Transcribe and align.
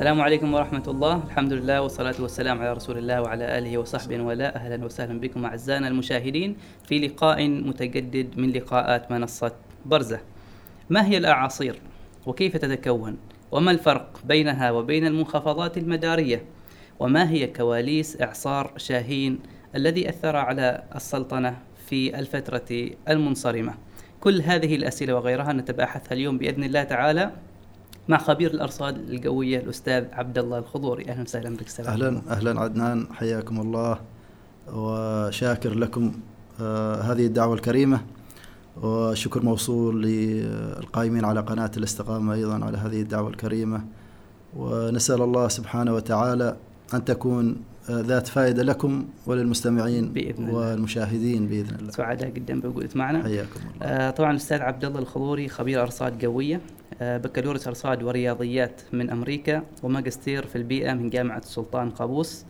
السلام 0.00 0.20
عليكم 0.20 0.54
ورحمة 0.54 0.82
الله. 0.88 1.24
الحمد 1.26 1.52
لله 1.52 1.82
والصلاة 1.82 2.14
والسلام 2.20 2.58
على 2.58 2.72
رسول 2.72 2.98
الله 2.98 3.20
وعلى 3.22 3.58
آله 3.58 3.78
وصحبه 3.78 4.20
ولا 4.22 4.56
أهلا 4.56 4.84
وسهلا 4.84 5.20
بكم 5.20 5.44
أعزائنا 5.44 5.88
المشاهدين 5.88 6.56
في 6.88 6.98
لقاء 6.98 7.48
متجدد 7.48 8.38
من 8.38 8.50
لقاءات 8.50 9.10
منصة 9.12 9.52
برزة. 9.84 10.20
ما 10.90 11.06
هي 11.06 11.18
الأعاصير 11.18 11.80
وكيف 12.26 12.56
تتكون؟ 12.56 13.18
وما 13.52 13.70
الفرق 13.70 14.20
بينها 14.24 14.70
وبين 14.70 15.06
المنخفضات 15.06 15.78
المدارية؟ 15.78 16.44
وما 17.00 17.30
هي 17.30 17.46
كواليس 17.46 18.22
إعصار 18.22 18.72
شاهين 18.76 19.38
الذي 19.76 20.08
أثر 20.08 20.36
على 20.36 20.82
السلطنة 20.94 21.58
في 21.86 22.18
الفترة 22.18 22.90
المنصرمة؟ 23.08 23.74
كل 24.20 24.40
هذه 24.40 24.76
الأسئلة 24.76 25.14
وغيرها 25.14 25.52
نتباحثها 25.52 26.12
اليوم 26.12 26.38
بإذن 26.38 26.64
الله 26.64 26.82
تعالى. 26.82 27.30
مع 28.10 28.18
خبير 28.18 28.50
الأرصاد 28.50 28.96
الجويه 28.96 29.58
الأستاذ 29.58 30.04
عبد 30.12 30.38
الله 30.38 30.58
الخضوري. 30.58 31.08
أهلا 31.08 31.22
وسهلا 31.22 31.56
بك 31.56 31.68
سلام. 31.68 31.88
أهلا 31.88 32.22
أهلا 32.30 32.60
عدنان 32.60 33.06
حياكم 33.12 33.60
الله. 33.60 33.98
وشاكر 34.72 35.74
لكم 35.74 36.12
آه 36.60 37.00
هذه 37.00 37.26
الدعوة 37.26 37.54
الكريمة. 37.54 38.00
وشكر 38.82 39.42
موصول 39.42 40.02
للقائمين 40.02 41.24
على 41.24 41.40
قناة 41.40 41.70
الاستقامة 41.76 42.34
أيضا 42.34 42.64
على 42.64 42.78
هذه 42.78 43.00
الدعوة 43.00 43.28
الكريمة. 43.28 43.84
ونسأل 44.56 45.22
الله 45.22 45.48
سبحانه 45.48 45.94
وتعالى 45.94 46.56
أن 46.94 47.04
تكون 47.04 47.56
ذات 47.90 48.28
فائدة 48.28 48.62
لكم 48.62 49.06
وللمستمعين 49.26 50.12
بإذن 50.12 50.48
الله. 50.48 50.54
والمشاهدين 50.58 51.46
بإذن 51.46 51.74
الله. 51.74 51.90
سعداء 51.90 52.30
جدا 52.30 52.60
بوجودك 52.60 52.96
معنا. 52.96 53.22
حياكم 53.22 53.60
الله. 53.60 53.86
آه 53.86 54.10
طبعا 54.10 54.30
الأستاذ 54.30 54.60
عبد 54.60 54.84
الله 54.84 54.98
الخضوري 54.98 55.48
خبير 55.48 55.82
أرصاد 55.82 56.18
جوية 56.18 56.60
آه 57.00 57.16
بكالوريوس 57.18 57.68
أرصاد 57.68 58.02
ورياضيات 58.02 58.80
من 58.92 59.10
أمريكا 59.10 59.62
وماجستير 59.82 60.46
في 60.46 60.56
البيئة 60.56 60.94
من 60.94 61.10
جامعة 61.10 61.38
السلطان 61.38 61.90
قابوس. 61.90 62.44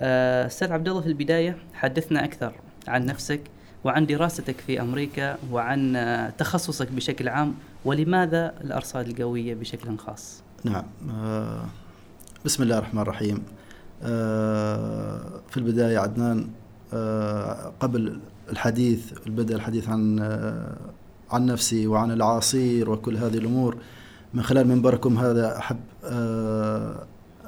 آه 0.00 0.46
أستاذ 0.46 0.72
عبد 0.72 0.88
الله 0.88 1.00
في 1.00 1.06
البداية 1.06 1.56
حدثنا 1.74 2.24
أكثر 2.24 2.52
عن 2.88 3.06
نفسك 3.06 3.40
وعن 3.84 4.06
دراستك 4.06 4.56
في 4.66 4.80
أمريكا 4.80 5.38
وعن 5.52 5.96
آه 5.96 6.30
تخصصك 6.30 6.92
بشكل 6.92 7.28
عام 7.28 7.54
ولماذا 7.84 8.54
الأرصاد 8.64 9.08
الجوية 9.08 9.54
بشكل 9.54 9.98
خاص؟ 9.98 10.42
نعم. 10.64 10.84
آه 11.10 11.64
بسم 12.44 12.62
الله 12.62 12.78
الرحمن 12.78 13.02
الرحيم. 13.02 13.42
في 15.50 15.56
البداية 15.56 15.98
عدنان 15.98 16.46
آه، 16.92 17.72
قبل 17.80 18.18
الحديث 18.50 19.12
البدء 19.26 19.54
الحديث 19.54 19.88
عن 19.88 20.18
آه، 20.18 20.76
عن 21.30 21.46
نفسي 21.46 21.86
وعن 21.86 22.10
العاصير 22.10 22.90
وكل 22.90 23.16
هذه 23.16 23.38
الأمور 23.38 23.76
من 24.34 24.42
خلال 24.42 24.68
منبركم 24.68 25.18
هذا 25.18 25.58
أحب 25.58 25.76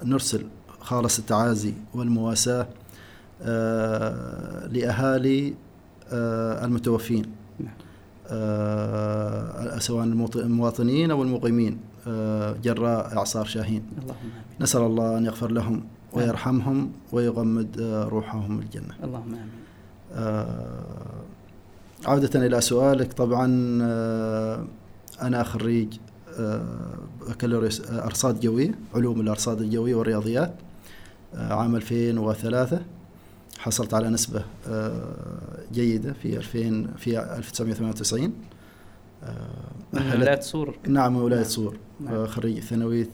نرسل 0.05 0.47
خالص 0.81 1.19
التعازي 1.19 1.75
والمواساة 1.95 2.67
لأهالي 4.69 5.55
المتوفين. 6.65 7.25
سواء 9.79 10.05
المواطنين 10.37 11.11
أو 11.11 11.23
المقيمين 11.23 11.79
جراء 12.63 13.17
إعصار 13.19 13.45
شاهين 13.45 13.83
نسأل 14.61 14.81
الله 14.81 15.19
أن 15.19 15.25
يغفر 15.25 15.51
لهم 15.51 15.85
ويرحمهم 16.13 16.91
ويغمد 17.13 17.81
روحهم 18.11 18.59
الجنة. 18.59 18.95
اللهم 19.05 19.23
آمين. 19.35 19.49
آه 20.13 21.23
عودة 22.07 22.47
إلى 22.47 22.61
سؤالك 22.61 23.13
طبعا 23.13 23.79
آه 23.83 24.65
أنا 25.23 25.43
خريج 25.43 25.89
بكالوريوس 27.29 27.81
آه 27.81 28.05
أرصاد 28.05 28.41
جوية 28.41 28.71
علوم 28.95 29.21
الأرصاد 29.21 29.61
الجوية 29.61 29.95
والرياضيات 29.95 30.55
آه 31.35 31.53
عام 31.55 31.77
2003 31.77 32.81
حصلت 33.59 33.95
على 33.95 34.09
نسبة 34.09 34.45
آه 34.69 35.63
جيدة 35.73 36.13
في 36.13 36.37
2000 36.37 36.87
في 36.97 37.19
1998 37.37 38.33
آه 39.25 39.37
من 39.93 40.03
ولاية 40.13 40.41
صور 40.41 40.77
نعم 40.89 41.13
من 41.15 41.21
ولاية 41.23 41.41
نعم. 41.41 41.49
صور 41.49 41.77
نعم. 42.01 42.27
خريج 42.27 42.59
ثانوية 42.61 43.09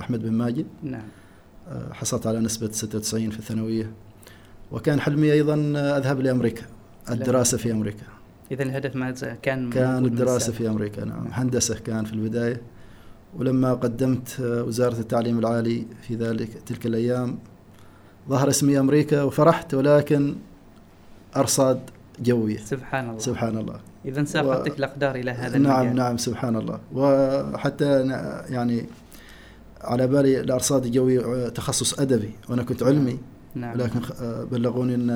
أحمد 0.00 0.22
بن 0.22 0.32
ماجد. 0.32 0.66
نعم. 0.82 1.00
آه، 1.00 1.21
حصلت 1.92 2.26
على 2.26 2.40
نسبة 2.40 2.72
96 2.72 3.30
في 3.30 3.38
الثانوية. 3.38 3.90
وكان 4.72 5.00
حلمي 5.00 5.32
أيضا 5.32 5.54
أذهب 5.76 6.20
لأمريكا 6.20 6.62
الدراسة 7.10 7.58
في 7.58 7.72
أمريكا. 7.72 8.04
إذا 8.50 8.62
الهدف 8.62 8.96
ما 8.96 9.10
كان 9.42 9.70
كان 9.70 10.04
الدراسة 10.04 10.52
في 10.52 10.68
أمريكا 10.68 11.04
نعم. 11.04 11.26
هندسة 11.32 11.78
كان 11.78 12.04
في 12.04 12.12
البداية. 12.12 12.60
ولما 13.36 13.74
قدمت 13.74 14.40
آه، 14.40 14.62
وزارة 14.62 15.00
التعليم 15.00 15.38
العالي 15.38 15.86
في 16.02 16.14
ذلك 16.14 16.48
تلك 16.66 16.86
الأيام 16.86 17.38
ظهر 18.28 18.48
اسمي 18.48 18.78
أمريكا 18.78 19.22
وفرحت 19.22 19.74
ولكن 19.74 20.34
أرصاد 21.36 21.80
جوية. 22.20 22.58
سبحان 22.58 23.08
الله. 23.08 23.18
سبحان 23.18 23.58
الله. 23.58 23.80
إذا 24.04 24.24
ساقتك 24.24 24.72
و... 24.72 24.76
الأقدار 24.76 25.14
إلى 25.14 25.30
هذا 25.30 25.58
نعم 25.58 25.80
المجال. 25.80 25.96
نعم 25.96 26.16
سبحان 26.16 26.56
الله. 26.56 26.80
وحتى 26.94 28.06
يعني 28.48 28.86
على 29.82 30.06
بالي 30.06 30.40
الأرصاد 30.40 30.84
الجوي 30.84 31.50
تخصص 31.50 32.00
أدبي. 32.00 32.30
وأنا 32.48 32.62
كنت 32.62 32.82
علمي 32.82 33.18
نعم. 33.54 33.76
لكن 33.76 34.00
بلغوني 34.50 34.94
إن 34.94 35.06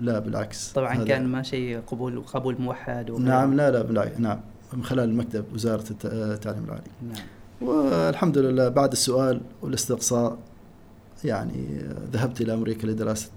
لا 0.00 0.18
بالعكس. 0.18 0.72
طبعا 0.72 1.04
كان 1.04 1.26
ما 1.26 1.42
شيء 1.42 1.80
قبول 1.86 2.22
قبول 2.22 2.56
موحد 2.60 3.10
نعم 3.10 3.54
لا 3.54 3.70
لا 3.70 3.82
بالعكس. 3.82 4.20
نعم. 4.20 4.40
من 4.72 4.84
خلال 4.84 5.14
مكتب 5.14 5.44
وزارة 5.54 5.84
التعليم 6.04 6.64
العالي. 6.64 6.90
نعم. 7.02 7.24
والحمد 7.60 8.38
لله 8.38 8.68
بعد 8.68 8.92
السؤال 8.92 9.40
والاستقصاء 9.62 10.38
يعني 11.24 11.82
ذهبت 12.12 12.40
إلى 12.40 12.54
أمريكا 12.54 12.86
لدراسة 12.86 13.30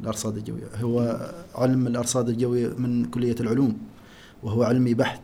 الأرصاد 0.00 0.36
الجوية. 0.36 0.66
هو 0.80 1.26
علم 1.54 1.86
الأرصاد 1.86 2.28
الجوي 2.28 2.68
من 2.68 3.04
كلية 3.04 3.36
العلوم 3.40 3.78
وهو 4.42 4.62
علمي 4.62 4.94
بحت 4.94 5.22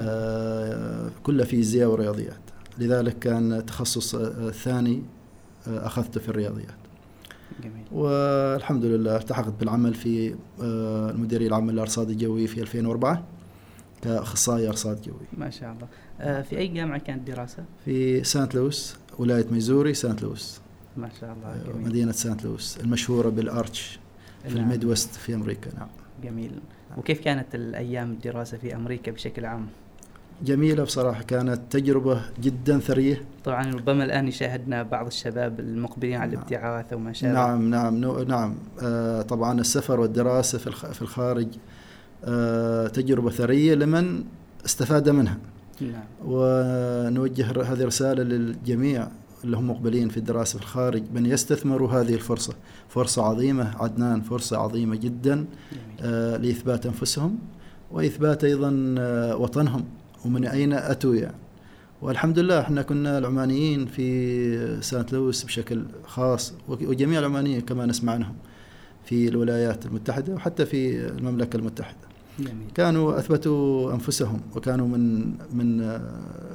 آه 0.00 1.10
كله 1.22 1.44
فيزياء 1.44 1.88
ورياضيات 1.88 2.40
لذلك 2.78 3.18
كان 3.18 3.66
تخصص 3.66 4.16
ثاني 4.50 5.02
أخذته 5.66 6.20
في 6.20 6.28
الرياضيات 6.28 6.74
جميل. 7.62 7.84
والحمد 7.92 8.84
لله 8.84 9.16
التحقت 9.16 9.52
بالعمل 9.60 9.94
في 9.94 10.34
المديرية 10.60 11.46
العامة 11.48 11.72
للأرصاد 11.72 12.10
الجوي 12.10 12.46
في 12.46 12.62
2004 12.62 13.24
كأخصائي 14.02 14.68
أرصاد 14.68 15.02
جوي 15.02 15.26
ما 15.38 15.50
شاء 15.50 15.72
الله 15.72 16.42
في 16.42 16.58
أي 16.58 16.68
جامعة 16.68 16.98
كانت 16.98 17.28
الدراسة؟ 17.28 17.64
في 17.84 18.24
سانت 18.24 18.54
لويس 18.54 18.96
ولاية 19.18 19.46
ميزوري 19.50 19.94
سانت 19.94 20.22
لويس 20.22 20.60
ما 20.96 21.10
شاء 21.20 21.32
الله 21.32 21.72
جميل. 21.72 21.88
مدينة 21.88 22.12
سانت 22.12 22.44
لويس 22.44 22.78
المشهورة 22.80 23.28
بالأرتش 23.28 23.98
في 24.48 24.54
نعم. 24.54 24.64
الميد 24.64 24.84
ويست 24.84 25.14
في 25.14 25.34
أمريكا 25.34 25.70
نعم 25.78 25.88
جميل 26.24 26.50
وكيف 26.96 27.20
كانت 27.20 27.54
الأيام 27.54 28.10
الدراسة 28.10 28.58
في 28.58 28.76
أمريكا 28.76 29.12
بشكل 29.12 29.44
عام؟ 29.44 29.66
جميلة 30.44 30.84
بصراحة 30.84 31.22
كانت 31.22 31.60
تجربة 31.70 32.20
جدا 32.42 32.78
ثرية. 32.78 33.22
طبعا 33.44 33.74
ربما 33.74 34.04
الآن 34.04 34.28
يشاهدنا 34.28 34.82
بعض 34.82 35.06
الشباب 35.06 35.60
المقبلين 35.60 36.14
على 36.14 36.30
نعم. 36.30 36.38
الابتعاث 36.38 36.92
وما 36.92 37.12
شابه. 37.12 37.32
نعم 37.32 37.70
نعم 37.70 38.04
نعم. 38.28 38.54
آه 38.82 39.22
طبعا 39.22 39.60
السفر 39.60 40.00
والدراسة 40.00 40.58
في 40.58 40.70
في 40.94 41.02
الخارج 41.02 41.48
آه 42.24 42.86
تجربة 42.86 43.30
ثرية 43.30 43.74
لمن 43.74 44.24
استفاد 44.64 45.08
منها. 45.08 45.38
نعم. 45.80 46.04
ونوجه 46.24 47.46
هذه 47.46 47.80
الرسالة 47.80 48.22
للجميع 48.22 49.08
اللي 49.44 49.56
هم 49.56 49.70
مقبلين 49.70 50.08
في 50.08 50.16
الدراسة 50.16 50.58
في 50.58 50.64
الخارج. 50.64 51.02
بأن 51.02 51.26
يستثمروا 51.26 51.90
هذه 51.90 52.14
الفرصة 52.14 52.54
فرصة 52.88 53.22
عظيمة 53.22 53.74
عدنان 53.82 54.20
فرصة 54.20 54.56
عظيمة 54.58 54.96
جدا 54.96 55.44
آه 56.00 56.36
لإثبات 56.36 56.86
أنفسهم 56.86 57.38
وإثبات 57.90 58.44
أيضا 58.44 58.94
آه 58.98 59.36
وطنهم. 59.36 59.84
ومن 60.24 60.44
أين 60.44 60.72
أتوا 60.72 61.14
يعني؟ 61.14 61.36
والحمد 62.02 62.38
لله 62.38 62.60
إحنا 62.60 62.82
كنا 62.82 63.18
العمانيين 63.18 63.86
في 63.86 64.82
سانت 64.82 65.12
لويس 65.12 65.44
بشكل 65.44 65.82
خاص 66.04 66.54
وجميع 66.68 67.18
العمانيين 67.18 67.60
كما 67.60 67.86
نسمع 67.86 68.12
عنهم 68.12 68.34
في 69.04 69.28
الولايات 69.28 69.86
المتحدة 69.86 70.34
وحتى 70.34 70.66
في 70.66 71.08
المملكة 71.08 71.56
المتحدة. 71.56 71.98
جميل. 72.38 72.70
كانوا 72.74 73.18
أثبتوا 73.18 73.92
أنفسهم 73.92 74.40
وكانوا 74.56 74.88
من 74.88 75.32
من 75.52 75.98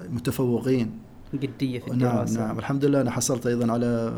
متفوقين. 0.10 0.92
جدية 1.34 1.80
في 1.80 1.92
الدراسة. 1.92 2.40
نعم. 2.40 2.48
نعم 2.48 2.60
الحمد 2.60 2.86
لله 2.86 3.02
أنا 3.02 3.12
حصلت 3.12 3.48
أيضا 3.48 3.72
على 3.72 4.14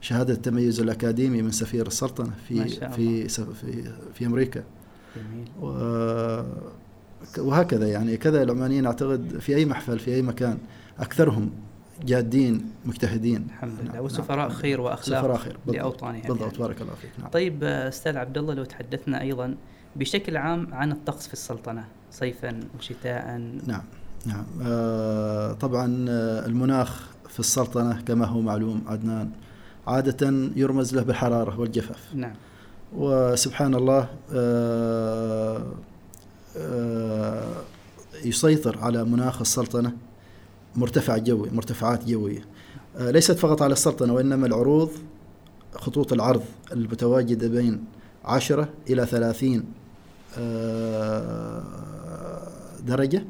شهادة 0.00 0.34
التميز 0.34 0.80
الأكاديمي 0.80 1.42
من 1.42 1.50
سفير 1.50 1.86
السلطنة 1.86 2.32
في 2.48 2.68
في 2.68 3.28
في 3.28 3.92
في 4.14 4.26
أمريكا. 4.26 4.64
جميل. 5.16 5.48
وهكذا 7.38 7.88
يعني 7.88 8.16
كذا 8.16 8.42
العمانيين 8.42 8.86
أعتقد 8.86 9.38
في 9.40 9.56
أي 9.56 9.64
محفل 9.64 9.98
في 9.98 10.14
أي 10.14 10.22
مكان 10.22 10.58
أكثرهم 10.98 11.50
جادين 12.04 12.70
مجتهدين. 12.84 13.46
الحمد 13.48 13.80
لله. 13.82 13.92
نعم 13.92 14.04
وسفراء 14.04 14.48
نعم. 14.48 14.56
خير 14.56 14.80
وأخلاق 14.80 15.20
سفراء 15.20 15.36
خير. 15.36 15.56
لاوطانهم 15.66 16.22
بالضبط 16.22 16.40
يعني. 16.40 16.58
بارك 16.58 16.82
الله 16.82 16.94
فيك. 16.94 17.10
نعم. 17.18 17.28
طيب 17.28 17.64
أستاذ 17.64 18.16
عبد 18.16 18.38
الله 18.38 18.54
لو 18.54 18.64
تحدثنا 18.64 19.20
أيضا 19.20 19.54
بشكل 19.96 20.36
عام 20.36 20.74
عن 20.74 20.92
الطقس 20.92 21.26
في 21.26 21.32
السلطنة 21.32 21.84
صيفا 22.10 22.60
وشتاء. 22.78 23.40
نعم 23.66 23.82
نعم. 24.26 24.44
آه 24.62 25.52
طبعا 25.52 25.86
المناخ 26.46 27.08
في 27.28 27.40
السلطنة 27.40 28.02
كما 28.06 28.26
هو 28.26 28.40
معلوم 28.40 28.82
عدنان 28.86 29.30
عادة 29.86 30.50
يرمز 30.56 30.94
له 30.94 31.02
بالحرارة 31.02 31.60
والجفاف. 31.60 32.14
نعم. 32.14 32.34
وسبحان 32.96 33.74
الله 33.74 34.08
آه، 34.32 35.56
آه، 35.56 35.66
يسيطر 38.24 38.78
على 38.78 39.04
مناخ 39.04 39.40
السلطنة 39.40 39.92
مرتفع 40.76 41.16
جوي 41.16 41.50
مرتفعات 41.50 42.04
جوية. 42.04 42.44
آه، 42.96 43.10
ليست 43.10 43.38
فقط 43.38 43.62
على 43.62 43.72
السلطنة 43.72 44.12
وإنما 44.12 44.46
العروض 44.46 44.90
خطوط 45.74 46.12
العرض 46.12 46.42
المتواجدة 46.72 47.48
بين 47.48 47.84
عشرة 48.24 48.68
إلى 48.90 49.06
ثلاثين 49.06 49.64
درجة 52.86 53.24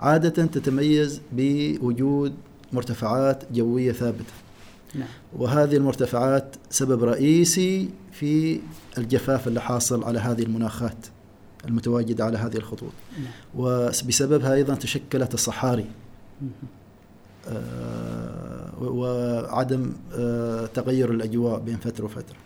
عادة 0.00 0.46
تتميز 0.46 1.20
بوجود 1.32 2.34
مرتفعات 2.72 3.52
جوية 3.52 3.92
ثابتة. 3.92 4.32
نعم. 4.94 5.08
وهذه 5.36 5.76
المرتفعات 5.76 6.56
سبب 6.70 7.04
رئيسي 7.04 7.88
في 8.12 8.60
الجفاف 8.98 9.48
اللي 9.48 9.60
حاصل 9.60 10.04
على 10.04 10.18
هذه 10.18 10.42
المناخات. 10.42 11.06
المتواجدة 11.64 12.24
على 12.24 12.38
هذه 12.38 12.56
الخطوط. 12.56 12.92
نعم. 13.18 13.30
وبسببها 13.54 14.54
أيضا 14.54 14.74
تشكلت 14.74 15.34
الصحاري. 15.34 15.86
آه، 17.48 18.82
وعدم 18.82 19.92
آه، 20.14 20.66
تغير 20.66 21.10
الأجواء 21.10 21.60
بين 21.60 21.76
فترة 21.76 22.04
وفترة. 22.04 22.36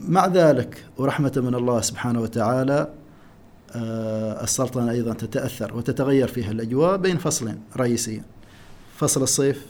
مع 0.00 0.26
ذلك 0.26 0.84
ورحمة 0.96 1.32
من 1.36 1.54
الله 1.54 1.80
سبحانه 1.80 2.20
وتعالى 2.20 2.88
آه، 3.74 4.44
السلطنة 4.44 4.90
أيضا 4.90 5.14
تتأثر 5.14 5.76
وتتغير 5.76 6.28
فيها 6.28 6.50
الأجواء 6.50 6.96
بين 6.96 7.18
فصلين. 7.18 7.60
رئيسيين 7.76 8.22
فصل 8.96 9.22
الصيف 9.22 9.66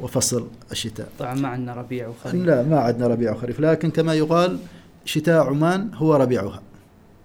وفصل 0.00 0.48
الشتاء. 0.72 1.08
طبعا 1.18 1.34
ما 1.34 1.48
عندنا 1.48 1.74
ربيع 1.74 2.08
وخريف. 2.08 2.34
لا 2.34 2.62
ما 2.62 2.80
عندنا 2.80 3.06
ربيع 3.06 3.32
وخريف. 3.32 3.60
لكن 3.60 3.90
كما 3.90 4.14
يقال 4.14 4.58
شتاء 5.04 5.46
عمان 5.46 5.90
هو 5.94 6.14
ربيعها. 6.14 6.62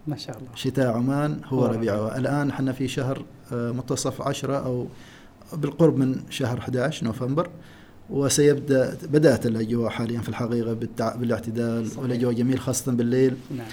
ما 0.08 0.18
شاء 0.18 0.38
الله. 0.38 0.50
شتاء 0.56 0.88
عمان 0.88 1.40
هو 1.46 1.60
هو 1.60 1.66
ربيعها 1.66 2.18
الآن 2.18 2.50
إحنا 2.50 2.72
في 2.72 2.88
شهر 2.88 3.26
آه، 3.54 3.72
منتصف 3.72 4.22
عشرة 4.22 4.56
أو 4.56 4.88
بالقرب 5.54 5.98
من 5.98 6.16
شهر 6.30 6.58
11 6.58 7.06
نوفمبر. 7.06 7.50
وسيبدأ 8.10 8.98
بدأت 9.04 9.46
الأجواء 9.46 9.90
حاليا 9.90 10.20
في 10.20 10.30
الحقيقة 10.30 10.74
بالتع... 10.74 11.16
بالاعتدال 11.16 11.88
صحيح. 11.88 12.00
والأجواء 12.00 12.34
جميل 12.34 12.60
خاصة 12.60 12.92
بالليل. 12.92 13.36
نعم. 13.58 13.68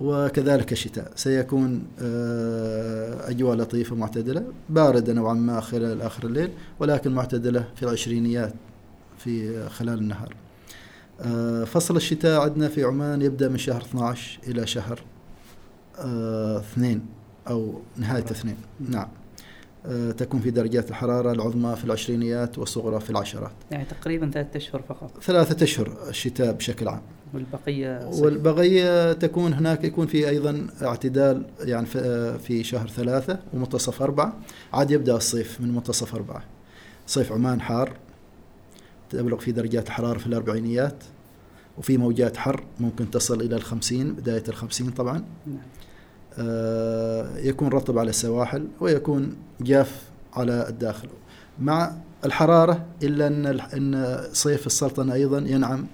وكذلك 0.00 0.72
الشتاء. 0.72 1.12
سيكون 1.16 1.82
آه، 2.02 3.30
أجواء 3.30 3.56
لطيفة 3.56 3.96
معتدلة 3.96 4.44
باردة 4.70 5.12
نوعا 5.12 5.34
ما 5.34 5.60
خلال 5.60 6.02
آخر 6.02 6.26
الليل 6.26 6.50
ولكن 6.80 7.12
معتدلة 7.12 7.64
في 7.76 7.82
العشرينيات 7.82 8.54
في 9.18 9.68
خلال 9.68 9.98
النهار. 9.98 10.34
آه، 11.20 11.64
فصل 11.64 11.96
الشتاء 11.96 12.40
عندنا 12.40 12.68
في 12.68 12.84
عمان 12.84 13.22
يبدأ 13.22 13.48
من 13.48 13.58
شهر 13.58 13.82
12 13.82 14.38
إلى 14.46 14.66
شهر 14.66 15.00
اثنين 15.98 17.06
أو 17.48 17.80
نهاية 17.96 18.24
اثنين. 18.24 18.56
نعم. 18.88 19.08
آه، 19.86 20.10
تكون 20.10 20.40
في 20.40 20.50
درجات 20.50 20.90
الحرارة 20.90 21.32
العظمى 21.32 21.76
في 21.76 21.84
العشرينيات 21.84 22.58
والصغرى 22.58 23.00
في 23.00 23.10
العشرات. 23.10 23.52
يعني 23.70 23.84
تقريبا 23.84 24.30
ثلاثة 24.30 24.56
أشهر 24.56 24.82
فقط. 24.88 25.10
ثلاثة 25.22 25.64
أشهر 25.64 25.96
الشتاء 26.08 26.52
بشكل 26.52 26.88
عام. 26.88 27.00
والبقية 27.34 28.10
صيف. 28.10 28.22
والبقية 28.24 29.12
تكون 29.12 29.52
هناك 29.52 29.84
يكون 29.84 30.06
في 30.06 30.28
أيضا 30.28 30.66
اعتدال 30.82 31.44
يعني 31.60 31.86
في- 31.86 32.64
شهر 32.64 32.88
ثلاثة 32.88 33.38
ومنتصف 33.54 34.02
أربعة. 34.02 34.32
عاد 34.72 34.90
يبدأ 34.90 35.16
الصيف 35.16 35.60
من 35.60 35.74
منتصف 35.74 36.14
أربعة. 36.14 36.42
صيف 37.06 37.32
عمان 37.32 37.60
حار 37.60 37.92
تبلغ 39.10 39.38
في 39.38 39.52
درجات 39.52 39.86
الحرارة 39.86 40.18
في 40.18 40.26
الأربعينيات. 40.26 41.04
وفي 41.78 41.96
موجات 41.98 42.36
حر 42.36 42.64
ممكن 42.80 43.10
تصل 43.10 43.40
إلى 43.40 43.56
الخمسين 43.56 44.12
بداية 44.12 44.42
الخمسين 44.48 44.90
طبعا. 44.90 45.24
نعم. 45.46 45.58
يكون 47.48 47.68
رطب 47.68 47.98
على 47.98 48.10
السواحل 48.10 48.66
ويكون 48.80 49.36
جاف 49.60 50.02
على 50.34 50.68
الداخل 50.68 51.08
مع 51.60 51.92
الحرارة 52.24 52.84
إلا 53.02 53.26
أن 53.26 53.46
أن 53.46 54.18
صيف 54.32 54.66
السلطنة 54.66 55.14
أيضا 55.14 55.38
ينعم 55.38 55.86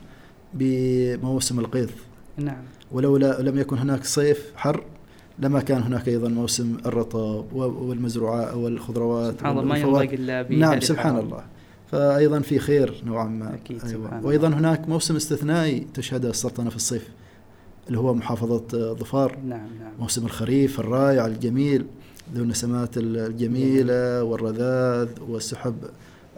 بموسم 0.54 1.60
القيظ 1.60 1.90
نعم 2.36 2.62
ولولا 2.92 3.42
لم 3.42 3.58
يكن 3.58 3.78
هناك 3.78 4.04
صيف 4.04 4.52
حر 4.56 4.84
لما 5.38 5.60
كان 5.60 5.82
هناك 5.82 6.08
أيضا 6.08 6.28
موسم 6.28 6.76
الرطب 6.86 7.52
والمزروعات 7.52 8.54
والخضروات 8.54 9.34
سبحان 9.34 9.58
الله 9.58 9.64
ما. 9.64 9.78
ينضج 9.78 10.14
بهذه 10.14 10.54
نعم 10.54 10.80
سبحان. 10.80 11.16
الله 11.16 11.44
فايضا 11.90 12.40
في 12.40 12.58
خير 12.58 13.02
نوعا 13.06 13.24
ما 13.28 13.54
أكيد، 13.54 13.84
أيوة. 13.84 13.92
سبحان 13.92 14.18
الله. 14.18 14.28
وأيضا 14.28 14.48
هناك 14.48 14.88
موسم 14.88 15.16
استثنائي 15.16 15.86
تشهده 15.94 16.30
السلطنة 16.30 16.70
في 16.70 16.76
الصيف 16.76 17.08
اللي 17.90 17.98
هو 18.00 18.14
محافظة 18.14 18.62
آه، 18.74 18.92
ظفار. 18.92 19.36
نعم 19.36 19.48
نعم. 19.80 19.92
موسم 19.98 20.24
الخريف 20.24 20.80
الرائع 20.80 21.26
الجميل. 21.26 21.86
ذو 22.34 22.42
النسمات 22.42 22.96
ال- 22.96 23.16
الجميلة 23.16 24.22
والرذاذ 24.22 25.08
والسحب 25.28 25.74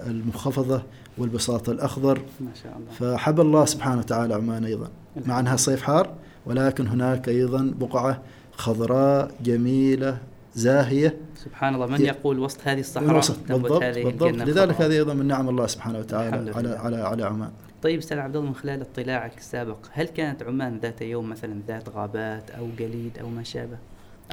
المنخفضه 0.06 0.82
والبساط 1.18 1.68
الأخضر. 1.68 2.18
ما 2.40 2.50
شاء 2.62 2.76
الله. 2.76 3.16
فحب 3.16 3.40
الله 3.40 3.64
سبحانه 3.64 3.98
وتعالى 3.98 4.34
عمان 4.34 4.64
الحمد 4.64 4.88
مع 5.28 5.40
أنها 5.40 5.56
صيف 5.56 5.82
حار 5.82 6.10
ولكن 6.46 6.86
هناك 6.86 7.28
أيضا 7.28 7.74
بقعة 7.80 8.22
خضراء 8.52 9.30
جميلة 9.44 10.18
زاهية. 10.54 11.16
سبحان 11.44 11.74
الله. 11.74 11.86
من 11.86 12.00
يقول 12.00 12.38
وسط 12.38 12.58
هذه 12.64 12.80
الصحراء؟ 12.80 13.20
تنبت 13.20 13.48
بالضبط 13.52 13.82
بالضبط. 13.82 14.48
لذلك. 14.48 14.80
هذه 14.80 14.92
أيضا 14.92 15.14
من 15.14 15.26
نعم 15.26 15.48
الله 15.48 15.66
سبحانه 15.66 15.98
وتعالى 15.98 16.50
على. 16.50 16.70
على 16.70 16.96
على 16.96 17.22
عمان. 17.24 17.50
طيب 17.82 17.98
أستاذ 17.98 18.18
عبد 18.18 18.36
الله 18.36 18.48
من 18.48 18.54
خلال 18.54 18.80
اطلاعك 18.80 19.38
السابق 19.38 19.76
هل 19.92 20.08
كانت 20.08 20.42
عمان 20.42 20.78
ذات 20.78 21.02
يوم 21.02 21.28
مثلا 21.28 21.60
ذات 21.68 21.88
غابات 21.88 22.50
أو 22.50 22.66
جليد 22.78 23.18
أو 23.18 23.28
ما 23.28 23.42
شابه؟ 23.42 23.78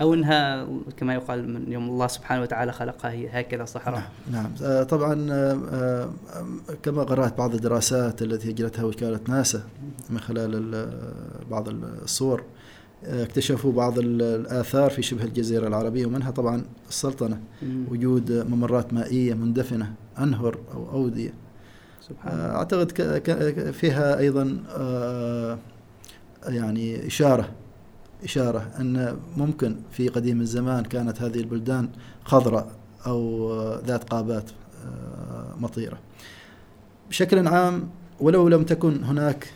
أو 0.01 0.13
إنها 0.13 0.67
كما 0.97 1.13
يقال 1.13 1.53
من 1.53 1.71
يوم 1.71 1.89
الله 1.89 2.07
سبحانه 2.07 2.41
وتعالى 2.41 2.71
خلقها 2.71 3.11
هي 3.11 3.29
هكذا 3.39 3.65
صحراء؟ 3.65 4.11
نعم 4.31 4.43
نعم. 4.43 4.51
آه، 4.63 4.83
طبعا 4.83 5.27
آه، 5.31 5.59
آه، 5.71 6.09
كما 6.83 7.03
قرأت 7.03 7.37
بعض 7.37 7.53
الدراسات 7.55 8.21
التي 8.21 8.49
أجرتها 8.49 8.83
وكالة 8.85 9.19
ناسا 9.27 9.63
من 10.09 10.19
خلال 10.19 10.55
ال- 10.75 11.13
بعض 11.51 11.69
الصور 11.69 12.43
اكتشفوا 13.03 13.71
بعض 13.71 13.99
ال- 13.99 14.21
الآثار 14.21 14.89
في 14.89 15.01
شبه 15.01 15.23
الجزيرة 15.23 15.67
العربية 15.67 16.05
ومنها 16.05 16.31
طبعا 16.31 16.63
السلطنة 16.89 17.39
مم. 17.61 17.85
وجود 17.91 18.31
ممرات 18.31 18.93
مائية 18.93 19.33
مندفنة 19.33 19.93
أنهر 20.19 20.57
أو 20.73 20.89
أودية. 20.91 21.29
سبحان 21.29 21.33
الله 21.33 21.39
آه، 21.39 21.48
أعتقد 22.28 22.92
فيها 23.71 24.19
أيضا 24.19 24.57
آه، 24.78 25.57
يعني 26.47 27.07
إشارة 27.07 27.49
إشارة 28.23 28.71
أن 28.80 29.18
ممكن 29.37 29.75
في 29.92 30.07
قديم 30.07 30.42
الزمان 30.42 30.83
كانت 30.83 31.21
هذه 31.21 31.39
البلدان 31.39 31.89
خضراء 32.23 32.71
أو 33.07 33.54
ذات 33.85 34.04
قابات 34.04 34.44
آه، 34.85 35.56
مطيرة. 35.59 35.97
بشكل 37.09 37.47
عام 37.47 37.89
ولو 38.19 38.47
لم 38.47 38.63
تكن 38.63 39.04
هناك 39.04 39.47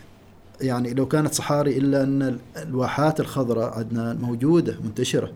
يعني 0.62 0.94
لو 0.94 1.06
كانت 1.08 1.34
صحاري 1.34 1.78
إلا 1.78 2.04
أن 2.04 2.22
ال- 2.22 2.40
الواحات 2.58 3.20
الخضراء 3.20 3.74
عندنا 3.80 4.14
موجودة 4.14 4.76
منتشرة 4.84 5.32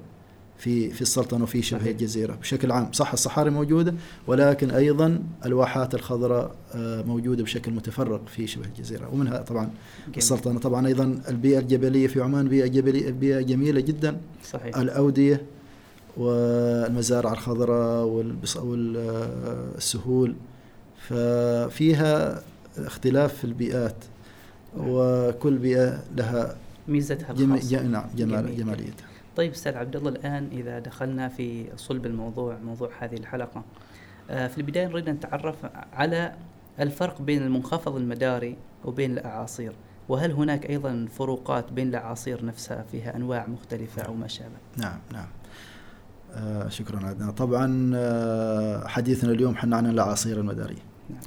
في 0.58 0.90
في 0.90 1.02
السلطنة 1.02 1.44
وفي 1.44 1.62
شبه. 1.62 1.92
الجزيرة 1.92 2.36
بشكل 2.36 2.72
عام 2.72 2.92
صح 2.94 3.14
الصحاري 3.14 3.50
موجودة 3.50 3.94
ولكن 4.28 4.72
أيضا 4.72 5.20
الواحات 5.46 5.96
الخضراء 5.96 6.56
آه، 6.76 7.02
موجودة 7.02 7.44
بشكل 7.44 7.72
متفرق 7.72 8.22
في 8.28 8.48
شبه 8.48 8.66
الجزيرة 8.66 9.10
ومنها 9.14 9.38
طبعا 9.42 9.64
جميل. 10.06 10.18
السلطنة 10.18 10.60
طبعا 10.60 10.88
أيضا 10.88 11.22
البيئة 11.30 11.60
الجبلية 11.60 12.08
في 12.08 12.22
عمان 12.22 12.48
بيئة 12.48 12.68
جبلية 12.68 13.12
بيئة 13.12 13.42
جميلة 13.42 13.82
جدا 13.82 14.18
صحيح 14.44 14.78
الأودية 14.78 15.42
والمزارع 16.18 17.32
الخضراء 17.34 18.06
والسهول 18.66 20.36
ففيها 21.08 22.42
اختلاف 22.78 23.34
في 23.34 23.44
البيئات 23.44 23.96
نعم. 24.78 24.86
وكل 24.90 25.58
بيئة 25.58 26.04
لها 26.16 26.56
ميزتها 26.88 27.34
جم... 27.34 27.54
الخاصة 27.54 27.84
ج... 27.84 27.86
نعم 27.86 28.06
جمال 28.16 28.46
جميل. 28.46 28.58
جماليتها 28.58 29.07
طيب 29.38 29.52
أستاذ 29.52 29.78
عبد 29.78 29.96
الله 29.96 30.10
الآن 30.10 30.50
إذا 30.52 30.80
دخلنا 30.80 31.28
في 31.28 31.66
صلب 31.76 32.06
الموضوع 32.06 32.58
موضوع 32.58 32.90
هذه 33.00 33.16
الحلقة. 33.16 33.64
آه، 34.30 34.48
في 34.48 34.58
البداية 34.58 34.88
نريد 34.88 35.10
أن 35.10 35.16
نتعرف 35.16 35.56
على 35.94 36.34
الفرق 36.80 37.22
بين 37.22 37.44
المنخفض 37.44 37.96
المداري 37.96 38.56
وبين 38.86 39.12
الأعاصير 39.12 39.74
وهل 40.10 40.32
هناك 40.32 40.70
أيضا 40.70 41.08
فروقات 41.12 41.72
بين 41.72 41.88
الأعاصير 41.88 42.46
نفسها 42.46 42.84
فيها 42.92 43.16
أنواع 43.16 43.48
مختلفة 43.48 44.02
أو 44.02 44.14
ما 44.14 44.28
شابه؟ 44.28 44.58
نعم 44.78 45.00
نعم. 45.14 45.28
آه 46.34 46.70
شكرا 46.70 47.06
عدنان. 47.08 47.32
طبعا 47.32 47.92
آه 47.96 48.88
حديثنا 48.88 49.32
اليوم 49.32 49.56
حنا 49.56 49.78
عن 49.78 49.86
الأعاصير 49.86 50.40
المدارية. 50.40 50.84
نعم. 51.10 51.20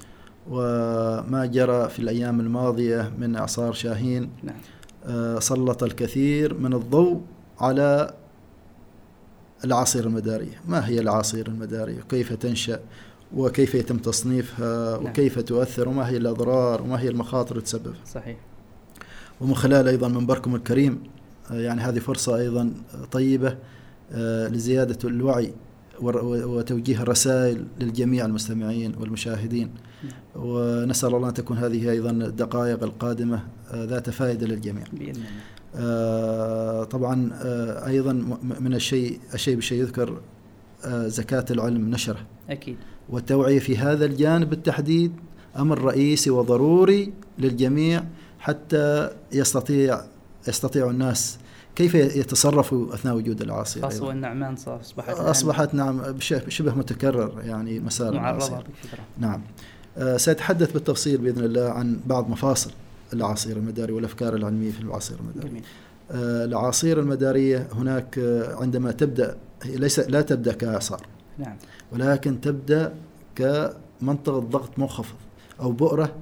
وما 0.50 1.46
جرى 1.46 1.88
في 1.88 1.98
الأيام 1.98 2.40
الماضية 2.40 3.12
من 3.18 3.36
إعصار 3.36 3.72
شاهين 3.72 4.30
نعم. 4.42 4.56
آه، 5.04 5.38
سلط 5.38 5.82
الكثير 5.82 6.54
من 6.54 6.72
الضوء 6.72 7.20
على 7.60 8.14
الأعاصير 9.64 10.06
المدارية 10.06 10.60
ما 10.68 10.88
هي 10.88 11.00
الأعاصير 11.00 11.46
المدارية 11.46 12.00
كيف 12.08 12.32
تنشأ؟ 12.32 12.80
وكيف 13.36 13.74
يتم 13.74 13.98
تصنيفها؟ 13.98 14.98
نعم. 14.98 15.10
وكيف 15.10 15.38
تؤثر؟ 15.38 15.88
وما 15.88 16.08
هي 16.08 16.16
الأضرار؟ 16.16 16.82
وما 16.82 17.00
هي 17.00 17.08
المخاطر 17.08 17.52
اللي 17.52 17.62
تسبب؟ 17.62 17.94
صحيح. 18.06 18.36
ومن 19.40 19.54
خلال 19.54 19.88
أيضا 19.88 20.08
منبركم 20.08 20.54
الكريم 20.54 21.02
يعني 21.50 21.80
هذه 21.80 21.98
فرصة 21.98 22.36
أيضا 22.36 22.72
طيبة 23.12 23.56
آه، 24.12 24.48
لزيادة 24.48 25.08
الوعي 25.08 25.52
وتوجيه 26.02 27.02
الرسائل 27.02 27.64
للجميع 27.80 28.24
المستمعين 28.24 28.94
والمشاهدين. 29.00 29.70
نعم. 30.04 30.12
ونسأل 30.36 31.14
الله 31.14 31.28
أن 31.28 31.34
تكون 31.34 31.58
هذه 31.58 31.90
أيضا 31.90 32.10
الدقائق 32.10 32.82
القادمة 32.82 33.42
آه، 33.72 33.84
ذات 33.84 34.10
فائدة 34.10 34.46
للجميع. 34.46 34.84
بإذن 34.92 35.10
الله. 35.10 35.26
طبعا 36.84 37.30
آه، 37.42 37.86
أيضا 37.86 38.12
م- 38.12 38.38
من 38.60 38.74
الشيء 38.74 39.20
الشيء 39.34 39.54
بالشيء 39.54 39.80
يذكر 39.80 40.20
آه، 40.84 41.06
زكاة 41.08 41.44
العلم 41.50 41.90
نشرة. 41.90 42.18
أكيد. 42.50 42.76
والتوعية 43.08 43.58
في 43.58 43.76
هذا 43.76 44.04
الجانب 44.04 44.50
بالتحديد 44.50 45.12
أمر 45.58 45.78
رئيسي 45.84 46.30
وضروري 46.30 47.12
للجميع 47.38 48.04
حتى 48.38 49.10
يستطيع 49.32 50.00
يستطيع 50.48 50.90
الناس 50.90 51.38
كيف 51.76 51.94
يتصرفوا 51.94 52.94
أثناء 52.94 53.14
وجود 53.16 53.42
أيضاً. 53.94 54.06
والنعمان 54.06 54.56
صار 54.56 54.80
أصبحت 54.80 55.08
الآن 55.08 55.26
أصبحت 55.26 55.74
نعم 55.74 56.00
شبه 56.48 56.74
متكرر 56.74 57.42
يعني 57.44 57.80
مسار 57.80 58.14
بكثرة. 58.60 58.98
نعم. 59.18 59.42
آه، 59.98 60.16
سأتحدث 60.16 60.72
بالتفصيل 60.72 61.18
بإذن 61.18 61.44
الله 61.44 61.68
عن 61.70 62.00
بعض 62.06 62.28
مفاصل. 62.30 62.70
الأعاصير 63.12 63.56
المدارية 63.56 63.94
والأفكار 63.94 64.36
العلمية 64.36 64.70
في 64.70 64.80
الأعاصير 64.80 65.16
المدارية 65.20 65.48
جميل. 65.50 65.62
آه، 66.10 66.44
الأعاصير 66.44 67.00
المدارية 67.00 67.68
هناك 67.72 68.18
آه، 68.18 68.54
عندما 68.54 68.92
تبدأ 68.92 69.36
هي 69.62 69.76
ليس 69.76 69.98
لا 69.98 70.20
تبدأ 70.20 70.52
كإعصار 70.52 71.06
نعم. 71.38 71.56
ولكن 71.92 72.40
تبدأ 72.40 72.94
كمنطقة 73.34 74.38
ضغط 74.38 74.78
منخفض 74.78 75.16
أو 75.60 75.72
بؤرة 75.72 76.14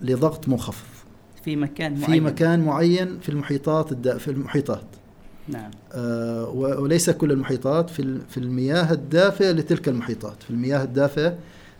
لضغط 0.00 0.48
منخفض. 0.48 0.86
في 1.44 1.56
مكان 1.56 1.92
معين. 1.92 2.06
في 2.06 2.20
مكان 2.20 2.60
معين 2.60 3.18
في 3.20 3.28
المحيطات 3.28 4.08
في 4.08 4.30
المحيطات. 4.30 4.84
نعم. 5.48 5.70
آه، 5.92 6.48
وليس 6.48 7.10
كل 7.10 7.32
المحيطات 7.32 7.90
في 7.90 8.18
في 8.28 8.36
المياه 8.36 8.92
الدافئة 8.92 9.50
لتلك 9.50 9.88
المحيطات. 9.88 10.42
في 10.42 10.50
المياه 10.50 10.84
الدافئة 10.84 11.38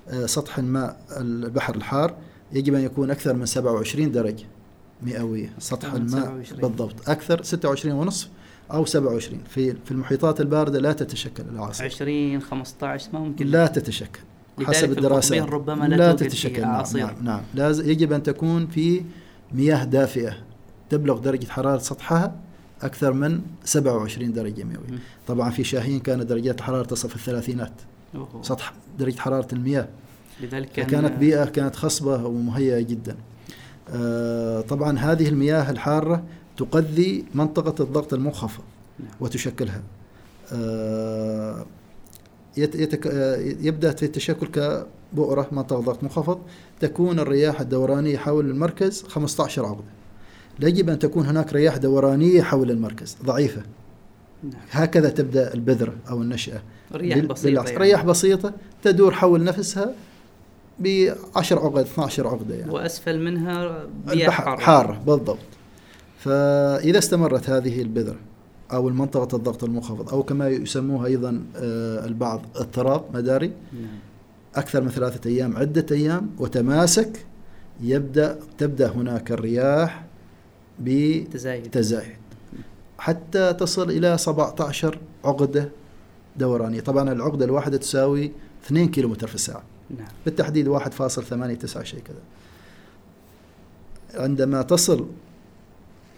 آه، 0.08 0.26
سطح 0.26 0.58
الماء 0.58 1.00
البحر 1.16 1.74
الحار. 1.74 2.14
يجب 2.52 2.74
أن 2.74 2.80
يكون 2.80 3.10
أكثر 3.10 3.34
من 3.34 3.46
27 3.46 4.12
درجة 4.12 4.44
مئوية 5.02 5.52
سطح 5.58 5.92
الماء 5.92 6.22
27. 6.22 6.60
بالضبط. 6.60 7.08
أكثر 7.08 7.42
26 7.42 7.94
ونصف 7.94 8.28
أو 8.72 8.84
27 8.84 9.40
في 9.48 9.72
في 9.84 9.90
المحيطات 9.90 10.40
الباردة 10.40 10.78
لا 10.80 10.92
تتشكل 10.92 11.42
الأعاصير 11.52 11.86
20 11.86 12.40
15 12.40 13.08
ما 13.12 13.18
ممكن. 13.18 13.46
لا 13.46 13.66
تتشكل. 13.66 14.20
حسب 14.62 14.98
القطبين 14.98 15.44
ربما 15.44 15.84
لا 15.84 15.96
لا 15.96 16.12
تتشكل. 16.12 16.62
نعم, 16.62 16.70
أعاصير. 16.70 17.06
نعم, 17.06 17.24
نعم. 17.24 17.40
لازم 17.54 17.90
يجب 17.90 18.12
أن 18.12 18.22
تكون 18.22 18.66
في 18.66 19.02
مياه 19.52 19.84
دافئة 19.84 20.36
تبلغ 20.90 21.18
درجة 21.18 21.46
حرارة 21.46 21.78
سطحها 21.78 22.34
أكثر 22.82 23.12
من 23.12 23.40
27 23.64 24.32
درجة 24.32 24.64
مئوية. 24.64 24.98
طبعا 25.26 25.50
في 25.50 25.64
شاهين 25.64 26.00
كانت 26.00 26.22
درجات 26.22 26.58
الحرارة 26.58 26.84
تصل 26.84 27.08
في 27.08 27.16
الثلاثينات. 27.16 27.72
أوه. 28.14 28.42
سطح 28.42 28.72
درجة 28.98 29.18
حرارة 29.18 29.48
المياه. 29.52 29.88
لذلك 30.42 30.68
كان 30.72 30.86
كانت 30.86 31.12
بيئة 31.18 31.44
كانت 31.44 31.76
خصبة 31.76 32.26
ومهيئة 32.26 32.80
جدا 32.80 33.16
آه، 33.94 34.60
طبعا 34.60 34.98
هذه 34.98 35.28
المياه 35.28 35.70
الحارة 35.70 36.22
تقذي 36.56 37.24
منطقة 37.34 37.82
الضغط 37.84 38.14
المنخفض 38.14 38.62
نعم. 39.00 39.08
وتشكلها 39.20 39.82
آه، 40.52 41.66
يتك- 42.56 43.06
آه، 43.06 43.36
يبدأ 43.60 43.90
في 43.92 44.02
التشكل 44.04 44.46
كبؤرة 45.12 45.48
منطقة 45.52 45.80
ضغط 45.80 46.02
منخفض 46.02 46.38
تكون 46.80 47.18
الرياح 47.18 47.60
الدورانية 47.60 48.16
حول 48.16 48.50
المركز 48.50 49.02
15 49.02 49.66
عقدة 49.66 49.84
يجب 50.60 50.90
أن 50.90 50.98
تكون 50.98 51.26
هناك 51.26 51.52
رياح 51.52 51.76
دورانية 51.76 52.42
حول 52.42 52.70
المركز 52.70 53.16
ضعيفة 53.24 53.62
نعم. 54.42 54.52
هكذا 54.70 55.08
تبدأ 55.10 55.54
البذرة 55.54 55.94
أو 56.10 56.22
النشأة 56.22 56.62
رياح 56.94 57.18
بسيطة. 57.18 57.64
يعني. 57.64 57.76
رياح 57.78 58.04
بسيطة 58.04 58.52
تدور 58.82 59.12
حول 59.14 59.44
نفسها 59.44 59.92
ب 60.80 61.12
10 61.36 61.58
عقد 61.58 61.78
12 61.78 62.28
عقدة 62.28 62.54
يعني. 62.54 62.72
وأسفل 62.72 63.20
منها 63.20 63.84
بيئة 64.06 64.22
البحر 64.22 64.44
حارة. 64.44 64.60
حارة 64.60 65.02
بالضبط. 65.06 65.38
فإذا 66.18 66.98
استمرت 66.98 67.50
هذه 67.50 67.82
البذرة 67.82 68.16
أو 68.72 68.88
المنطقة 68.88 69.36
الضغط 69.36 69.64
المنخفض 69.64 70.08
أو 70.08 70.22
كما 70.22 70.48
يسموها 70.48 71.06
أيضا 71.06 71.44
آه، 71.56 72.06
البعض 72.06 72.42
اضطراب 72.56 73.04
مداري 73.14 73.52
نعم. 73.72 73.98
أكثر 74.54 74.80
من 74.80 74.88
ثلاثة 74.88 75.30
أيام 75.30 75.56
عدة 75.56 75.86
أيام 75.90 76.30
وتماسك 76.38 77.26
يبدأ 77.82 78.38
تبدأ 78.58 78.90
هناك 78.90 79.32
الرياح 79.32 80.04
تزايد 81.32 81.68
بتزايد. 81.68 82.16
حتى 82.98 83.52
تصل 83.52 83.90
إلى 83.90 84.18
17 84.18 84.98
عقدة 85.24 85.68
دورانية. 86.36 86.80
طبعا 86.80 87.12
العقدة 87.12 87.44
الواحدة 87.44 87.76
تساوي 87.76 88.32
2 88.66 88.88
كيلومتر 88.88 89.26
في 89.26 89.34
الساعة. 89.34 89.62
نعم. 89.90 90.08
بالتحديد 90.24 90.68
1.89 90.68 91.82
شيء 91.82 92.00
كذا. 92.00 92.22
عندما 94.14 94.62
تصل 94.62 95.06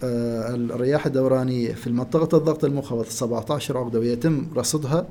آه، 0.04 0.54
الرياح 0.54 1.06
الدورانية 1.06 1.72
في 1.72 1.90
منطقة 1.90 2.38
الضغط 2.38 2.64
المنخفض 2.64 3.04
17 3.04 3.78
عقدة 3.78 3.98
ويتم 3.98 4.46
رصدها 4.56 5.06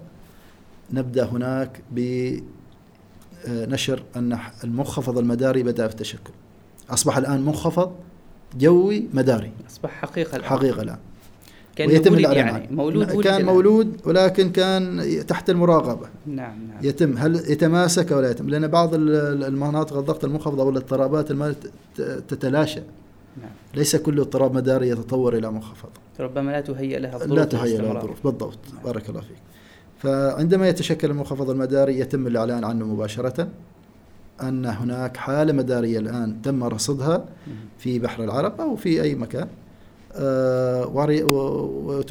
نبدأ 0.94 1.26
هناك 1.26 1.82
بنشر 3.48 4.04
أن 4.16 4.40
المنخفض 4.64 5.18
المداري 5.18 5.64
بدأ 5.64 5.88
في 5.88 5.94
التشكل 5.94 6.32
أصبح 6.90 7.18
الآن 7.18 7.42
منخفض 7.42 7.92
جوي 8.58 9.08
مداري. 9.14 9.52
أصبح 9.72 9.90
حقيقة 9.90 10.36
الآن. 10.36 10.50
حقيقة 10.50 10.82
الآن. 10.82 11.00
كان 11.76 11.90
ويتم 11.90 12.14
الإعلان 12.14 12.48
يعني. 12.48 12.76
مولود 12.76 13.22
كان. 13.24 13.46
مولود 13.46 13.98
ولكن 14.06 14.50
كان 14.52 15.06
تحت 15.28 15.50
المراقبة. 15.50 16.08
نعم 16.28 16.68
نعم. 16.68 16.78
يتم. 16.84 17.18
هل 17.18 17.36
يتماسك 17.36 18.12
ولا 18.12 18.32
يتم؟ 18.32 18.50
لأن 18.50 18.68
بعض 18.68 18.94
ال- 18.94 19.44
المناطق 19.44 19.98
الضغط 19.98 20.26
المنخفض 20.26 20.60
أو 20.60 20.70
الاضطرابات 20.70 21.32
الماء 21.32 21.56
ت- 21.98 22.02
تتلاشى. 22.02 22.80
نعم. 23.42 23.50
ليس 23.76 23.96
كل 23.96 24.20
اضطراب 24.20 24.54
مداري 24.56 24.90
يتطور 24.90 25.38
إلى 25.38 25.52
منخفض 25.52 25.90
ربما 26.20 26.52
لا 26.52 26.62
تهيئ 26.62 27.00
لها 27.00 27.16
الظروف 27.16 27.32
لا 27.40 27.46
تهيأ 27.46 27.78
لها. 27.82 27.92
الظروف. 27.98 28.24
بالضبط. 28.24 28.58
بارك 28.86 29.10
الله 29.10 29.22
فيك. 29.22 29.38
فعندما 29.98 30.68
يتشكل 30.70 31.10
المنخفض 31.12 31.50
المداري 31.50 32.00
يتم 32.00 32.28
الإعلان 32.28 32.64
عنه 32.64 32.86
مباشرة 32.86 33.48
أن 34.42 34.66
هناك 34.66 35.18
حالة 35.18 35.54
مدارية 35.54 36.00
الآن 36.00 36.42
تم 36.42 36.64
رصدها. 36.64 37.26
في 37.78 38.00
بحر 38.00 38.24
العرب 38.24 38.62
أو 38.62 38.76
في 38.76 39.02
أي 39.02 39.16
مكان. 39.16 39.48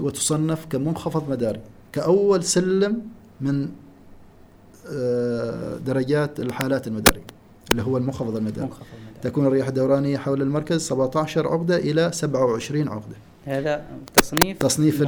وتصنف 0.00 0.66
كمنخفض 0.70 1.30
مداري 1.30 1.60
كأول 1.92 2.44
سلم 2.44 3.02
من 3.40 3.68
آه، 4.92 5.76
درجات 5.76 6.40
الحالات 6.40 6.86
المدارية 6.86 7.22
اللي 7.70 7.82
هو 7.82 7.96
المنخفض 7.96 8.36
المداري. 8.36 8.66
منخفض. 8.66 8.86
تكون 9.22 9.46
الرياح 9.46 9.68
الدورانية 9.68 10.16
حول 10.18 10.42
المركز 10.42 10.80
17 10.80 11.48
عقدة 11.48 11.76
إلى 11.76 12.10
27 12.12 12.88
عقدة. 12.88 13.16
هذا 13.44 13.84
تصنيف 14.14 14.58
تصنيف. 14.58 15.02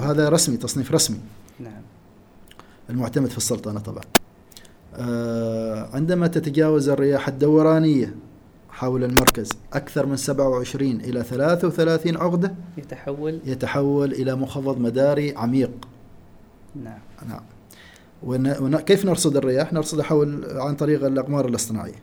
هذا 0.00 0.28
رسمي 0.28 0.56
تصنيف 0.56 0.92
رسمي. 0.92 1.18
نعم. 1.60 1.82
المعتمد 2.90 3.30
في 3.30 3.36
السلطنة 3.36 3.80
طبعا. 3.80 4.02
آه، 4.94 5.88
عندما 5.92 6.26
تتجاوز 6.26 6.88
الرياح 6.88 7.28
الدورانية 7.28 8.14
حول 8.74 9.04
المركز 9.04 9.50
أكثر 9.72 10.06
من 10.06 10.16
27 10.16 10.90
إلى 10.90 11.22
33 11.22 12.16
عقدة 12.16 12.54
يتحول. 12.78 13.40
يتحول 13.44 14.12
إلى 14.12 14.36
منخفض 14.36 14.78
مداري 14.78 15.34
عميق. 15.36 15.70
نعم. 16.84 16.98
نعم. 17.28 17.40
ون... 18.22 18.46
ون... 18.60 18.76
كيف 18.76 19.04
نرصد 19.04 19.36
الرياح؟ 19.36 19.72
نرصدها 19.72 20.04
حول 20.04 20.44
عن 20.50 20.74
طريق 20.74 21.04
الأقمار 21.04 21.48
الاصطناعية. 21.48 22.02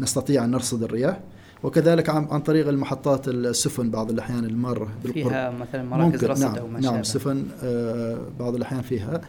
نستطيع 0.00 0.44
أن 0.44 0.50
نرصد 0.50 0.82
الرياح 0.82 1.20
وكذلك 1.62 2.08
عن, 2.08 2.26
عن 2.30 2.40
طريق 2.40 2.68
المحطات 2.68 3.28
السفن 3.28 3.90
بعض 3.90 4.10
الأحيان 4.10 4.44
المارة 4.44 4.88
بالقرب. 5.04 5.28
فيها 5.28 5.50
مثلا 5.50 5.82
مراكز 5.82 6.24
رصد 6.24 6.42
نعم 6.42 6.56
أو 6.56 6.68
ما 6.68 6.80
نعم 6.80 7.02
سفن 7.02 7.46
آه 7.62 8.18
بعض 8.38 8.54
الأحيان 8.54 8.82
فيها 8.82 9.20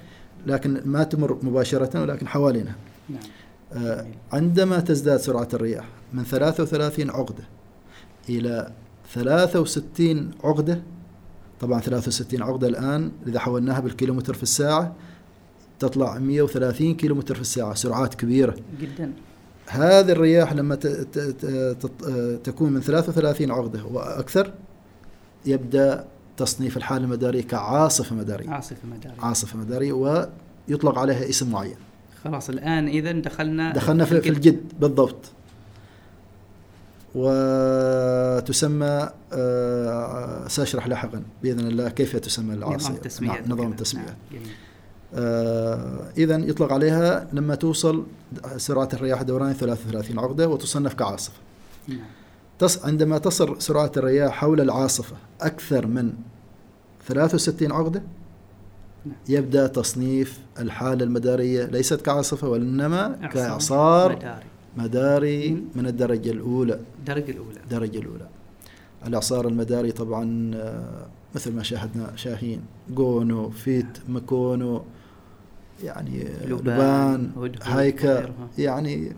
لكن 0.48 0.82
ما 0.86 1.04
تمر 1.04 1.38
مباشرة 1.44 2.02
ولكن 2.02 2.28
حوالينها 2.28 2.76
نعم. 3.10 3.20
عندما 4.34 4.80
تزداد 4.80 5.20
سرعة 5.20 5.48
الرياح 5.54 5.86
من 6.14 6.24
33 6.24 7.10
عقدة 7.10 7.44
إلى 8.30 8.72
63 9.14 10.32
عقدة 10.44 10.82
طبعا 11.60 11.80
63 11.82 12.42
عقدة 12.44 12.68
الآن 12.68 13.12
إذا 13.28 13.40
حولناها 13.40 13.80
بالكيلومتر 13.80 14.34
في 14.34 14.44
الساعة 14.44 14.96
تطلع 15.80 16.18
130 16.18 16.96
كيلومتر 16.96 17.36
في 17.36 17.42
الساعة 17.42 17.74
سرعات 17.74 18.16
كبيرة. 18.16 18.56
جدا. 18.82 19.12
هذه 19.68 20.12
الرياح 20.12 20.54
لما 20.54 20.76
تط- 20.76 21.92
تكون 22.44 22.72
من 22.74 22.82
33 22.82 23.52
عقدة 23.52 23.86
وأكثر 23.86 24.54
يبدأ 25.46 26.06
تصنيف 26.38 26.78
الحالة 26.78 27.04
المدارية 27.04 27.42
كعاصفة 27.42 28.16
مدارية. 28.16 28.50
عاصفة 28.50 28.88
مدارية. 28.98 29.22
عاصفة 29.22 29.58
مدارية 29.60 29.94
ويطلق 29.94 31.00
عليها 31.00 31.30
اسم 31.30 31.52
معين. 31.52 31.76
خلاص 32.28 32.50
الآن 32.50 32.88
إذا 32.88 33.12
دخلنا 33.12 33.74
دخلنا 33.74 34.06
في, 34.06 34.22
في 34.22 34.30
الجد 34.30 34.74
بالضبط 34.80 35.32
وتسمى 37.16 39.10
آه، 39.34 40.48
سأشرح 40.48 40.88
لاحقا 40.88 41.24
بإذن 41.44 41.68
الله 41.68 41.90
كيف 41.90 42.16
تسمى 42.16 42.54
العاصفه 42.54 43.00
نظام 43.06 43.26
نعم 43.26 43.44
نظام 43.46 43.60
وكذا. 43.60 43.68
التسميات 43.68 44.08
نعم. 44.08 44.16
جميل. 44.32 44.54
آه 45.14 46.12
اذا 46.18 46.38
يطلق 46.38 46.74
عليها 46.74 47.28
لما 47.34 47.56
توصل 47.56 48.06
سرعة 48.58 48.90
الرياح 48.94 49.22
دوران 49.22 49.54
33 49.54 50.20
عقدة 50.20 50.50
وتصنف 50.50 50.94
كعاصفة 50.94 51.36
نعم. 51.88 52.00
تص 52.60 52.86
عندما 52.86 53.18
تصل 53.18 53.62
سرعة 53.62 53.92
الرياح 53.98 54.34
حول 54.34 54.62
العاصفة 54.62 55.16
أكثر 55.42 55.88
من 55.88 56.14
63 57.08 57.72
عقدة 57.72 58.04
نعم. 59.06 59.16
يبدأ 59.30 59.68
تصنيف 59.68 60.40
الحالة 60.60 61.04
المدارية 61.04 61.66
ليست 61.66 62.02
كعاصفة 62.02 62.50
وإنما 62.50 63.06
إعصار 63.24 63.30
كإعصار 63.30 64.12
مداري. 64.16 64.44
مداري. 64.78 65.64
من 65.76 65.88
الدرجة 65.88 66.32
الأولى. 66.32 66.80
الدرجه 67.00 67.32
الأولى. 67.32 67.60
الدرجة 67.64 68.00
الأولى. 68.00 68.28
الإعصار 69.08 69.48
المداري 69.48 69.92
طبعا 69.92 70.52
آه، 70.56 71.06
مثل 71.36 71.54
ما 71.54 71.64
شاهدنا 71.64 72.12
شاهين. 72.16 72.62
جونو 72.90 73.50
فيت 73.50 73.98
مكونو 74.08 74.84
يعني 75.84 76.28
آه، 76.28 76.46
لبان، 76.46 77.32
هايكا. 77.64 78.30
يعني 78.58 79.12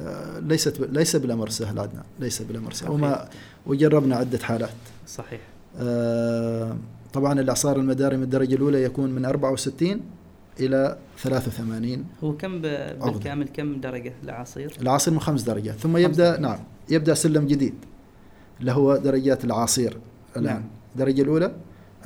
آه، 0.00 0.38
ليست 0.38 0.80
ليس 0.80 1.16
بالأمر 1.16 1.48
سهل 1.48 1.78
عدنا 1.78 2.02
ليس 2.20 2.42
بالأمر 2.42 2.72
سهل. 2.72 2.90
وما 2.90 3.28
وجربنا 3.66 4.16
عدة 4.16 4.38
حالات. 4.38 4.70
صحيح. 5.06 5.40
آه، 5.78 6.76
طبعا 7.12 7.40
الإعصار 7.40 7.76
المداري 7.76 8.16
من 8.16 8.22
الدرجة 8.22 8.54
الأولى 8.54 8.82
يكون 8.82 9.10
من 9.10 9.24
64 9.24 10.00
إلى 10.60 10.98
83 11.18 12.04
هو 12.24 12.36
كم 12.36 12.60
بالكامل 12.60 13.48
كم 13.48 13.80
درجة 13.80 14.12
العصير؟ 14.24 14.76
العاصر 14.80 15.10
من 15.10 15.20
خمس 15.20 15.42
درجات 15.42 15.74
ثم 15.74 15.92
خمس 15.92 16.02
يبدأ 16.02 16.24
درجات. 16.24 16.40
نعم 16.40 16.58
يبدأ 16.90 17.14
سلم 17.14 17.46
جديد 17.46 17.74
اللي 18.60 18.72
هو 18.72 18.96
درجات 18.96 19.44
الأعاصير 19.44 19.96
الآن. 20.36 20.54
نعم. 20.54 20.64
الدرجه 20.94 21.22
الأولى 21.22 21.52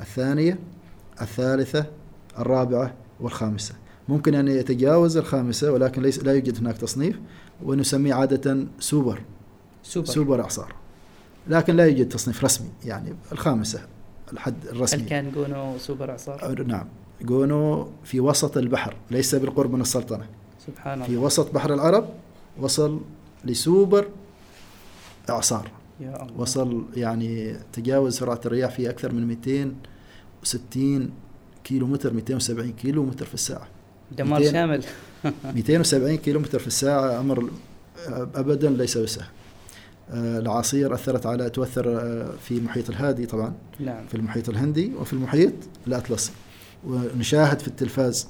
الثانية 0.01 0.59
الثالثة 1.21 1.85
الرابعة 2.39 2.93
والخامسة. 3.19 3.75
ممكن 4.09 4.35
أن 4.35 4.47
يتجاوز 4.47 5.17
الخامسة 5.17 5.71
ولكن 5.71 6.01
ليس 6.01 6.23
لا 6.23 6.33
يوجد 6.33 6.57
هناك 6.57 6.77
تصنيف 6.77 7.19
ونسميه 7.63 8.13
عادة 8.13 8.67
super. 8.79 9.21
super, 9.83 10.05
super 10.05 10.41
إعصار. 10.41 10.75
لكن 11.47 11.75
لا 11.75 11.85
يوجد 11.85 12.09
تصنيف 12.09 12.43
رسمي 12.43 12.69
يعني 12.85 13.15
الخامسة. 13.31 13.79
الحد 14.33 14.65
الرسمي. 14.65 15.01
هل 15.01 15.09
كان 15.09 15.31
جونو 15.31 15.77
سوبر 15.77 16.11
اعصار؟ 16.11 16.63
نعم. 16.63 16.87
جونو 17.21 17.89
في 18.03 18.19
وسط 18.19 18.57
البحر 18.57 18.95
ليس 19.11 19.35
بالقرب 19.35 19.73
من 19.73 19.81
السلطنة. 19.81 20.25
سبحان 20.67 21.03
في 21.03 21.09
الله. 21.09 21.21
وسط 21.21 21.53
بحر 21.53 21.73
العرب 21.73 22.09
وصل 22.59 23.01
لسوبر 23.45 24.07
اعصار 25.29 25.71
يا 25.99 26.23
الله. 26.23 26.39
وصل 26.39 26.85
يعني 26.95 27.57
تجاوز 27.73 28.17
سرعة 28.17 28.39
الرياح 28.45 28.71
في 28.71 28.89
أكثر 28.89 29.11
من 29.11 29.27
260 29.27 31.11
كيلو 31.63 31.87
متر 31.87 32.13
270 32.13 32.71
كيلو 32.71 33.03
متر 33.03 33.25
في 33.25 33.33
الساعة. 33.33 33.67
دمار 34.17 34.39
200 34.39 34.51
شامل. 34.51 34.83
270 35.55 36.15
كيلو 36.17 36.39
متر 36.39 36.59
في 36.59 36.67
الساعة 36.67 37.19
أمر 37.19 37.49
ابدا 38.35 38.69
ليس 38.69 38.97
بسهل. 38.97 39.25
آه، 40.11 40.39
العاصير 40.39 40.93
أثرت 40.93 41.25
على 41.25 41.49
تؤثر 41.49 41.99
آه، 41.99 42.29
في 42.41 42.57
المحيط 42.57 42.89
الهادي 42.89 43.25
طبعا 43.25 43.53
نعم. 43.79 44.05
في 44.07 44.15
المحيط 44.15 44.49
الهندي 44.49 44.91
وفي 44.99 45.13
المحيط 45.13 45.53
الأطلسي. 45.87 46.31
ونشاهد 46.87 47.59
في 47.59 47.67
التلفاز 47.67 48.27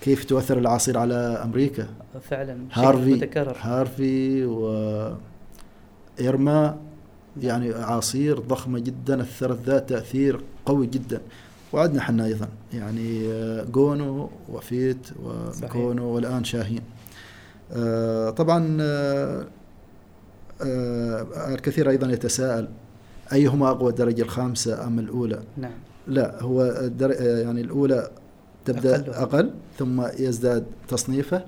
كيف 0.00 0.24
تؤثر 0.24 0.58
العاصير 0.58 0.98
على 0.98 1.14
أمريكا. 1.14 1.88
فعلا 2.30 2.58
هارفي 2.72 3.14
متكرر. 3.14 3.56
هارفي 3.60 4.44
و 4.44 5.14
إيرما 6.20 6.76
يعني 7.42 7.74
أعاصير 7.74 8.38
ضخمة 8.38 8.78
جدا 8.78 9.22
أثرت 9.22 9.58
ذات 9.66 9.88
تأثير 9.88 10.40
قوي 10.66 10.86
جدا. 10.86 11.20
وعدنا 11.72 12.00
حنا 12.00 12.24
أيضا 12.24 12.48
يعني 12.72 13.32
آه، 13.32 13.64
جونو 13.64 14.30
وفيت 14.48 15.08
وكونو 15.62 16.04
والآن 16.04 16.44
شاهين. 16.44 16.82
طبعا 18.36 18.76
الكثير 21.54 21.90
أيضا 21.90 22.12
يتساءل 22.12 22.68
أيهما 23.32 23.70
أقوى 23.70 23.90
الدرجة 23.90 24.22
الخامسة 24.22 24.86
أم 24.86 24.98
الأولى؟ 24.98 25.40
نعم. 25.56 25.72
لا 26.06 26.42
هو 26.42 26.62
الدر... 26.62 27.12
آه، 27.18 27.38
يعني 27.42 27.60
الأولى 27.60 28.10
تبدأ 28.64 28.96
أقل. 28.96 29.10
أقل, 29.10 29.50
ثم 29.78 30.02
يزداد 30.18 30.64
تصنيفه 30.88 31.44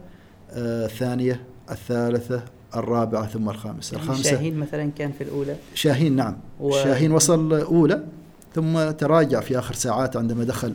آه، 0.51 0.87
الثانية 0.87 1.40
الثالثة 1.70 2.42
الرابعة 2.77 3.27
ثم 3.27 3.48
الخامسة. 3.48 3.94
يعني 3.96 4.09
الخامسة 4.09 4.31
شاهين 4.31 4.57
مثلا 4.57 4.90
كان 4.98 5.12
في 5.12 5.25
الأولى؟ 5.25 5.57
شاهين 5.75 6.16
نعم. 6.16 6.37
و- 6.61 6.72
شاهين 6.72 7.12
وصل 7.12 7.55
أولى 7.55 8.05
ثم 8.55 8.90
تراجع 8.90 9.40
في 9.40 9.59
آخر 9.59 9.75
ساعات 9.75 10.16
عندما 10.16 10.44
دخل 10.44 10.72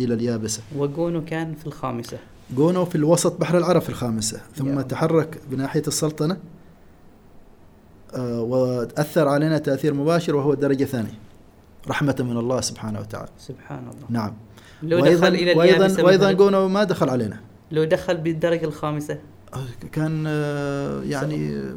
إلى 0.00 0.14
اليابسة. 0.14 0.62
وجونو 0.76 1.24
كان 1.24 1.54
في 1.54 1.66
الخامسة. 1.66 2.16
جونو 2.56 2.84
في 2.84 2.94
الوسط 2.94 3.40
بحر 3.40 3.58
العرب 3.58 3.80
في 3.80 3.88
الخامسة 3.88 4.40
ثم 4.56 4.76
يا. 4.78 4.82
تحرك 4.82 5.38
بناحية 5.50 5.82
السلطنة 5.88 6.34
آه، 6.34 6.38
وأثر 8.18 9.28
علينا 9.28 9.58
تأثير 9.58 9.94
مباشر 9.94 10.36
وهو 10.36 10.52
الدرجة 10.52 10.82
الثانية. 10.82 11.18
رحمة 11.88 12.16
من 12.20 12.36
الله 12.36 12.60
سبحانه 12.60 13.00
وتعالى. 13.00 13.28
سبحان 13.38 13.78
الله. 13.78 14.06
نعم. 14.08 14.34
لو 14.82 15.02
وأيضا 15.02 15.28
دخل 15.28 15.34
إلى 15.34 15.54
وأيضا 15.54 16.02
وأيضا 16.02 16.32
جونو 16.32 16.68
ما 16.68 16.84
دخل 16.84 17.08
علينا. 17.08 17.40
لو 17.72 17.84
دخل 17.84 18.16
بالدرجة 18.16 18.64
الخامسة. 18.64 19.18
كان 19.92 20.24
آه، 20.26 21.02
يعني 21.02 21.56
آه، 21.56 21.76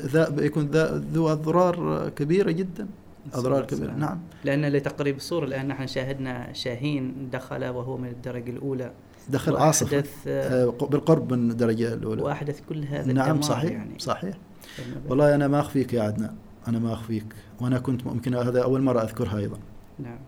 ذا 0.00 0.34
يكون 0.38 0.66
ذا 0.66 1.04
ذو 1.12 1.28
أضرار 1.28 2.06
آه، 2.06 2.08
كبيرة 2.08 2.50
جدا. 2.50 2.86
أضرار 3.34 3.64
كبيرة. 3.64 3.84
السلام. 3.84 4.00
نعم. 4.00 4.18
لأن 4.44 4.66
لتقريب 4.66 5.16
الصورة 5.16 5.44
الآن 5.44 5.68
نحن 5.68 5.86
شاهدنا 5.86 6.52
شاهين 6.52 7.28
دخل 7.32 7.64
وهو 7.64 7.96
من 7.96 8.08
الدرجة 8.08 8.50
الأولى. 8.50 8.92
دخل 9.28 9.52
وأحدث 9.52 10.10
آه، 10.26 10.64
آه، 10.64 10.86
بالقرب 10.86 11.32
من 11.32 11.50
الدرجة 11.50 11.94
الأولى. 11.94 12.22
وأحدث 12.22 12.60
كل 12.68 12.84
هذا 12.84 13.12
نعم 13.12 13.42
صحيح 13.42 13.72
يعني. 13.72 13.98
صحيح. 13.98 14.34
والله 15.08 15.34
أنا 15.34 15.48
ما 15.48 15.60
أخفيك 15.60 15.92
يا 15.92 16.02
عدنان. 16.02 16.34
أنا 16.68 16.78
ما 16.78 16.92
أخفيك. 16.92 17.24
وأنا 17.60 17.78
كنت 17.78 18.06
ممكن 18.06 18.34
هذا 18.34 18.62
أول 18.62 18.82
مرة 18.82 19.02
أذكرها 19.02 19.38
أيضا. 19.38 19.58
نعم. 19.98 20.18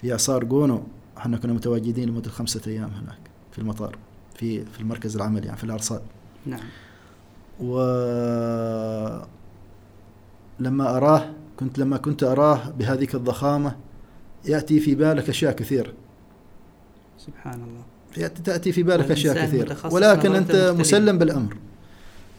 في 0.00 0.12
اعصار 0.12 0.44
جونو 0.44 0.82
إحنا 1.18 1.36
كنا 1.36 1.52
متواجدين 1.52 2.08
لمدة 2.08 2.30
خمسة 2.30 2.60
أيام 2.66 2.90
هناك 2.90 3.18
في 3.52 3.58
المطار 3.58 3.96
في 4.34 4.64
في 4.64 4.80
المركز 4.80 5.16
العملي 5.16 5.46
يعني 5.46 5.56
في 5.58 5.64
الأرصاد. 5.64 6.02
نعم. 6.46 6.60
و 7.60 7.78
لما 10.60 10.96
أراه 10.96 11.30
كنت 11.56 11.78
لما 11.78 11.96
كنت 11.96 12.22
أراه 12.22 12.70
بهذه 12.70 13.08
الضخامة 13.14 13.76
يأتي 14.44 14.80
في 14.80 14.94
بالك 14.94 15.28
أشياء 15.28 15.52
كثيرة. 15.52 15.92
سبحان 17.18 17.54
الله. 17.54 17.82
يأتي- 18.28 18.42
تأتي 18.42 18.72
في 18.72 18.82
بالك 18.82 19.10
أشياء 19.10 19.46
كثيرة. 19.46 19.76
ولكن 19.92 20.34
أنت 20.34 20.50
مختلفة. 20.50 20.72
مسلم 20.80 21.18
بالأمر. 21.18 21.56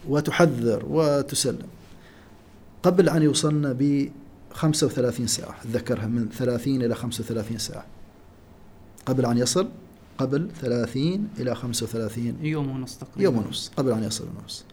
وتحذر 0.09 0.85
وتسلم. 0.89 1.67
قبل 2.83 3.09
أن 3.09 3.21
يوصلنا 3.21 3.73
ب 3.73 4.09
35 4.51 5.27
ساعة 5.27 5.55
أتذكرها 5.61 6.07
من 6.07 6.29
30 6.29 6.81
إلى 6.81 6.95
35 6.95 7.57
ساعة. 7.57 7.85
قبل 9.05 9.25
أن 9.25 9.37
يصل؟ 9.37 9.69
قبل 10.17 10.49
30 10.61 11.27
إلى 11.39 11.55
35 11.55 12.37
يوم 12.41 12.69
ونص 12.69 12.97
تقريبا. 12.97 13.23
يوم 13.23 13.37
ونص 13.37 13.71
قبل 13.77 13.91
أن 13.91 14.03
يصل 14.03 14.25
ونص. 14.43 14.63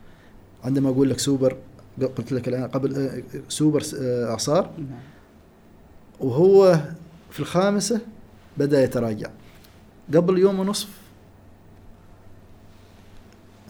عندما 0.65 0.89
أقول 0.89 1.11
لك 1.11 1.19
سوبر 1.19 1.57
قلت 2.01 2.33
لك 2.33 2.49
الآن 2.49 2.69
قبل 2.69 2.97
آه، 2.97 3.23
سوبر 3.49 3.83
آه، 4.01 4.31
إعصار. 4.31 4.71
نعم. 4.79 4.99
وهو 6.21 6.81
في 7.31 7.41
الخامسة 7.41 8.01
بدأ 8.59 8.85
يتراجع. 8.85 9.31
قبل 10.15 10.39
يوم 10.39 10.61
ونصف 10.61 10.89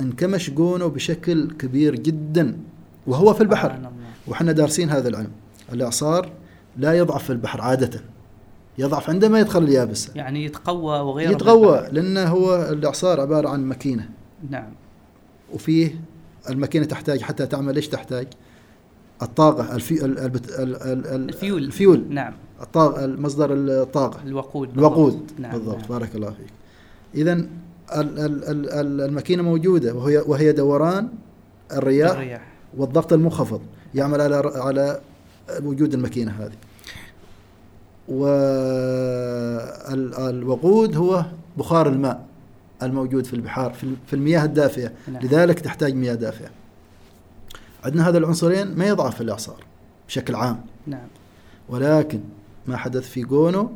انكمش 0.01 0.51
جونو 0.51 0.87
بشكل 0.87 1.51
كبير 1.51 1.95
جدا 1.95 2.57
وهو 3.07 3.35
في 3.35 3.41
البحر. 3.41 3.91
وحنا 4.29 4.53
دارسين 4.53 4.91
هذا 4.91 5.09
العلم. 5.09 5.31
الإعصار 5.73 6.31
لا 6.77 6.93
يضعف 6.93 7.25
في 7.25 7.31
البحر 7.31 7.61
عادة. 7.61 8.01
يضعف 8.79 9.11
عندما 9.11 9.41
يدخل 9.41 9.63
اليابسة. 9.63 10.11
يعني 10.15 10.45
يتقوى 10.45 10.99
وغيره 11.01 11.31
يتقوى 11.31 11.89
لأنه 11.93 12.25
هو 12.25 12.69
الإعصار 12.73 13.21
عبارة 13.21 13.49
عن 13.49 13.65
ماكينة. 13.65 14.09
نعم. 14.51 14.69
وفيه 15.53 16.01
الماكينة 16.51 16.85
تحتاج 16.85 17.21
حتى 17.21 17.47
تعمل 17.47 17.77
إيش 17.77 17.89
تحتاج؟ 17.89 18.27
الطاقة 19.23 19.75
الفي 19.77 20.05
ال- 20.05 20.19
ال- 20.19 20.37
ال- 20.59 20.77
ال- 20.83 21.07
ال 21.29 21.35
fuel. 21.35 21.65
ال 21.65 21.72
fuel. 21.72 22.05
نعم. 22.11 22.33
الطاقة 22.63 23.07
مصدر 23.07 23.53
الطاقة. 23.53 24.23
الوقود. 24.27 24.79
الوقود. 24.79 25.13
بالضبط. 25.13 25.41
نعم 25.41 25.53
بالضبط. 25.53 25.79
نعم. 25.79 25.89
بارك 25.89 26.15
الله 26.15 26.31
فيك. 26.31 26.47
ال- 27.29 27.49
الماكينة 27.93 29.43
موجودة 29.43 29.95
وهي 29.95 30.19
وهي 30.19 30.53
دوران 30.53 31.09
الرياح 31.73 32.11
الرياح. 32.11 32.43
والضغط 32.77 33.13
المنخفض 33.13 33.61
يعمل 33.95 34.21
على 34.21 34.37
على 34.55 35.01
وجود 35.63 35.95
الماكينة 35.95 36.33
هذه. 36.33 36.53
والوقود 39.83 40.97
هو 40.97 41.25
بخار 41.59 41.89
الماء 41.89 42.25
الموجود 42.83 43.25
في 43.27 43.35
البحار 43.35 43.73
في 43.73 43.85
ال- 43.85 43.97
في 44.07 44.17
المياه 44.17 44.45
الدافئة. 44.45 44.93
نعم. 45.13 45.23
لذلك 45.23 45.61
تحتاج 45.61 45.95
مياه 45.95 46.15
دافئة. 46.15 46.49
عندنا 47.85 48.09
هذا 48.09 48.19
العنصرين 48.19 48.75
ما 48.79 48.85
يضعف 48.85 49.15
في 49.15 49.21
الإعصار 49.21 49.65
بشكل 50.09 50.35
عام. 50.35 50.61
نعم. 50.87 51.07
ولكن 51.69 52.21
ما 52.67 52.77
حدث 52.77 53.09
في 53.11 53.23
جونو 53.23 53.71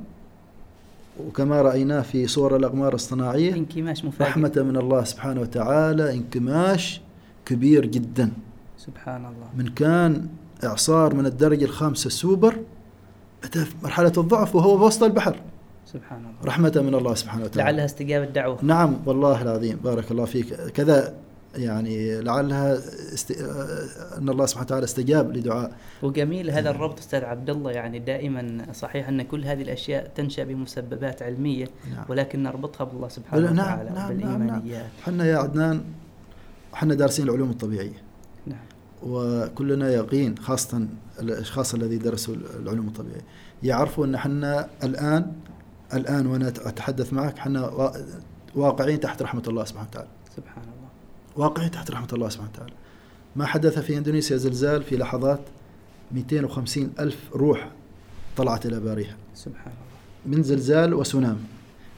وكما 1.27 1.63
رأيناه 1.63 2.01
في 2.01 2.27
صور 2.27 2.57
الأقمار 2.57 2.95
الصناعية 2.95 3.55
انكماش 3.55 4.05
مفاجئ. 4.05 4.31
رحمة 4.31 4.53
من 4.57 4.77
الله 4.77 5.05
سبحانه 5.05 5.41
وتعالى 5.41 6.15
انكماش 6.15 7.01
كبير 7.47 7.87
جدا. 7.87 8.33
سبحان 8.79 9.27
الله. 9.27 9.49
من 9.57 9.69
كان 9.69 10.27
إعصار 10.65 11.15
من 11.15 11.27
الدرجة 11.27 11.65
الخامسة 11.65 12.11
سوبر 12.11 12.55
أتى 13.45 13.65
في 13.65 13.75
مرحلة 13.83 14.13
الضعف 14.19 14.57
وهو 14.57 14.77
بوسط 14.77 15.03
البحر. 15.03 15.37
سبحان 15.87 16.19
الله. 16.19 16.45
رحمة 16.45 16.73
من 16.77 16.95
الله 16.95 17.15
سبحانه 17.15 17.45
وتعالى. 17.45 17.63
لعلها 17.63 17.85
استجابة 17.85 18.25
دعوة 18.25 18.59
نعم 18.63 18.97
والله 19.07 19.43
العظيم. 19.43 19.77
بارك 19.85 20.11
الله 20.11 20.25
فيك. 20.25 20.55
كذا 20.55 21.15
يعني 21.59 22.21
لعلها 22.21 22.75
است... 23.15 23.31
آه، 23.31 24.19
أن 24.19 24.29
الله 24.29 24.47
سبحانه 24.47 24.67
وتعالى 24.67 24.85
استجاب 24.85 25.37
لدعاء. 25.37 25.73
وجميل 26.03 26.51
هذا 26.51 26.71
الربط 26.71 26.99
أستاذ 26.99 27.25
عبد 27.25 27.51
الله. 27.51 27.71
يعني 27.71 27.99
دائما 27.99 28.67
صحيح 28.73 29.09
أن 29.09 29.23
كل 29.23 29.45
هذه 29.45 29.63
الأشياء 29.63 30.11
تنشأ 30.15 30.45
بمسببات 30.45 31.23
علمية 31.23 31.69
نعم. 31.95 32.05
ولكن 32.09 32.43
نربطها 32.43 32.85
بالله 32.85 33.09
سبحانه 33.09 33.51
نعم، 33.51 33.55
وتعالى 33.55 33.91
نعم، 33.91 33.97
نعم، 33.97 34.09
بالإيمانيات. 34.09 34.87
حنا 35.03 35.27
يا 35.27 35.37
عدنان 35.39 35.81
حنا 36.73 36.95
دارسين 36.95 37.25
العلوم 37.29 37.51
الطبيعية. 37.51 38.03
نعم. 38.47 38.59
وكلنا 39.03 39.91
يقين 39.91 40.39
خاصة 40.39 40.87
الأشخاص 41.21 41.75
الذي 41.75 41.99
درسوا 41.99 42.35
العلوم 42.61 42.89
الطبيعية. 42.89 43.21
يعرفوا 43.63 44.07
أن 44.07 44.17
حنا 44.17 44.69
الآن 44.85 45.33
الآن 45.95 46.27
وأنا 46.27 46.49
أتحدث 46.49 47.13
معك 47.13 47.39
حنا 47.39 47.69
وا- 47.69 47.91
واقعين 48.55 49.01
تحت 49.01 49.23
رحمة 49.23 49.43
الله 49.49 49.65
سبحانه 49.65 49.89
وتعالى. 49.89 50.09
سبحان 50.37 50.63
الله. 50.63 50.78
واقعين 51.39 51.71
تحت 51.71 51.91
رحمة 51.91 52.09
الله 52.13 52.29
سبحانه 52.29 52.51
وتعالى. 52.55 52.73
ما 53.37 53.47
حدث 53.47 53.79
في 53.79 53.99
إندونيسيا 53.99 54.37
زلزال 54.37 54.83
في 54.83 54.97
لحظات 54.97 55.41
250 56.13 56.93
ألف 57.01 57.17
روح 57.35 57.71
طلعت 58.37 58.67
إلى 58.67 58.81
باريها. 58.81 59.17
سبحان 59.35 59.73
الله. 59.73 60.37
من 60.37 60.43
زلزال 60.43 60.95
وسونامي. 60.95 61.45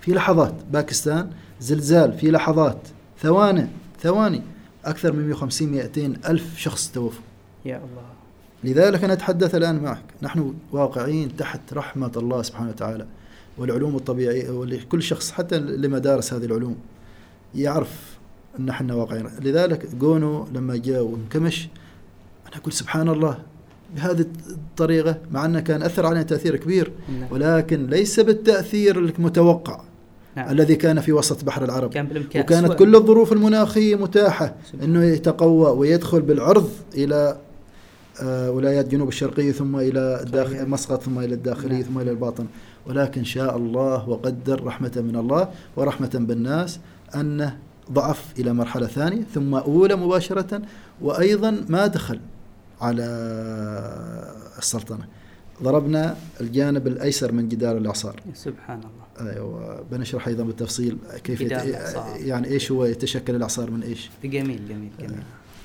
في 0.01 0.13
لحظات 0.13 0.55
باكستان 0.73 1.31
زلزال 1.61 2.13
في 2.13 2.31
لحظات 2.31 2.79
ثواني 3.21 3.67
ثواني 4.01 4.43
أكثر 4.85 5.13
من 5.13 5.27
150 5.27 5.69
200 5.69 6.17
ألف 6.27 6.59
شخص 6.59 6.91
توفوا. 6.93 7.23
يا 7.65 7.77
الله. 7.77 8.11
لذلك 8.65 9.05
أنا 9.05 9.13
أتحدث 9.13 9.55
الآن 9.55 9.83
معك. 9.83 10.05
نحن 10.23 10.55
واقعين 10.73 11.37
تحت 11.37 11.73
رحمة 11.73 12.13
الله 12.17 12.43
سبحانه 12.43 12.69
وتعالى. 12.71 13.07
والعلوم 13.59 13.97
الطبيعية 13.97 14.51
ولكل 14.51 15.03
شخص 15.03 15.31
حتى 15.31 15.59
لما 15.59 15.99
دارس 15.99 16.33
هذه 16.33 16.45
العلوم 16.45 16.77
يعرف 17.55 18.10
نحن 18.59 18.91
واقعين 18.91 19.27
لذلك 19.43 19.95
جونو 19.95 20.47
لما 20.55 20.77
جاء 20.77 21.03
وانكمش 21.03 21.69
أنا 22.49 22.57
أقول 22.57 22.73
سبحان 22.73 23.09
الله 23.09 23.39
بهذه 23.97 24.27
الطريقة 24.51 25.19
مع 25.31 25.45
أنه 25.45 25.61
كان 25.61 25.83
أثر 25.83 26.07
علينا 26.07 26.23
تأثير 26.23 26.57
كبير 26.57 26.93
نعم. 27.21 27.29
ولكن 27.33 27.87
ليس 27.87 28.21
بالتأثير 28.21 28.99
المتوقع 28.99 29.81
نعم. 30.37 30.51
الذي 30.51 30.77
كان 30.77 31.01
في 31.01 31.13
وسط 31.13 31.45
بحر 31.45 31.65
العرب 31.65 31.91
كان 31.91 32.25
وكانت 32.37 32.73
كل 32.73 32.97
الظروف 32.97 33.33
المناخية 33.33 33.97
متاحة 33.97 34.55
سبحان 34.73 34.91
أنه 34.91 35.05
يتقوى 35.05 35.71
ويدخل 35.71 36.21
بالعرض 36.21 36.71
إلى 36.95 37.39
آه، 38.23 38.51
ولايات 38.51 38.89
جنوب 38.89 39.09
الشرقية 39.09 39.53
ثم 39.53 39.77
إلى. 39.77 40.21
الداخل 40.23 40.69
مسقط 40.69 41.03
ثم 41.03 41.19
إلى 41.19 41.35
الداخلية 41.35 41.75
نعم. 41.75 41.83
ثم 41.83 41.99
إلى 41.99 42.11
الباطن 42.11 42.47
ولكن 42.87 43.25
شاء 43.25 43.57
الله 43.57 44.09
وقدر 44.09 44.65
رحمة 44.65 44.93
من 44.97 45.17
الله 45.17 45.49
ورحمة 45.77 46.11
بالناس 46.15 46.81
أنه 47.15 47.57
ضعف 47.93 48.33
إلى 48.39 48.53
مرحلة 48.53 48.87
ثانية 48.87 49.23
ثم 49.35 49.55
أولى 49.55 49.97
مباشرة 49.97 50.63
وأيضا 51.01 51.65
ما 51.69 51.87
دخل 51.87 52.21
على 52.81 53.05
السلطنة. 54.59 55.07
ضربنا 55.63 56.17
الجانب 56.41 56.87
الأيسر 56.87 57.33
من 57.33 57.49
جدار 57.49 57.77
الإعصار. 57.77 58.21
سبحان 58.35 58.79
الله. 58.79 59.33
أيوه 59.33 59.85
بنشرح 59.91 60.29
أيضا 60.29 60.45
بالتفصيل 60.45 60.99
كيف 61.25 61.41
يت... 61.41 61.53
الإعصار. 61.53 62.17
يعني 62.17 62.49
إيش 62.49 62.73
هو 62.73 62.85
يتشكل 62.85 63.35
الإعصار 63.35 63.71
من 63.71 63.83
إيش؟ 63.83 64.11
جميل 64.25 64.69
جميل 64.69 64.91
جميل. 64.99 65.23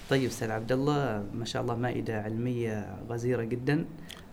طيب 0.10 0.30
أستاذ 0.30 0.52
عبد 0.52 0.72
الله 0.72 1.24
ما 1.34 1.46
شاء 1.46 1.62
الله 1.62 1.76
مائدة 1.76 2.22
علمية 2.22 2.96
غزيرة 3.10 3.44
جدا. 3.44 3.86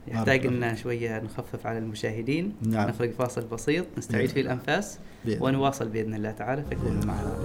يحتاج 0.09 0.47
ان 0.47 0.77
شوية 0.77 1.21
نخفف 1.21 1.67
على 1.67 1.79
المشاهدين. 1.79 2.53
نعم. 2.63 2.89
نخرج 2.89 3.11
فاصل 3.11 3.47
بسيط 3.47 3.87
نستعيد 3.99 4.23
بإذن 4.23 4.35
فيه 4.35 4.41
الأنفاس 4.41 4.99
بإذن 5.25 5.43
ونواصل 5.43 5.89
بإذن 5.89 6.15
الله 6.15 6.31
تعالى 6.31 6.63
فكونوا 6.63 7.05
معنا. 7.05 7.37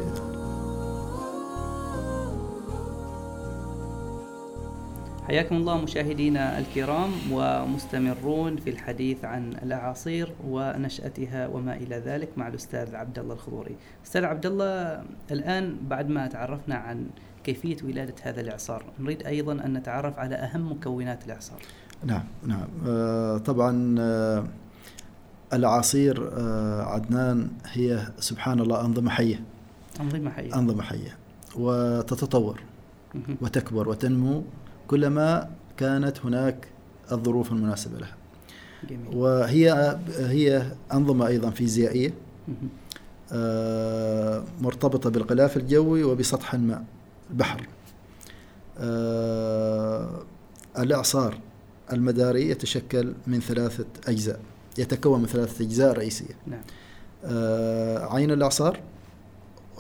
حياكم 5.28 5.56
الله 5.56 5.82
مشاهدينا 5.82 6.60
الكرام 6.60 7.12
ومستمرون 7.32 8.56
في 8.58 8.70
الحديث 8.70 9.26
عن 9.26 9.54
الأعاصير 9.64 10.32
ونشأتها 10.48 11.48
وما 11.48 11.76
إلى 11.76 11.96
ذلك 11.96 12.30
مع 12.38 12.48
الأستاذ 12.48 12.96
عبد 12.96 13.20
الله 13.20 13.34
الخضوري. 13.34 13.76
أستاذ 14.06 14.24
عبد 14.24 14.46
الله 14.46 15.04
الآن 15.32 15.78
بعد 15.82 16.10
ما 16.10 16.28
تعرفنا 16.28 16.76
عن 16.76 17.08
كيفية 17.44 17.78
ولادة 17.84 18.16
هذا 18.22 18.42
الإعصار، 18.42 18.86
نريد 19.00 19.26
أيضا 19.26 19.54
أن 19.54 19.74
نتعرف 19.74 20.20
على 20.20 20.36
أهم 20.36 20.72
مكونات 20.72 21.26
الإعصار. 21.26 21.60
نعم 22.06 22.24
نعم 22.48 22.68
آه 22.88 23.38
طبعا 23.38 23.96
آه 24.00 24.46
الاعاصير 25.54 26.30
آه 26.38 26.82
عدنان 26.84 27.50
هي 27.72 28.08
سبحان 28.20 28.60
الله 28.60 28.82
أنظمة 28.86 29.10
حية 29.12 29.42
أنظمة 30.00 30.30
حية. 30.32 30.56
أنظمة 30.56 30.84
حية 30.84 31.18
وتتطور. 31.56 32.62
وتكبر 33.42 33.90
وتنمو 33.90 34.44
كلما 34.88 35.50
كانت 35.78 36.26
هناك 36.26 36.68
الظروف 37.12 37.52
المناسبة 37.52 37.98
لها 38.00 38.16
جميل. 38.90 39.16
وهي 39.16 39.98
هي 40.18 40.72
فيزيائية 41.50 42.14
مهم. 42.48 42.70
آه، 43.32 44.44
مرتبطة 44.62 45.10
بالغلاف 45.10 45.58
الجوي 45.58 46.04
وبسطح 46.04 46.54
الماء 46.54 46.84
البحر 47.32 47.68
الإعصار 50.80 51.38
المداري 51.94 52.50
يتشكل 52.50 53.14
من 53.28 53.40
ثلاثة 53.40 53.86
أجزاء 54.08 54.40
يتكون 54.78 55.20
من 55.20 55.26
ثلاثة 55.26 55.66
أجزاء 55.66 55.94
رئيسية. 55.94 56.36
نعم. 56.48 56.62
آه، 57.26 58.14
عين 58.14 58.32
الإعصار 58.32 58.80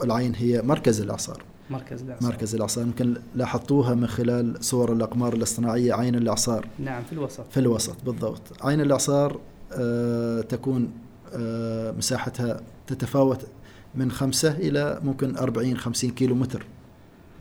العين 0.03 0.35
هي 0.35 0.61
مركز 0.61 1.01
الإعصار. 1.01 1.43
مركز 1.69 2.01
الأعصار. 2.01 2.31
مركز 2.31 2.55
الإعصار. 2.55 2.83
يمكن 2.83 3.17
لاحظتوها 3.35 3.95
من 3.95 4.07
خلال 4.07 4.65
صور 4.65 4.93
الأقمار 4.93 5.33
الاصطناعية. 5.33 5.93
عين 5.93 6.15
الإعصار. 6.15 6.67
نعم 6.79 7.03
في 7.03 7.13
الوسط. 7.13 7.45
في 7.51 7.59
الوسط 7.59 7.95
بالضبط. 8.05 8.41
عين 8.61 8.81
الإعصار 8.81 9.39
آه، 9.73 10.41
تكون 10.41 10.91
آه، 11.33 11.91
مساحتها 11.91 12.61
تتفاوت 12.87 13.47
من 13.95 14.11
خمسة 14.11 14.51
إلى 14.51 14.99
ممكن 15.03 15.37
أربعين 15.37 15.77
خمسين 15.77 16.11
كيلو 16.11 16.35
متر 16.35 16.65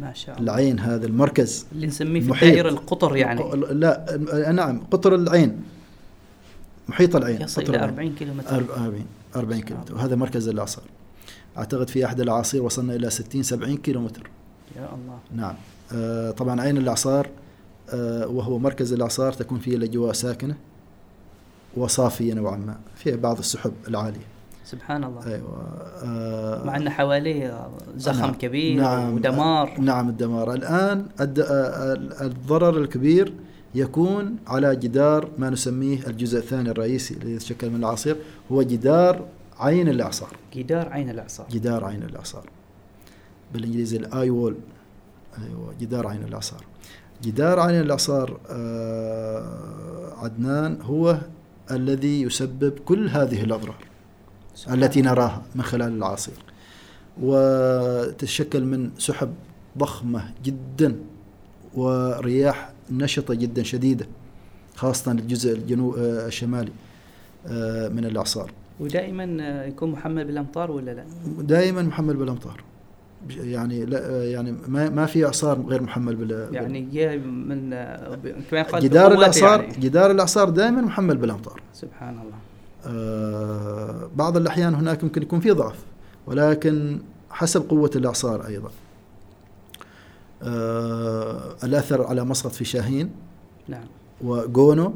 ما 0.01 0.13
شاء 0.13 0.39
الله. 0.39 0.53
العين 0.53 0.81
هذا 0.81 1.07
المركز 1.07 1.67
اللي 1.73 1.87
نسميه 1.87 2.21
في 2.21 2.31
محيط. 2.31 2.49
الدائره 2.49 2.69
القطر 2.69 3.17
يعني 3.17 3.43
لا 3.55 4.53
نعم 4.53 4.81
قطر 4.91 5.15
العين 5.15 5.63
محيط 6.89 7.17
العين 7.17 7.43
يصل 7.43 7.63
قطر 7.63 7.75
إلى 7.75 7.79
العين. 7.85 7.91
40 7.91 8.15
كيلو 8.15 8.35
متر. 8.35 8.57
40 8.57 9.07
40 9.37 9.61
كيلو 9.61 9.81
متر 9.81 9.95
وهذا 9.95 10.17
مركز 10.17 10.49
الإعصار 10.49 10.85
أعتقد 11.59 11.89
في 11.89 12.05
أحد 12.05 12.21
الأعاصير 12.21 12.63
وصلنا 12.63 12.95
إلى 12.95 13.11
60 13.11 13.43
70 13.43 13.77
كيلو 13.77 14.01
متر 14.01 14.31
يا 14.77 14.89
الله. 14.95 15.19
نعم 15.35 15.55
آه، 15.93 16.31
طبعا 16.31 16.61
عين 16.61 16.77
الإعصار 16.77 17.29
آه، 17.91 18.27
وهو 18.27 18.59
مركز 18.59 18.93
الإعصار 18.93 19.33
تكون 19.33 19.59
فيه 19.59 19.77
الأجواء 19.77 20.13
ساكنة 20.13 20.57
وصافية 21.77 22.35
نوعا 22.35 22.57
ما 22.57 22.77
فيها 22.97 23.17
بعض 23.17 23.39
السحب 23.39 23.73
العالية 23.89 24.27
سبحان 24.67 25.05
الله. 25.05 25.27
أيوة. 25.27 25.63
آه، 26.05 26.65
مع 26.67 26.77
ان 26.77 26.91
حواليه 26.91 27.69
زخم 27.97 28.21
نعم. 28.21 28.35
كبير 28.35 28.81
نعم. 28.83 29.15
ودمار. 29.15 29.81
نعم 29.81 30.09
الدمار. 30.09 30.53
الآن 30.55 31.07
الد- 31.21 31.41
آه، 31.41 31.93
ال- 31.93 32.13
الضرر 32.23 32.79
الكبير 32.79 33.33
يكون 33.75 34.37
على 34.47 34.77
جدار 34.77 35.29
ما 35.39 35.51
نسميه 35.51 36.07
الجزء 36.07 36.39
الثاني 36.39 36.71
الرئيسي 36.71 37.15
الذي 37.15 37.33
يتشكل 37.33 37.71
من 37.71 37.77
الأعاصير 37.77 38.17
هو 38.53 38.63
جدار 38.63 39.25
عين 39.61 39.89
الإعصار. 39.89 40.37
جدار 40.55 40.89
عين 40.89 41.11
الإعصار. 41.11 41.47
جدار 41.51 41.85
عين 41.85 42.03
الإعصار. 42.03 42.45
بالإنجليزي 43.55 43.97
الآي 43.97 44.31
وول 44.31 44.55
أيوة 45.39 45.75
جدار 45.81 46.07
عين 46.07 46.23
الإعصار. 46.25 46.65
جدار 47.23 47.61
عين 47.61 47.81
الإعصار 47.81 48.41
آه، 48.51 50.13
عدنان 50.23 50.79
هو 50.83 51.19
الذي 51.71 52.23
يسبب 52.23 52.73
كل 52.85 53.09
هذه 53.09 53.43
الأضرار. 53.43 53.77
سبحان 53.77 53.86
التي. 54.73 55.03
نراها 55.03 55.43
من 55.55 55.63
خلال 55.63 55.93
العاصير 55.93 56.35
وتتشكل 57.23 58.65
من 58.65 58.91
سحب 58.99 59.35
ضخمة 59.79 60.31
جدا 60.45 60.97
ورياح 61.75 62.73
نشطة 62.91 63.35
جدا 63.35 63.63
شديدة 63.63 64.07
خاصة 64.75 65.13
الجزء 65.13 65.53
الجنوب 65.53 65.95
الشمالي 65.99 66.73
آه، 67.47 67.89
من 67.89 68.05
الإعصار 68.05 68.53
ودائما 68.81 69.37
آه، 69.41 69.65
يكون 69.65 69.91
محمل 69.91 70.25
بالأمطار 70.25 70.71
ولا 70.71 70.91
لا؟ 70.91 71.05
دائما 71.43 71.83
محمل 71.83 72.17
بالأمطار 72.17 72.65
يعني 73.31 73.85
لا 73.85 74.31
يعني 74.31 74.55
ما 74.69 74.89
ما 74.89 75.07
في 75.07 75.27
أعصار 75.27 75.61
غير 75.61 75.83
محمل 75.83 76.17
بال 76.17 76.49
يعني 76.53 76.81
جاي 76.81 77.19
من 77.19 77.73
آه، 77.73 78.19
كما 78.51 78.61
يقال 78.61 78.83
جدار 78.83 79.13
الأعصار 79.13 79.61
يعني. 79.61 79.75
جدار 79.81 80.11
الأعصار 80.11 80.49
دائما 80.49 80.81
محمل 80.81 81.17
بالأمطار 81.17 81.61
سبحان 81.73 82.15
الله 82.15 82.25
آه، 82.25 82.56
بعض 84.17 84.37
الأحيان 84.37 84.75
هناك 84.75 85.05
ممكن 85.05 85.23
يكون 85.23 85.41
في 85.41 85.51
ضعف 85.51 85.79
ولكن 86.27 87.01
حسب 87.31 87.71
قوة 87.71 87.91
الإعصار 87.97 88.47
أيضا. 88.47 88.71
آه، 90.43 91.57
الأثر 91.65 92.07
على 92.07 92.25
مسقط 92.25 92.53
في 92.53 92.65
شاهين 92.65 93.11
نعم. 93.69 93.85
وجونو 94.21 94.95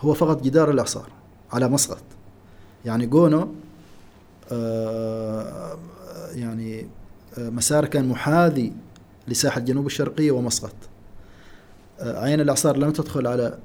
هو 0.00 0.14
فقط 0.14 0.42
جدار 0.42 0.70
الإعصار 0.70 1.08
على 1.52 1.68
مسقط 1.68 2.02
يعني 2.84 3.06
جونو 3.06 3.48
آه، 4.52 5.78
يعني 6.32 6.86
آه، 7.38 7.50
مسار 7.50 7.84
كان 7.86 8.08
محاذي 8.08 8.72
لساحة 9.28 9.58
الجنوب 9.58 9.86
الشرقية 9.86 10.30
ومسقط 10.30 10.74
آه، 12.00 12.24
عين 12.24 12.40
الإعصار 12.40 12.76
لم 12.76 12.90
تدخل 12.90 13.26
على 13.26 13.46
آه، 13.46 13.58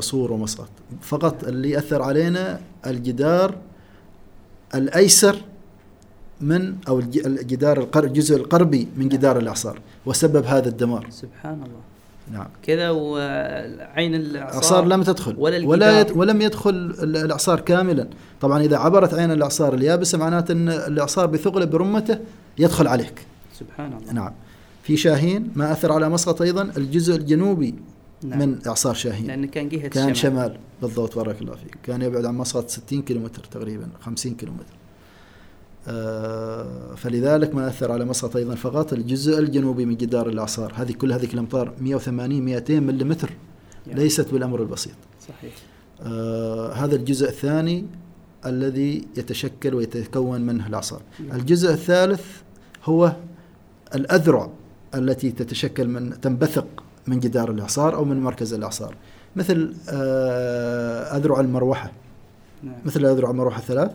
صور 0.00 0.32
ومسقط 0.32 0.68
فقط 1.02 1.44
اللي 1.44 1.78
أثر 1.78 2.02
علينا 2.02 2.60
الجدار 2.86 3.54
الأيسر 4.74 5.36
من 6.40 6.74
أو 6.88 6.98
الج- 6.98 7.26
الجدار 7.26 7.88
الجزء 7.96 8.36
القربي 8.36 8.88
من 8.96 9.08
جدار 9.08 9.38
الإعصار 9.38 9.80
وسبب 10.06 10.44
هذا 10.44 10.68
الدمار. 10.68 11.06
سبحان 11.10 11.54
الله 11.54 11.80
نعم. 12.32 12.46
كذا 12.62 12.90
وعين 12.90 14.14
الأعصار 14.14 14.84
لم 14.84 15.02
تدخل. 15.02 15.34
ولا 15.38 15.66
ولا. 15.66 16.00
يد 16.00 16.10
ولم 16.16 16.42
يدخل 16.42 16.70
ال- 16.70 17.16
الإعصار 17.16 17.60
كاملا. 17.60 18.08
طبعا 18.40 18.62
إذا 18.62 18.76
عبرت 18.76 19.14
عين 19.14 19.30
الإعصار 19.30 19.74
اليابسة 19.74 20.18
معناته 20.18 20.52
أن 20.52 20.68
الإعصار 20.68 21.26
بثقله 21.26 21.64
برمته 21.64 22.18
يدخل 22.58 22.86
عليك. 22.86 23.26
سبحان 23.58 23.92
الله 23.92 24.12
نعم. 24.12 24.32
في 24.82 24.96
شاهين 24.96 25.50
ما 25.56 25.72
أثر 25.72 25.92
على 25.92 26.08
مسقط 26.08 26.42
أيضا 26.42 26.62
الجزء 26.76 27.16
الجنوبي 27.16 27.74
نعم. 28.22 28.38
من 28.38 28.58
إعصار 28.66 28.94
شاهين. 28.94 29.26
لأن 29.26 29.46
كان 29.46 29.68
جهة 29.68 29.88
كان 29.88 30.10
الشمال. 30.10 30.16
شمال 30.16 30.58
بالضبط 30.82 31.16
بارك 31.16 31.42
الله 31.42 31.54
فيك. 31.54 31.78
كان 31.82 32.02
يبعد 32.02 32.24
عن 32.24 32.34
مسقط 32.34 32.68
60 32.68 33.02
كيلومتر 33.02 33.44
تقريبا 33.44 33.88
50 34.00 34.34
كيلومتر. 34.34 34.74
آه 35.88 36.94
فلذلك 36.94 37.54
ما 37.54 37.68
أثر 37.68 37.92
على 37.92 38.04
مسقط 38.04 38.36
أيضا 38.36 38.54
فقط 38.54 38.92
الجزء 38.92 39.38
الجنوبي 39.38 39.84
من 39.84 39.96
جدار 39.96 40.28
الإعصار. 40.28 40.72
هذه 40.76 40.92
كل 40.92 41.12
هذه 41.12 41.34
الأمطار 41.34 41.72
180 41.80 42.42
200 42.42 42.80
ملم 42.80 43.16
يعني. 43.86 44.00
ليست 44.00 44.32
بالأمر 44.32 44.62
البسيط. 44.62 44.94
صحيح. 45.28 45.54
آه 46.02 46.72
هذا 46.72 46.96
الجزء 46.96 47.28
الثاني 47.28 47.86
الذي 48.46 49.04
يتشكل 49.16 49.74
ويتكون 49.74 50.40
منه 50.40 50.66
الأعصار. 50.66 51.02
نعم. 51.20 51.36
الجزء 51.36 51.72
الثالث 51.72 52.24
هو 52.84 53.16
الأذرع 53.94 54.50
التي 54.94 55.30
تتشكل 55.30 55.88
من 55.88 56.20
تنبثق 56.20 56.66
من 57.10 57.20
جدار 57.20 57.50
الإعصار 57.50 57.94
أو 57.94 58.04
من 58.04 58.20
مركز 58.20 58.54
الإعصار. 58.54 58.94
مثل 59.36 59.74
آه 59.88 61.16
أذرع 61.16 61.40
المروحة. 61.40 61.92
نعم. 62.62 62.74
مثل 62.84 63.06
أذرع 63.06 63.30
المروحة 63.30 63.58
الثلاث 63.58 63.90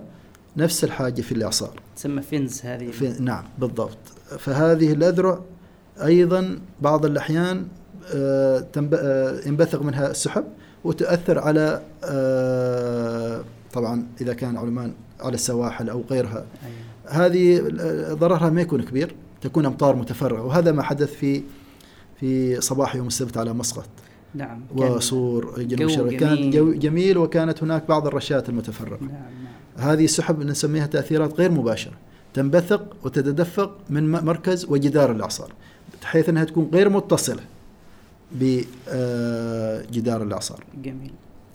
نفس 0.57 0.83
الحاجة 0.83 1.21
في 1.21 1.31
الإعصار. 1.31 1.81
تسمى 1.95 2.21
فينز 2.21 2.61
هذه. 2.63 2.91
في 2.91 3.15
نعم 3.19 3.43
بالضبط. 3.59 3.97
فهذه 4.39 4.93
الأذرع 4.93 5.39
أيضا 6.03 6.59
بعض 6.81 7.05
الأحيان 7.05 7.67
آه، 8.13 8.65
آه، 8.93 9.39
ينبثق 9.47 9.81
منها 9.81 10.11
السحب 10.11 10.43
وتؤثر 10.83 11.39
على 11.39 11.81
طبعا 13.73 14.07
إذا 14.21 14.33
كان 14.33 14.57
علمان 14.57 14.93
على 15.19 15.33
السواحل 15.33 15.89
أو 15.89 16.03
غيرها. 16.09 16.45
أيوة. 16.65 17.25
هذه 17.25 17.61
ضررها 18.13 18.49
ما 18.49 18.61
يكون 18.61 18.81
كبير 18.81 19.15
تكون 19.41 19.65
أمطار 19.65 19.95
متفرغة 19.95 20.41
وهذا 20.41 20.71
ما 20.71 20.83
حدث 20.83 21.13
في 21.13 21.43
في 22.19 22.61
صباح 22.61 22.95
يوم 22.95 23.07
السبت 23.07 23.37
على 23.37 23.53
مسقط. 23.53 23.89
نعم 24.35 24.61
وصور 24.75 25.53
جنوب 25.57 25.75
جو 25.75 25.85
الشرق. 25.85 26.19
كان 26.19 26.35
جميل. 26.35 26.51
جو 26.51 26.73
جميل 26.73 27.17
وكانت 27.17 27.63
هناك 27.63 27.87
بعض 27.87 28.07
الرشات 28.07 28.49
المتفرقة. 28.49 29.01
نعم 29.01 29.11
نعم. 29.11 29.89
هذه 29.89 30.05
السحب 30.05 30.43
نسميها 30.43 30.85
تأثيرات 30.85 31.39
غير 31.39 31.51
مباشرة. 31.51 31.93
تنبثق 32.33 32.95
وتتدفق 33.03 33.77
من 33.89 34.11
مركز 34.11 34.65
وجدار 34.65 35.11
الإعصار 35.11 35.53
بحيث 36.01 36.29
أنها 36.29 36.43
تكون 36.43 36.69
غير 36.73 36.89
متصلة 36.89 37.41
بجدار 38.31 40.23
الإعصار. 40.23 40.63
جميل. 40.83 41.11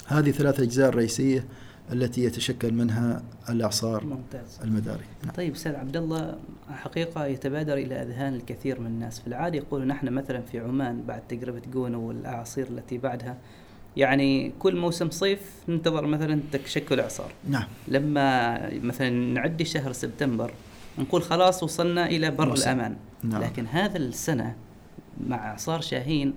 هذه 0.07 0.31
ثلاث 0.31 0.61
أجزاء 0.61 0.91
رئيسية 0.91 1.45
التي 1.93 2.25
يتشكل 2.25 2.73
منها 2.73 3.23
الإعصار 3.49 4.05
ممتاز. 4.05 4.61
المداري. 4.65 5.05
نعم. 5.25 5.35
طيب 5.35 5.55
أستاذ 5.55 5.75
عبد 5.75 5.97
الله 5.97 6.39
حقيقة 6.71 7.27
يتبادر 7.27 7.75
إلى 7.75 8.03
أذهان 8.03 8.35
الكثير 8.35 8.81
من 8.81 8.87
الناس. 8.87 9.21
في 9.21 9.27
العادة 9.27 9.57
يقولوا 9.57 9.87
نحن 9.87 10.09
مثلا 10.09 10.41
في 10.41 10.59
عمان 10.59 11.03
بعد 11.03 11.23
تجربة 11.29 11.63
جونو 11.73 12.09
والأعاصير 12.09 12.67
التي 12.69 12.99
بعدها 12.99 13.37
يعني 13.97 14.53
كل 14.59 14.77
موسم 14.77 15.11
صيف 15.11 15.41
ننتظر 15.69 16.07
مثلا 16.07 16.41
تشكل 16.53 17.01
أعصار. 17.01 17.33
نعم. 17.49 17.67
لما 17.89 18.59
مثلا 18.79 19.11
نعدي 19.11 19.65
شهر 19.65 19.93
سبتمبر 19.93 20.53
نقول 20.99 21.23
خلاص 21.23 21.63
وصلنا 21.63 22.07
إلى 22.07 22.31
بر 22.31 22.49
موسم. 22.49 22.71
الأمان. 22.71 22.97
نعم. 23.23 23.43
لكن 23.43 23.67
هذا 23.67 23.97
السنة 23.99 24.57
مع 25.27 25.51
أعصار 25.51 25.81
شاهين 25.81 26.35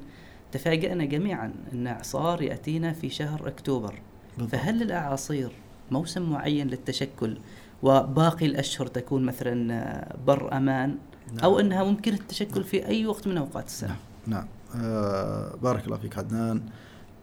تفاجأنا 0.51 1.05
جميعا 1.05 1.53
إن 1.73 1.87
أعصار 1.87 2.41
يأتينا 2.41 2.93
في 2.93 3.09
شهر 3.09 3.47
أكتوبر. 3.47 3.93
بالضبط. 4.37 4.51
فهل 4.51 4.81
الأعاصير 4.81 5.51
موسم 5.91 6.31
معين 6.31 6.67
للتشكل 6.67 7.37
وباقي 7.83 8.45
الأشهر 8.45 8.87
تكون 8.87 9.23
مثلا 9.23 10.15
بر 10.27 10.57
أمان 10.57 10.95
نعم. 11.33 11.43
أو 11.43 11.59
إنها 11.59 11.83
ممكن 11.83 12.13
التشكل 12.13 12.63
في 12.63 12.85
أي 12.85 13.05
وقت 13.05 13.27
من 13.27 13.37
أوقات 13.37 13.65
السنة 13.65 13.95
نعم 14.27 14.45
آه 14.75 15.55
بارك 15.63 15.85
الله 15.85 15.97
فيك 15.97 16.17
عدنان 16.17 16.61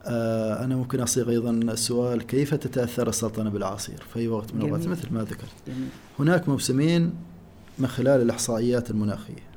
آه 0.05 0.65
أنا 0.65 0.77
ممكن 0.77 1.01
أصيغ 1.01 1.31
أيضا 1.31 1.51
السؤال 1.51 2.27
كيف 2.27 2.55
تتأثر 2.55 3.09
السلطنة 3.09 3.51
بالأعاصير 3.51 4.03
في 4.13 4.19
أي 4.19 4.29
وقت 4.29 4.55
من 4.55 4.63
الأوقات. 4.63 4.87
مثل 4.87 5.13
ما 5.15 5.23
ذكرت 5.23 5.53
جميل. 5.67 5.89
هناك 6.19 6.49
موسمين 6.49 7.13
من 7.79 7.87
خلال 7.87 8.23
الإحصائيات 8.23 8.91
المناخية 8.91 9.51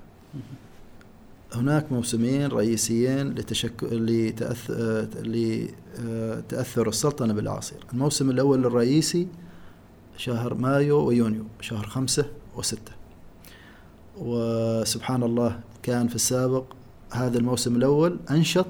هناك 1.54 1.92
موسمين 1.92 2.48
رئيسيين 2.48 3.30
لتشكل 3.30 4.06
لتأث... 4.06 4.72
آه، 4.72 5.08
لتأثر 5.24 6.90
السلطنة 6.90 7.34
بالأعاصير 7.34 7.86
الموسم 7.94 8.30
الأول 8.30 8.66
الرئيسي 8.66 9.28
شهر 10.18 10.54
مايو 10.54 11.08
ويونيو 11.08 11.44
شهر 11.62 11.86
خمسة 11.86 12.26
وستة. 12.56 12.92
وسبحان 14.18 15.24
الله 15.24 15.60
كان 15.84 16.08
في 16.08 16.16
السابق 16.16 16.64
هذا 17.12 17.38
الموسم 17.38 17.76
الأول 17.76 18.20
أنشط 18.32 18.68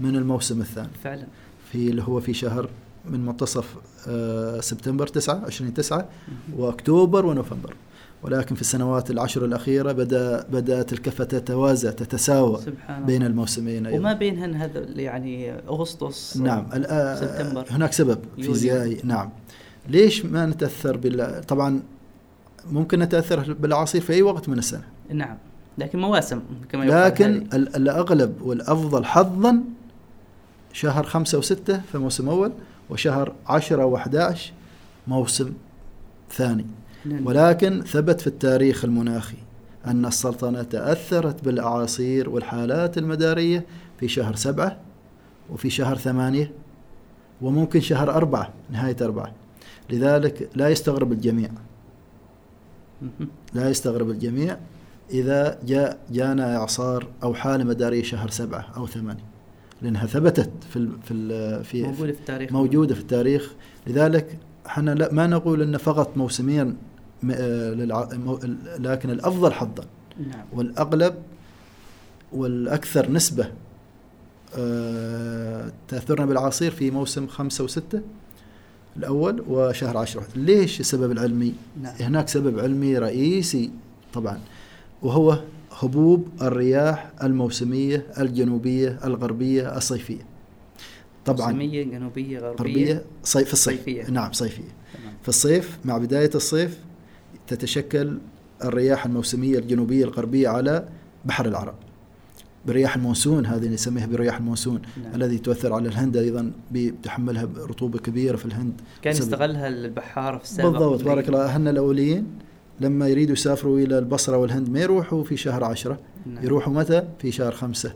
من 0.00 0.16
الموسم 0.16 0.60
الثاني. 0.60 0.90
فعلا. 1.04 1.26
في 1.72 1.90
اللي 1.90 2.02
هو 2.02 2.20
في 2.20 2.34
شهر 2.34 2.68
من 3.04 3.26
منتصف 3.26 3.74
آه، 4.08 4.60
سبتمبر 4.60 5.06
9 5.06 5.44
20 5.46 5.74
9 5.74 6.08
وأكتوبر 6.56 7.26
ونوفمبر. 7.26 7.74
ولكن 8.22 8.54
في 8.54 8.60
السنوات 8.60 9.10
العشر 9.10 9.44
الأخيرة 9.44 9.92
بدا 9.92 10.46
بدات 10.52 10.92
الكفه 10.92 11.24
تتوازى 11.24 11.92
تتساوى 11.92 12.60
سبحان 12.60 13.04
بين 13.04 13.22
الموسمين. 13.22 13.86
وما 13.86 13.88
أيضا 13.96 14.12
بينهن 14.12 14.54
هذا 14.54 14.80
يعني 14.80 15.52
أغسطس 15.52 16.36
نعم. 16.36 16.66
الآ- 16.70 17.20
سبتمبر. 17.20 17.66
هناك 17.70 17.92
سبب. 17.92 18.18
فيزيائي. 18.36 19.00
نعم. 19.04 19.30
ليش 19.88 20.24
ما 20.24 20.46
نتأثر 20.46 20.96
بال 20.96 21.46
طبعا 21.46 21.82
ممكن 22.70 22.98
نتأثر 22.98 23.52
بالاعاصير 23.52 24.00
في 24.00 24.12
أي 24.12 24.22
وقت 24.22 24.48
من 24.48 24.58
السنة. 24.58 24.84
نعم. 25.12 25.36
لكن 25.78 25.98
مواسم 25.98 26.40
كما 26.68 26.84
لكن 26.84 27.46
الأغلب 27.52 28.42
والأفضل 28.42 29.04
حظا 29.04 29.60
شهر 30.72 31.04
خمسة 31.04 31.38
وستة 31.38 31.80
في 31.92 31.98
موسم 31.98 32.28
أول 32.28 32.52
وشهر 32.90 33.32
عشرة 33.46 33.84
وأحد 33.84 34.34
موسم 35.08 35.52
ثاني. 36.32 36.66
ولكن 37.24 37.82
ثبت 37.86 38.20
في 38.20 38.26
التاريخ 38.26 38.84
المناخي 38.84 39.36
أن 39.86 40.04
السلطنة 40.06 40.62
تأثرت 40.62 41.44
بالأعاصير 41.44 42.30
والحالات 42.30 42.98
المدارية 42.98 43.64
في 44.00 44.08
شهر 44.08 44.34
سبعة 44.34 44.76
وفي 45.50 45.70
شهر 45.70 45.96
ثمانية 45.96 46.52
وممكن 47.42 47.80
شهر 47.80 48.10
أربعة 48.10 48.52
نهاية 48.70 48.96
أربعة. 49.02 49.32
لذلك 49.90 50.48
لا 50.54 50.68
يستغرب 50.68 51.12
الجميع. 51.12 51.50
لا 53.54 53.70
يستغرب 53.70 54.10
الجميع 54.10 54.56
إذا 55.10 55.58
جاء 55.66 55.98
جانا 56.10 56.56
إعصار 56.56 57.06
أو 57.22 57.34
حالة 57.34 57.64
مدارية 57.64 58.02
شهر 58.02 58.30
سبعة 58.30 58.66
أو 58.76 58.86
ثمانية. 58.86 59.24
لأنها 59.82 60.06
ثبتت 60.06 60.50
في 60.70 60.76
ال 60.78 60.90
في 61.04 61.14
ال 61.14 61.64
في 61.64 61.82
موجودة 61.82 62.12
في 62.12 62.20
التاريخ. 62.20 62.52
موجودة 62.52 62.94
في 62.94 63.00
التاريخ. 63.00 63.52
لذلك 63.86 64.38
إحنا 64.66 64.90
لا 64.90 65.12
ما 65.12 65.26
نقول 65.26 65.62
أن 65.62 65.76
فقط 65.76 66.16
موسمين 66.16 66.64
م- 66.66 66.66
آه، 66.66 66.74
للع- 66.74 66.76
مو- 66.76 66.89
لكن 68.78 69.10
الأفضل 69.10 69.52
حظا 69.52 69.84
نعم. 70.18 70.44
والأغلب 70.52 71.14
والأكثر 72.32 73.10
نسبة 73.10 73.50
آه، 74.58 75.72
تأثرنا 75.88 76.26
بالعصير 76.26 76.70
في 76.70 76.90
موسم 76.90 77.26
خمسة 77.26 77.64
وستة 77.64 78.00
الأول 78.96 79.44
وشهر 79.48 79.96
عشرة. 79.96 80.24
ليش 80.36 80.80
السبب 80.80 81.12
العلمي 81.12 81.54
نعم. 81.82 81.94
هناك 82.00 82.28
سبب 82.28 82.58
علمي 82.58 82.98
رئيسي 82.98 83.70
طبعا 84.14 84.38
وهو 85.02 85.38
هبوب 85.78 86.28
الرياح 86.42 87.10
الموسمية 87.22 88.06
الجنوبية 88.18 88.98
الغربية 89.04 89.76
الصيفية. 89.76 90.26
طبعا 91.26 91.52
موسمية 91.52 91.82
جنوبية 91.82 92.38
غربية. 92.38 92.56
غربية 92.58 93.04
صيف 93.24 93.46
في 93.46 93.52
الصيف. 93.52 93.78
صيفية. 93.78 94.10
نعم 94.10 94.32
صيفية. 94.32 94.62
تمام. 94.94 95.14
في 95.22 95.28
الصيف 95.28 95.78
مع 95.84 95.98
بداية 95.98 96.30
الصيف 96.34 96.78
تتشكل 97.50 98.18
الرياح 98.64 99.06
الموسمية 99.06 99.58
الجنوبية 99.58 100.04
الغربية 100.04 100.48
على 100.48 100.88
بحر 101.24 101.46
العرب. 101.46 101.74
برياح 102.66 102.96
المونسون 102.96 103.46
هذه 103.46 103.68
نسميها 103.68 104.06
برياح 104.06 104.36
المونسون 104.36 104.82
نعم. 105.04 105.14
الذي 105.14 105.38
تؤثر 105.38 105.72
على 105.72 105.88
الهند 105.88 106.16
أيضا 106.16 106.52
بتحملها 106.72 107.48
رطوبة 107.58 107.98
كبيرة 107.98 108.36
في 108.36 108.44
الهند. 108.46 108.72
كان 109.02 109.12
يستغلها 109.16 109.68
البحار 109.68 110.38
في 110.38 110.44
السابق 110.44 110.68
بالضبط. 110.78 111.02
بارك 111.02 111.28
الله 111.28 111.44
أهلنا 111.44 111.70
الأوليين 111.70 112.26
لما 112.80 113.08
يريدوا 113.08 113.32
يسافروا 113.32 113.78
إلى 113.78 113.98
البصرة 113.98 114.36
والهند 114.36 114.68
ما 114.68 114.80
يروحوا 114.80 115.24
في 115.24 115.36
شهر 115.36 115.64
عشرة؟ 115.64 115.98
نعم. 116.26 116.44
يروحوا 116.44 116.72
متى؟ 116.72 117.02
في 117.18 117.32
شهر 117.32 117.52
خمسة. 117.52 117.92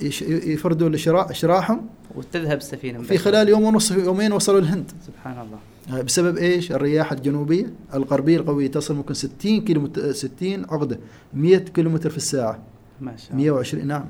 يش- 0.00 0.22
يفردوا 0.22 0.96
شراحهم 1.32 1.86
وتذهب 2.14 2.56
السفينة 2.58 3.02
في. 3.02 3.18
خلال 3.18 3.48
يوم 3.48 3.62
ونص 3.62 3.90
يومين 3.90 4.32
وصلوا 4.32 4.58
الهند. 4.60 4.90
سبحان 5.06 5.32
الله. 5.46 5.58
بسبب 5.90 6.36
إيش؟ 6.36 6.72
الرياح 6.72 7.12
الجنوبية 7.12 7.72
الغربية 7.94 8.36
القوية 8.36 8.70
تصل 8.70 8.94
ممكن 8.94 9.14
60 9.14 9.60
كيلو 9.60 9.90
60 10.12 10.64
عقدة 10.64 10.98
100 11.34 11.56
كيلومتر 11.58 12.10
في 12.10 12.16
الساعة. 12.16 12.62
ما 13.00 13.16
شاء 13.16 13.30
الله. 13.30 13.42
120 13.42 13.86
نعم. 13.86 14.04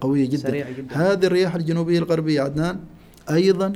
قوية 0.00 0.28
جدا. 0.28 0.42
سريعة 0.42 0.70
جدا. 0.70 0.96
هذه 0.96 1.26
الرياح 1.26 1.54
الجنوبية 1.54 1.98
الغربية 1.98 2.40
عدنان 2.42 2.80
أيضا 3.30 3.72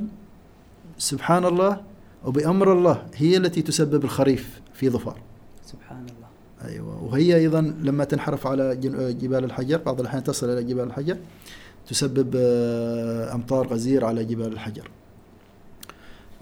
سبحان 0.97 1.45
الله 1.45 1.81
وبأمر 2.25 2.73
الله 2.73 3.05
هي 3.15 3.37
التي 3.37 3.61
تسبب 3.61 4.03
الخريف 4.03 4.61
في 4.73 4.89
ظفار. 4.89 5.19
سبحان 5.65 6.05
الله. 6.05 6.27
أيوه. 6.73 7.03
وهي 7.03 7.35
أيضا 7.35 7.61
لما 7.61 8.03
تنحرف 8.03 8.47
على 8.47 8.75
جبال 9.13 9.43
الحجر 9.43 9.77
بعض 9.77 9.99
الأحيان 9.99 10.23
تصل 10.23 10.49
إلى 10.49 10.63
جبال 10.63 10.83
الحجر 10.83 11.17
تسبب 11.87 12.33
آه، 12.35 13.33
أمطار 13.33 13.67
غزيرة 13.67 14.05
على 14.05 14.25
جبال 14.25 14.53
الحجر. 14.53 14.89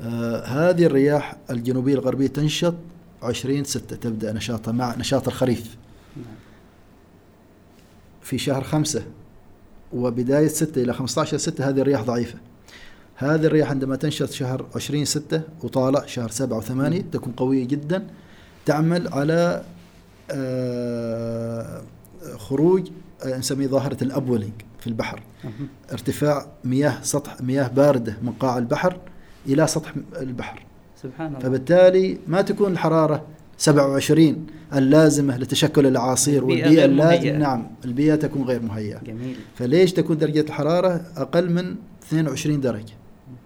آه، 0.01 0.45
هذه 0.45 0.85
الرياح 0.85 1.35
الجنوبية 1.49 1.93
الغربية 1.93 2.27
تنشط 2.27 2.75
20 3.23 3.63
6 3.63 3.95
تبدأ 3.95 4.33
نشاطها 4.33 4.71
مع 4.71 4.95
نشاط 4.95 5.27
الخريف. 5.27 5.77
نعم. 6.17 6.25
في 8.21 8.37
شهر 8.37 8.63
خمسة 8.63 9.03
وبداية 9.93 10.47
ستة 10.47 10.83
إلى 10.83 10.93
15 10.93 11.37
ستة 11.37 11.69
هذه 11.69 11.81
الرياح 11.81 12.01
ضعيفة. 12.01 12.37
هذه 13.15 13.45
الرياح 13.45 13.69
عندما 13.69 13.95
تنشط 13.95 14.31
شهر 14.31 14.65
20 14.75 15.05
ستة 15.05 15.41
وطالع 15.63 16.05
شهر 16.05 16.29
سبعة 16.29 16.57
وثمانية 16.57 17.01
تكون 17.01 17.33
قوية 17.33 17.67
جدا 17.67 18.07
تعمل 18.65 19.07
على 19.07 19.63
آه، 20.31 21.81
خروج 22.37 22.87
آه، 23.25 23.37
نسميه 23.37 23.67
ظاهرة 23.67 24.03
الأبولينج 24.03 24.53
في 24.79 24.87
البحر. 24.87 25.23
ارتفاع 25.91 26.47
مياه 26.63 27.01
سطح 27.01 27.41
مياه 27.41 27.67
باردة 27.67 28.17
من 28.21 28.31
قاع 28.31 28.57
البحر. 28.57 28.99
إلى 29.47 29.67
سطح 29.67 29.93
البحر. 30.21 30.65
سبحان 31.03 31.27
الله. 31.27 31.39
فبالتالي 31.39 32.17
ما 32.27 32.41
تكون 32.41 32.71
الحرارة 32.71 33.25
27 33.57 34.45
اللازمة 34.75 35.37
لتشكل 35.37 35.87
الأعاصير 35.87 36.41
البيئة 36.41 36.65
والبيئة 36.65 36.85
اللازمة. 36.85 37.37
نعم 37.37 37.67
البيئة 37.85 38.15
تكون 38.15 38.43
غير 38.43 38.61
مهيئة. 38.61 38.99
جميل. 38.99 39.35
فليش 39.55 39.93
تكون 39.93 40.17
درجة 40.17 40.41
الحرارة 40.41 41.01
أقل 41.17 41.51
من 41.51 41.75
22 42.07 42.61
درجة؟ 42.61 42.93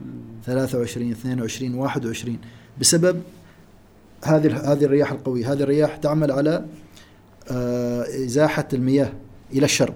مهم. 0.02 0.12
23 0.46 1.12
22 1.12 1.76
21 1.76 2.38
بسبب 2.80 3.22
هذه 4.24 4.72
هذه 4.72 4.86
الرياح 4.86 5.12
القوية. 5.12 5.54
هذه 5.54 5.64
الرياح 5.64 5.96
تعمل 5.96 6.32
على 6.32 6.66
آه، 7.52 8.02
إزاحة 8.26 8.68
المياه 8.74 9.14
إلى 9.54 9.66
الشرق. 9.66 9.96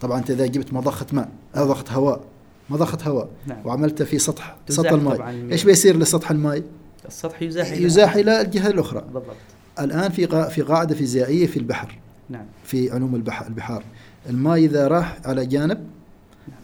طبعا 0.00 0.18
أنت 0.18 0.30
إذا 0.30 0.46
جبت 0.46 0.72
مضخة 0.72 1.06
ماء 1.12 1.28
أو 1.56 1.66
ضغط 1.66 1.90
هواء. 1.90 2.20
مضخة 2.70 2.98
هواء 3.10 3.28
نعم. 3.46 3.58
وعملتها 3.64 4.04
في 4.04 4.18
سطح 4.18 4.56
سطح 4.68 4.92
الماء. 4.92 5.28
إيش 5.52 5.64
بيصير 5.64 5.98
لسطح 5.98 6.30
الماء؟ 6.30 6.62
السطح 7.08 7.42
يزاح 7.42 7.72
يزاح 7.72 8.14
إلى 8.16 8.40
الجهة 8.40 8.68
الأخرى. 8.68 9.00
بالضبط. 9.00 9.36
الآن 9.80 10.10
في 10.10 10.26
قا- 10.26 10.48
في 10.48 10.62
قاعدة 10.62 10.94
فيزيائية 10.94 11.46
في 11.46 11.56
البحر. 11.56 11.98
نعم. 12.30 12.44
في 12.64 12.90
علوم 12.90 13.14
البحر 13.14 13.46
البحار. 13.46 13.84
الماء 14.30 14.58
إذا 14.58 14.88
راح 14.88 15.18
على 15.24 15.46
جانب 15.46 15.86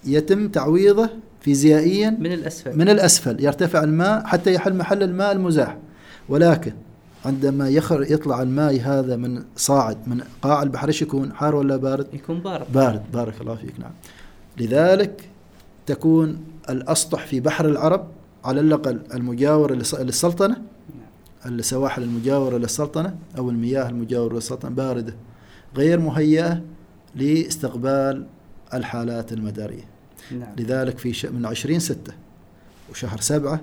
يتم 0.04 0.48
تعويضه 0.48 1.10
فيزيائيا 1.40 2.10
من 2.10 2.32
الأسفل. 2.32 2.78
من 2.78 2.88
الأسفل. 2.88 3.44
يرتفع 3.44 3.84
الماء 3.84 4.26
حتى 4.26 4.54
يحل 4.54 4.74
محل 4.76 5.02
الماء 5.02 5.32
المزاح. 5.32 5.76
ولكن 6.28 6.72
عندما 7.24 7.68
يخر 7.68 8.02
يطلع 8.12 8.42
الماء 8.42 8.80
هذا 8.80 9.16
من 9.16 9.42
صاعد 9.56 9.96
من 10.06 10.20
قاع 10.42 10.62
البحر 10.62 10.88
إيش 10.88 11.02
يكون؟ 11.02 11.32
حار 11.32 11.54
ولا 11.56 11.76
بارد؟ 11.76 12.06
يكون 12.12 12.40
بارد. 12.40 12.66
بارد. 12.74 13.02
بارك 13.12 13.40
الله 13.40 13.54
فيك. 13.54 13.80
نعم. 13.80 13.90
لذلك 14.58 15.28
تكون 15.86 16.38
الأسطح 16.70 17.26
في 17.26 17.40
بحر 17.40 17.66
العرب 17.68 18.08
على 18.44 18.60
الأقل 18.60 19.00
المجاور 19.14 19.74
للس- 19.78 19.94
للسلطنة 20.00 20.54
نعم. 21.44 21.54
السواحل 21.58 22.02
المجاورة 22.02 22.56
للسلطنة 22.58 23.16
أو 23.38 23.50
المياه 23.50 23.88
المجاورة 23.88 24.34
للسلطنة 24.34 24.70
باردة 24.70 25.14
غير 25.76 26.00
مهيئة 26.00 26.62
لاستقبال 27.14 28.26
الحالات 28.74 29.32
المدارية 29.32 29.84
نعم 30.38 30.54
لذلك 30.58 30.98
في 30.98 31.28
من 31.30 31.46
20 31.46 31.78
ستة 31.78 32.12
وشهر 32.90 33.20
سبعة 33.20 33.60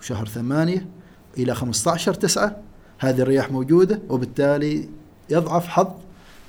وشهر 0.00 0.26
ثمانية 0.28 0.86
إلى 1.38 1.54
15 1.54 2.14
تسعة 2.14 2.56
هذه 2.98 3.20
الرياح 3.20 3.52
موجودة 3.52 4.00
وبالتالي 4.08 4.88
يضعف 5.30 5.66
حظ 5.68 5.88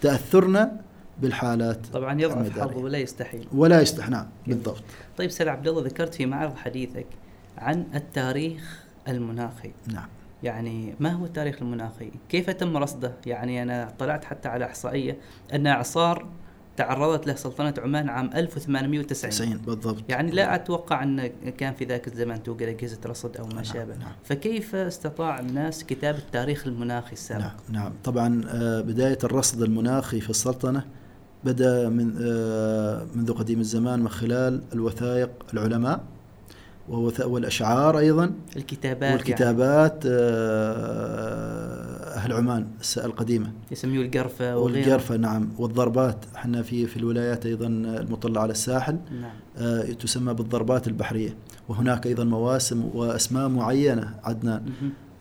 تأثرنا 0.02 0.72
بالحالات 1.20 1.88
طبعا 1.88 2.22
يضعف. 2.22 2.60
حظه 2.60 2.78
ولا 2.78 2.98
يستحيل. 2.98 3.48
ولا 3.54 3.82
يستح 3.82 4.10
نعم 4.10 4.28
بالضبط. 4.48 4.84
طيب 5.18 5.30
سيد 5.30 5.48
عبد 5.48 5.68
الله 5.68 5.84
ذكرت 5.84 6.16
في 6.16 6.26
معرض 6.26 6.56
حديثك 6.56 7.06
عن 7.58 7.86
التاريخ 7.96 8.84
المناخي. 9.08 9.72
نعم. 9.94 10.08
يعني 10.44 10.96
ما 11.00 11.12
هو 11.12 11.26
التاريخ 11.26 11.62
المناخي؟ 11.62 12.12
كيف 12.30 12.50
تم 12.50 12.78
رصده؟ 12.78 13.14
يعني 13.26 13.64
أنا 13.64 13.94
طلعت 14.00 14.26
حتى 14.26 14.48
على 14.48 14.66
إحصائية 14.66 15.18
أن 15.54 15.68
إعصار 15.68 16.28
تعرضت 16.78 17.28
له 17.28 17.36
سلطنة 17.36 17.74
عمان 17.78 18.10
عام 18.10 18.30
1890 18.36 19.32
90 19.32 19.58
بالضبط. 19.58 20.04
يعني 20.10 20.32
لا 20.32 20.56
أتوقع 20.56 21.04
أن 21.04 21.28
كان 21.58 21.74
في 21.74 21.86
ذاك 21.86 22.08
الزمان 22.08 22.44
توجد 22.44 22.68
أجهزة 22.68 23.00
رصد 23.06 23.38
أو 23.38 23.46
ما 23.46 23.54
نعم، 23.54 23.64
شابه. 23.64 23.96
نعم. 23.98 24.12
فكيف 24.24 24.76
استطاع 24.76 25.40
الناس 25.40 25.84
كتابة 25.84 26.18
التاريخ 26.18 26.68
المناخي 26.68 27.14
السابق؟ 27.14 27.42
نعم 27.42 27.54
نعم. 27.70 27.94
طبعا 28.04 28.42
آه، 28.48 28.82
بداية 28.82 29.18
الرصد 29.24 29.62
المناخي 29.62 30.22
في 30.22 30.30
السلطنة 30.30 30.84
بدأ 31.44 31.90
من 31.90 32.16
آه، 32.22 33.06
منذ 33.16 33.34
قديم 33.34 33.60
الزمان 33.60 34.00
من 34.00 34.10
خلال 34.10 34.62
الوثائق 34.74 35.30
العلماء 35.54 36.04
والأشعار 36.90 37.98
أيضا 37.98 38.32
الكتابات 38.56 39.02
يعني. 39.02 39.16
والكتابات 39.16 40.04
آه، 40.06 41.82
أهل 42.16 42.34
عمان 42.34 42.68
القديمة. 42.98 43.52
يسميه 43.72 44.02
القرفة 44.02 44.58
وغيره. 44.58 44.78
والجرفة 44.78 45.18
نعم. 45.18 45.50
والضربات 45.58 46.18
إحنا 46.36 46.62
في 46.62 46.88
في 46.88 46.98
الولايات 46.98 47.46
أيضا 47.46 47.68
المطلة 47.68 48.42
على 48.42 48.52
الساحل 48.52 48.98
نعم. 49.22 49.32
آه، 49.58 49.82
تسمى 49.82 50.34
بالضربات 50.34 50.88
البحرية. 50.88 51.36
وهناك 51.70 52.08
أيضا 52.08 52.24
مواسم 52.24 52.90
وأسماء 52.94 53.48
معينة 53.48 54.16
عدنان. 54.24 54.64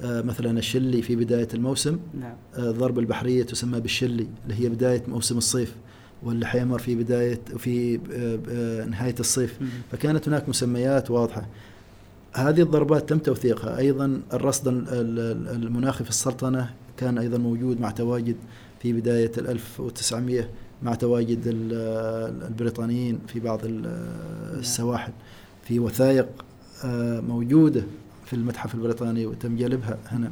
آه، 0.03 0.23
مثلا 0.23 0.59
الشلي 0.59 1.03
في 1.03 1.17
بداية 1.17 1.49
الموسم. 1.55 1.99
نعم. 2.21 2.35
آه، 2.55 2.71
الضرب 2.71 2.99
البحرية 2.99 3.43
تسمى 3.43 3.81
بالشلي 3.81 4.29
اللي 4.45 4.65
هي 4.65 4.69
بداية 4.69 5.03
موسم 5.09 5.39
الصيف. 5.39 5.75
والحيمر 6.23 6.79
في 6.79 6.95
بداية 6.95 7.41
في 7.59 7.95
آه، 8.13 8.39
آه، 8.51 8.85
نهاية 8.85 9.15
الصيف. 9.21 9.59
فكانت 9.93 10.29
هناك 10.29 10.49
مسميات 10.49 11.11
واضحة. 11.11 11.47
هذه 12.33 12.63
الضربات 12.63 13.09
تم 13.09 13.19
توثيقها. 13.19 13.79
أيضا 13.79 14.21
الرصد 14.33 14.69
ال- 14.69 14.89
ال- 14.89 15.49
المناخي 15.63 16.05
في 16.05 16.11
السلطنة 16.11 16.71
كان 16.97 17.19
أيضا 17.19 17.39
موجود 17.39 17.81
مع 17.81 17.91
تواجد 17.91 18.37
في 18.83 18.93
بداية 18.93 19.33
ال 19.39 19.49
1900 19.49 20.49
مع 20.83 20.95
تواجد 20.95 21.41
ال- 21.47 22.43
البريطانيين 22.49 23.19
في 23.29 23.41
بعض 23.41 23.61
ال- 23.65 23.87
السواحل. 24.59 25.13
في 25.65 25.79
وثائق 25.81 26.27
آه، 26.85 27.21
موجودة 27.21 27.83
في 28.27 28.33
المتحف 28.37 28.75
البريطاني 28.75 29.27
وتم 29.27 29.57
جلبها 29.57 29.99
هنا. 30.07 30.31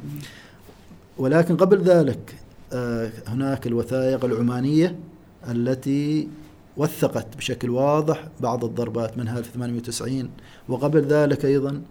ولكن 1.17 1.57
قبل 1.57 1.81
ذلك 1.81 2.35
آه، 2.73 3.11
هناك 3.27 3.67
الوثائق 3.67 4.25
العمانية 4.25 4.95
التي 5.47 6.27
وثقت 6.77 7.37
بشكل 7.37 7.69
واضح 7.69 8.27
بعض 8.41 8.65
الضربات 8.65 9.17
منها 9.17 9.39
1890 9.39 10.29
وقبل 10.69 11.01
ذلك 11.01 11.45
أيضا 11.45 11.81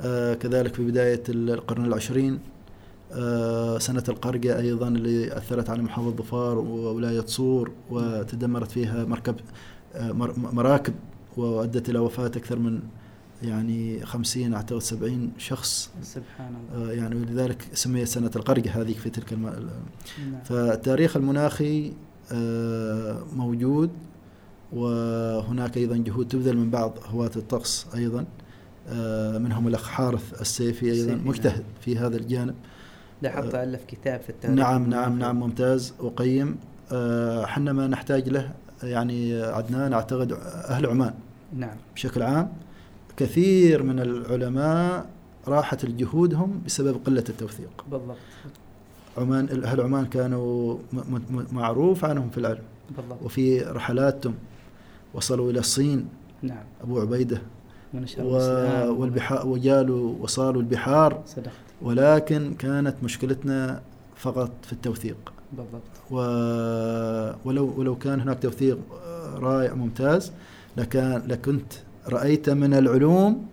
آه، 0.00 0.34
كذلك 0.34 0.74
في 0.74 0.84
بداية 0.86 1.22
القرن 1.28 1.84
العشرين 1.84 2.38
آه، 3.12 3.78
سنة 3.78 4.04
القرقة 4.08 4.58
أيضا 4.58 4.88
اللي 4.88 5.36
أثرت 5.36 5.70
على 5.70 5.82
محافظة 5.82 6.10
ظفار 6.16 6.58
وولاية 6.58 7.26
صور 7.26 7.70
وتدمرت 7.90 8.70
فيها 8.70 9.04
مركب 9.04 9.34
آه، 9.94 10.12
مر- 10.12 10.34
مراكب 10.38 10.94
وأدت 11.36 11.88
إلى 11.88 11.98
وفاة 11.98 12.26
أكثر 12.26 12.58
من 12.58 12.80
يعني 13.42 14.06
خمسين 14.06 14.54
أعتقد 14.54 14.78
سبعين 14.78 15.32
شخص 15.38 15.90
سبحان 16.02 16.54
الله 16.74 16.90
آه، 16.90 16.92
يعني 16.92 17.14
ولذلك 17.16 17.62
سميت 17.74 18.08
سنة 18.08 18.30
القرقة 18.36 18.70
هذه 18.70 18.92
في 18.92 19.10
تلك 19.10 19.32
الم... 19.32 19.42
نعم. 19.46 20.42
فالتاريخ 20.44 21.16
المناخي 21.16 21.92
موجود. 23.36 23.90
وهناك 24.72 25.76
أيضا 25.76 25.96
جهود 25.96 26.28
تبذل 26.28 26.56
من 26.56 26.70
بعض 26.70 26.92
هواة 27.06 27.30
الطقس 27.36 27.86
أيضا. 27.94 28.24
آه، 28.88 29.38
منهم 29.38 29.68
الأخ 29.68 29.88
حارث 29.88 30.40
السيفي 30.40 30.86
أيضا 30.86 30.96
السيفي، 30.96 31.14
نعم. 31.14 31.28
مجتهد 31.28 31.64
في 31.80 31.98
هذا 31.98 32.16
الجانب. 32.16 32.54
ده 33.22 33.30
حتى 33.30 33.62
ألف 33.62 33.84
كتاب 33.84 34.20
في 34.20 34.30
التاريخ. 34.30 34.58
نعم 34.58 34.90
نعم 34.90 35.12
المناخي. 35.12 35.20
نعم 35.20 35.40
ممتاز. 35.40 35.94
وقيم 36.00 36.56
آه، 36.92 37.46
حنا 37.46 37.72
ما 37.72 37.86
نحتاج 37.86 38.28
له. 38.28 38.52
يعني 38.82 39.42
عدنان 39.42 39.92
أعتقد 39.92 40.32
أهل 40.68 40.86
عمان. 40.86 41.14
نعم. 41.56 41.76
بشكل 41.94 42.22
عام 42.22 42.52
كثير 43.16 43.82
من 43.82 44.00
العلماء 44.00 45.10
راحت 45.48 45.86
جهودهم 45.86 46.62
بسبب 46.66 47.00
قلة 47.06 47.24
التوثيق. 47.28 47.84
بالضبط. 47.90 48.16
عمان 49.18 49.62
أهل 49.64 49.80
عمان 49.80 50.06
كانوا 50.06 50.78
معروف 51.52 52.04
عنهم 52.04 52.30
في 52.30 52.38
العلم 52.38 52.62
بالضبط. 52.96 53.22
وفي 53.22 53.60
رحلاتهم. 53.60 54.34
وصلوا 55.14 55.50
إلى 55.50 55.58
الصين. 55.60 56.08
نعم. 56.42 56.64
أبو 56.82 57.00
عبيدة. 57.00 57.42
و-. 58.18 58.90
والبحار 58.90 59.46
وجالوا 59.46 60.14
وصالوا 60.20 60.62
البحار. 60.62 61.22
صدقت. 61.26 61.52
ولكن 61.82 62.54
كانت 62.54 62.94
مشكلتنا 63.02 63.80
فقط 64.16 64.50
في 64.62 64.72
التوثيق. 64.72 65.32
بالضبط. 65.52 65.82
و... 66.10 66.16
ولو 67.44 67.74
ولو 67.76 67.96
كان 67.96 68.20
هناك 68.20 68.42
توثيق 68.42 68.78
رائع 69.34 69.74
ممتاز 69.74 70.32
لكان 70.76 71.22
لكنت 71.28 71.72
رأيت 72.08 72.50
من 72.50 72.74
العلوم 72.74 73.46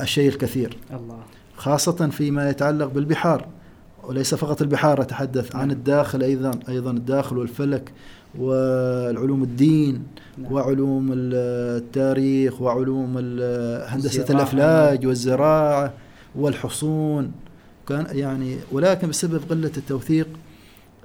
الشيء 0.00 0.28
الكثير. 0.28 0.76
الله. 0.90 1.22
خاصة 1.56 2.08
فيما 2.08 2.50
يتعلق 2.50 2.86
بالبحار. 2.86 3.46
وليس 4.08 4.34
فقط 4.34 4.62
البحار 4.62 5.00
أتحدث 5.02 5.56
عن 5.56 5.68
نعم. 5.68 5.76
الداخل 5.76 6.22
أيضا 6.22 6.50
أيضا 6.68 6.90
الداخل 6.90 7.38
والفلك 7.38 7.92
والعلوم 8.38 9.42
الدين 9.42 10.02
نعم. 10.38 10.52
وعلوم 10.52 11.10
التاريخ 11.12 12.62
وعلوم 12.62 13.18
هندسة. 13.88 14.24
الأفلاج 14.30 15.06
والزراعة 15.06 15.92
والحصون 16.36 17.32
كان 17.88 18.06
يعني 18.12 18.56
ولكن 18.72 19.08
بسبب 19.08 19.40
قلة 19.50 19.72
التوثيق 19.76 20.28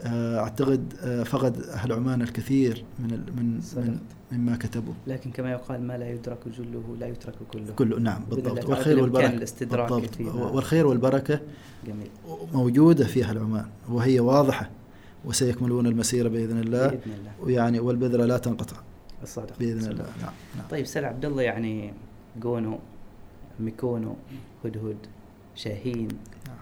آه، 0.04 0.40
أعتقد 0.40 0.94
آه، 1.02 1.24
فقد 1.24 1.62
أهل 1.62 1.94
عمان 1.94 2.22
الكثير 2.22 2.84
من 3.00 3.10
من 3.10 3.62
من. 3.76 4.00
مما 4.32 4.58
كتبوا. 4.58 4.94
لكن 5.08 5.32
كما 5.32 5.52
يقال 5.52 5.88
ما 5.88 5.98
لا 5.98 6.10
يدرك 6.10 6.40
جله 6.58 6.96
لا 7.00 7.08
يترك 7.08 7.36
كله. 7.54 7.74
كله 7.76 8.00
نعم 8.00 8.26
بالضبط. 8.26 8.70
والخير 8.70 9.06
الاستدراك 9.06 9.92
بالضبط. 9.94 10.36
والخير 10.36 10.88
والبركة 10.88 11.40
جميل. 11.88 12.08
موجودة 12.54 13.06
في 13.06 13.24
أهل 13.24 13.38
عمان 13.38 13.66
وهي 13.90 14.20
واضحة 14.20 14.70
وسيكملون 15.26 15.88
المسيرة 15.88 16.30
بإذن 16.30 16.60
الله. 16.60 16.88
بإذن 16.88 17.02
الله. 17.20 17.32
ويعني 17.42 17.80
والبذرة 17.80 18.26
لا 18.26 18.38
تنقطع. 18.38 18.78
الصادق. 19.24 19.54
صدق. 19.54 19.64
الله. 19.64 20.06
نعم 20.22 20.34
نعم. 20.58 20.68
طيب 20.72 20.86
أستاذ 20.86 21.06
عبد 21.06 21.26
الله 21.26 21.42
يعني 21.42 21.94
جونو 22.42 22.80
ميكونو 23.60 24.16
هدهد 24.66 24.98
شاهين. 25.56 26.08
نعم. 26.48 26.58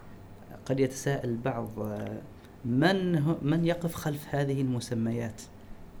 قد 0.66 0.80
يتساءل 0.80 1.28
البعض 1.28 1.68
آه، 1.78 2.18
من 2.64 3.22
من 3.42 3.64
يقف 3.64 3.94
خلف 3.94 4.20
هذه 4.30 4.60
المسميات؟ 4.60 5.42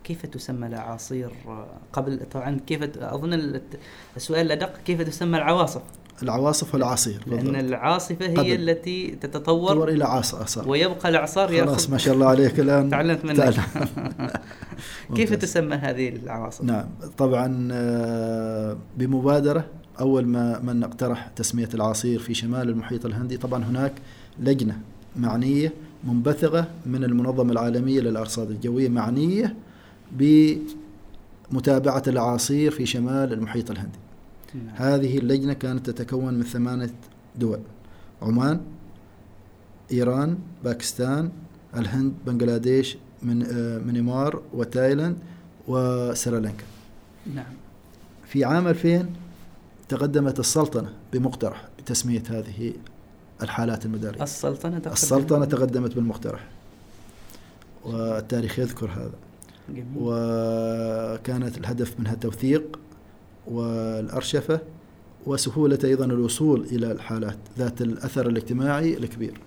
كيف 0.04 0.26
تسمى 0.26 0.66
الاعاصير 0.66 1.30
آه، 1.46 1.66
قبل 1.92 2.20
طبعا 2.32 2.60
كيف 2.66 2.82
الت- 2.82 3.78
السؤال 4.16 4.46
الأدق 4.46 4.76
كيف 4.84 5.02
تسمى 5.02 5.38
العواصف؟ 5.38 5.82
العواصف 6.22 6.74
والأعاصير 6.74 7.20
لأن 7.26 7.36
بالضبط 7.38 7.56
العاصفة 7.56 8.26
هي 8.26 8.34
قبل. 8.36 8.52
التي 8.70 9.10
تطور 9.10 9.70
تتطور 9.72 9.88
إلى 9.88 10.04
إعصار 10.04 10.66
ويبقى 10.66 11.08
الاعصار 11.08 11.48
خلاص 11.66 11.90
ما 11.90 11.98
شاء 11.98 12.14
الله 12.14 12.26
عليك 12.26 12.60
الآن 12.60 12.90
تعلمت 12.90 13.24
منك. 13.24 13.54
كيف. 15.16 15.32
تسمى 15.34 15.76
هذه 15.76 16.08
العواصف؟ 16.08 16.64
نعم 16.64 16.86
طبعا 17.18 17.68
آه، 17.72 18.76
بمبادرة 18.98 19.64
أول 20.00 20.26
ما 20.26 20.58
من 20.58 20.84
اقترح 20.84 21.26
تسمية 21.36 21.68
العصير 21.74 22.18
في 22.20 22.34
شمال 22.34 22.68
المحيط 22.68 23.06
الهندي 23.06 23.36
طبعا 23.36 23.64
هناك 23.64 23.92
لجنة 24.40 24.78
معنية 25.16 25.72
منبثقة 26.04 26.68
من 26.86 27.04
المنظمة 27.04 27.52
العالمية 27.52 28.00
للأرصاد 28.00 28.50
الجوية 28.50 28.88
معنية 28.88 29.56
بمتابعة 30.12 32.02
الأعاصير 32.06 32.70
في 32.70 32.86
شمال 32.86 33.32
المحيط 33.32 33.70
الهندي. 33.70 33.98
نعم. 34.54 34.74
هذه 34.74 35.18
اللجنة 35.18 35.52
كانت 35.52 35.90
تتكون 35.90 36.34
من 36.34 36.42
ثمانية 36.42 36.90
دول 37.36 37.58
عمان 38.22 38.60
إيران 39.92 40.38
باكستان 40.64 41.30
الهند 41.76 42.12
بنغلاديش 42.26 42.96
من 43.22 43.42
آه، 43.42 43.78
ميانمار 43.78 44.42
وتايلاند 44.54 45.16
وسريلانكا. 45.68 46.64
نعم. 47.34 47.52
في 48.26 48.44
عام 48.44 48.68
2000 48.68 49.06
تقدمت 49.88 50.40
السلطنة 50.40 50.92
بمقترح 51.12 51.68
بتسمية 51.78 52.22
هذه 52.30 52.72
الحالات 53.42 53.84
المدارية. 53.86 54.22
السلطنة 54.22 54.78
تقدم- 54.78 54.92
السلطنة 54.92 55.44
تقدمت 55.44 55.94
بالمقترح. 55.94 56.48
والتاريخ 57.84 58.58
يذكر 58.58 58.90
هذا. 58.90 59.12
جميل. 59.68 59.84
وكانت 59.96 61.58
الهدف 61.58 62.00
منها 62.00 62.12
التوثيق 62.12 62.78
والأرشفة 63.46 64.60
وسهولة 65.26 65.78
أيضا 65.84 66.04
الوصول 66.04 66.66
إلى 66.72 66.92
الحالات 66.92 67.36
ذات 67.58 67.82
الأثر 67.82 68.26
الاجتماعي 68.28 68.96
الكبير. 68.96 69.40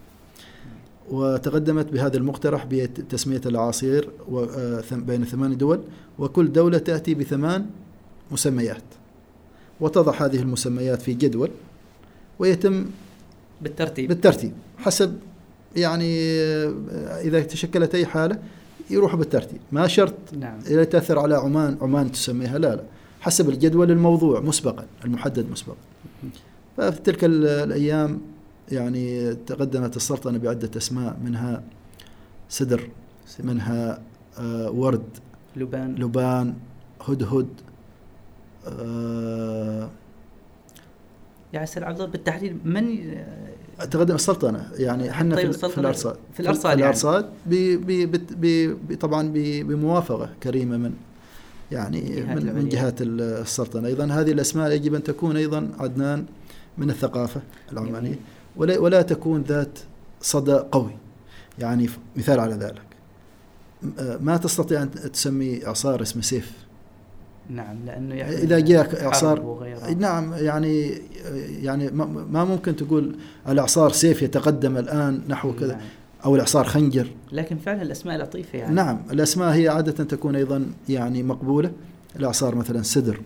وتقدمت 1.11 1.91
بهذا 1.93 2.17
المقترح 2.17 2.65
بتسمية 2.69 3.41
الأعاصير 3.45 4.09
و- 4.29 4.43
آه، 4.43 4.83
بين 4.91 5.25
ثمان 5.25 5.57
دول 5.57 5.81
وكل 6.19 6.51
دولة 6.51 6.77
تأتي 6.77 7.13
بثمان 7.13 7.65
مسميات. 8.31 8.83
وتضع 9.79 10.25
هذه 10.25 10.39
المسميات 10.39 11.01
في 11.01 11.13
جدول 11.13 11.49
ويتم 12.39 12.85
بالترتيب. 13.65 14.07
بالترتيب. 14.09 14.51
حسب 14.77 15.17
يعني 15.75 16.17
آه، 16.21 16.73
إذا 17.21 17.41
تشكلت 17.41 17.95
أي 17.95 18.05
حالة 18.05 18.39
يروح 18.89 19.15
بالترتيب. 19.15 19.59
ما 19.71 19.87
شرط 19.87 20.13
نعم. 20.39 20.59
إذا 20.67 20.83
تأثر 20.83 21.19
على 21.19 21.35
عمان 21.35 21.77
عمان 21.81 22.11
تسميها 22.11 22.57
لا 22.57 22.75
لا. 22.75 22.83
حسب 23.21 23.49
الجدول 23.49 23.91
الموضوع 23.91 24.39
مسبقا 24.39 24.85
المحدد 25.05 25.51
مسبقا. 25.51 25.77
ففي 26.77 27.01
تلك 27.01 27.23
ال- 27.23 27.45
الأيام 27.47 28.21
يعني 28.71 29.33
تقدمت 29.35 29.95
السلطنة 29.97 30.37
بعدة 30.37 30.69
أسماء 30.77 31.17
منها 31.23 31.63
سدر. 32.49 32.89
منها 33.43 34.01
آه، 34.39 34.69
ورد 34.71 35.03
لبان. 35.55 35.95
لبان 35.95 36.53
هدهد 37.07 37.47
آه، 38.67 39.89
يعني 41.55 41.67
سيد 41.67 41.83
عبد 41.83 41.99
الله 41.99 42.11
بالتحديد 42.11 42.57
من 42.65 42.97
تقدم 43.91 44.15
السلطنة 44.15 44.69
يعني 44.77 45.09
إحنا 45.09 45.35
طيب 45.35 45.45
في, 45.45 45.51
في 45.51 45.55
السلطنة 45.65 45.79
الأرصاد 45.81 46.15
في 46.33 46.39
الأرصاد 46.39 46.61
في 46.61 46.67
يعني. 46.67 46.81
الأرصاد 46.81 47.29
بي 47.45 47.77
بي 47.77 48.05
بي 48.05 48.73
بي 48.73 48.95
طبعا 48.95 49.27
بي 49.27 49.63
بموافقة 49.63 50.29
كريمة 50.43 50.77
من 50.77 50.93
يعني 51.71 52.01
جهات 52.01 52.37
من, 52.43 52.55
من. 52.55 52.69
جهات 52.69 53.01
ال- 53.01 53.21
السلطنة 53.21 53.87
أيضا 53.87 54.05
هذه 54.05 54.31
الأسماء 54.31 54.71
يجب 54.71 54.93
أن 54.95 55.03
تكون 55.03 55.37
أيضا 55.37 55.69
عدنان 55.79 56.25
من 56.77 56.89
الثقافة 56.89 57.41
العمانية 57.71 57.99
جميل. 58.09 58.19
ولا, 58.55 58.79
ولا 58.79 59.01
تكون 59.01 59.41
ذات 59.41 59.79
صدى 60.21 60.53
قوي 60.71 60.91
يعني 61.59 61.89
مثال 62.15 62.39
على 62.39 62.53
ذلك 62.55 62.81
ما 64.21 64.37
تستطيع 64.37 64.81
أن 64.83 64.91
تسمي 64.91 65.67
إعصار 65.67 66.01
اسمه 66.01 66.21
سيف 66.21 66.51
نعم 67.49 67.85
لأنه 67.85 68.15
يعني 68.15 68.35
إذا 68.35 68.59
جاءك 68.59 68.93
وغيرها. 69.45 69.93
نعم 69.93 70.33
يعني 70.33 71.01
يعني 71.61 71.91
ما- 71.91 72.43
ممكن 72.45 72.75
تقول 72.75 73.15
الإعصار 73.49 73.91
سيف 73.91 74.21
يتقدم 74.21 74.77
الآن 74.77 75.21
نحو 75.29 75.53
كذا 75.53 75.73
نعم. 75.73 75.81
أو 76.25 76.35
الإعصار 76.35 76.65
خنجر 76.65 77.07
لكن 77.31 77.57
فعلا 77.57 77.81
الأسماء 77.81 78.17
لطيفة 78.21 78.59
يعني 78.59 78.75
نعم 78.75 78.99
الأسماء 79.11 79.53
هي 79.55 79.67
عادة 79.69 80.03
تكون 80.03 80.35
أيضا 80.35 80.65
يعني 80.89 81.23
مقبولة 81.23 81.71
الإعصار 82.15 82.55
مثلا 82.55 82.81
سدر 82.83 83.19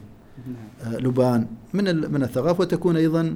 نعم. 0.47 0.93
آه، 0.93 0.97
لبان 0.97 1.47
من 1.73 2.11
من 2.11 2.23
الثقافة 2.23 2.61
وتكون 2.61 2.97
أيضا 2.97 3.35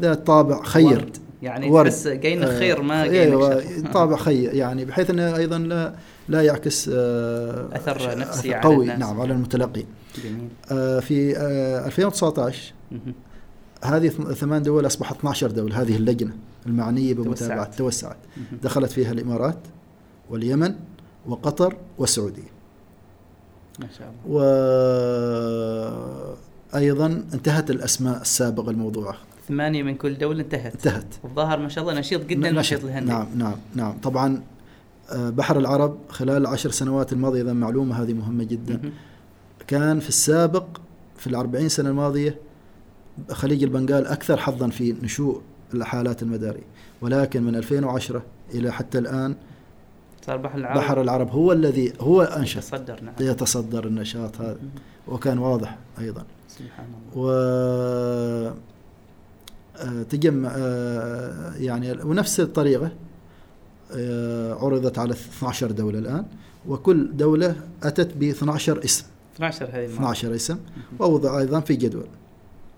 ذات 0.00 0.26
طابع 0.26 0.62
خير 0.62 0.86
ورد. 0.86 1.16
يعني 1.42 1.70
ورد. 1.70 1.90
تحس 1.90 2.08
جاينك 2.08 2.42
آه، 2.48 2.58
خير 2.58 2.82
ما 2.82 3.02
أيوة 3.02 3.48
جاينك 3.60 3.84
شر 3.86 3.90
طابع 3.98 4.16
خير 4.16 4.54
يعني 4.54 4.84
بحيث 4.84 5.10
أنه 5.10 5.36
أيضا 5.36 5.58
لا 5.58 5.94
لا 6.28 6.42
يعكس 6.42 6.90
آه، 6.94 7.68
أثر 7.76 7.98
ش- 7.98 8.06
نفسي 8.16 8.54
على 8.54 8.62
قوي 8.62 8.84
الناس. 8.84 8.98
نعم 8.98 9.20
على 9.20 9.32
المتلقي 9.32 9.84
جميل 10.24 10.48
في 11.02 11.34
آه، 11.36 11.86
2019 11.86 12.72
مهم. 12.92 13.14
هذه 13.82 14.08
ثمان 14.08 14.62
دول 14.62 14.86
أصبحت 14.86 15.16
12 15.16 15.50
دولة 15.50 15.82
هذه 15.82 15.96
اللجنة 15.96 16.32
المعنية 16.66 17.14
بمتابعة 17.14 17.64
توسعت. 17.64 17.74
توسعت. 17.78 18.16
دخلت 18.62 18.90
فيها 18.90 19.12
الإمارات 19.12 19.58
واليمن 20.30 20.74
وقطر 21.26 21.76
والسعودية. 21.98 22.54
ما 23.80 23.86
شاء 23.98 24.14
الله. 24.26 24.44
أيضا 26.74 27.06
انتهت 27.06 27.70
الأسماء 27.70 28.20
السابقة 28.20 28.70
الموضوعة. 28.70 29.16
ثمانية 29.48 29.82
من 29.82 29.94
كل 29.94 30.18
دولة 30.18 30.42
انتهت. 30.42 30.74
انتهت. 30.74 31.14
الظاهر 31.24 31.58
ما 31.58 31.68
شاء 31.68 31.84
الله 31.84 32.00
نشيط 32.00 32.26
جدا 32.26 32.48
المحيط 32.48 32.84
الهندي. 32.84 33.10
نعم 33.10 33.26
نعم 33.36 33.56
نعم. 33.74 33.98
طبعا 34.02 34.42
آه، 35.10 35.30
بحر 35.30 35.58
العرب 35.58 35.98
خلال 36.08 36.36
العشر 36.36 36.70
سنوات 36.70 37.12
الماضية 37.12 37.42
إذا 37.42 37.52
معلومة 37.52 38.02
هذه 38.02 38.12
مهمة 38.12 38.44
جدا. 38.44 38.92
كان 39.66 40.00
في 40.00 40.08
السابق 40.08 40.66
في 41.16 41.26
الأربعين 41.26 41.68
سنة 41.68 41.90
الماضية 41.90 42.38
خليج 43.30 43.62
البنغال 43.62 44.06
أكثر 44.06 44.36
حظا 44.36 44.68
في 44.68 44.92
نشوء 45.02 45.42
الحالات 45.74 46.22
المدارية 46.22 46.66
ولكن 47.00 47.42
من 47.42 47.56
2010 47.56 48.22
إلى 48.54 48.72
حتى 48.72 48.98
الآن 48.98 49.36
صار 50.26 50.36
بحر 50.36 50.58
العرب. 50.58 50.76
بحر 50.76 51.00
العرب 51.00 51.30
هو 51.30 51.52
الذي 51.52 51.92
هو 52.00 52.22
أنشط. 52.22 52.56
يتصدر 52.56 53.00
نعم. 53.02 53.14
يتصدر 53.20 53.86
النشاط 53.86 54.40
هذا. 54.40 54.58
وكان 55.08 55.38
واضح 55.38 55.78
أيضا. 55.98 56.24
سبحان 56.48 56.86
الله. 56.86 57.24
و 57.24 57.30
آه، 59.76 60.02
تجمع 60.02 60.52
آه، 60.56 61.54
يعني 61.56 61.92
ونفس 61.92 62.40
الطريقة 62.40 62.90
آه، 63.92 64.54
عرضت 64.54 64.98
على 64.98 65.12
12 65.12 65.70
دولة 65.70 65.98
الآن. 65.98 66.26
وكل 66.68 67.16
دولة 67.16 67.56
أتت 67.82 68.16
ب 68.16 68.22
12 68.22 68.84
اسم. 68.84 69.04
12 69.34 69.66
هذه 69.66 69.84
المرة. 69.84 69.94
12 69.94 70.34
اسم. 70.34 70.58
ووضع 70.98 71.38
أيضا 71.38 71.60
في 71.60 71.76
جدول. 71.76 72.06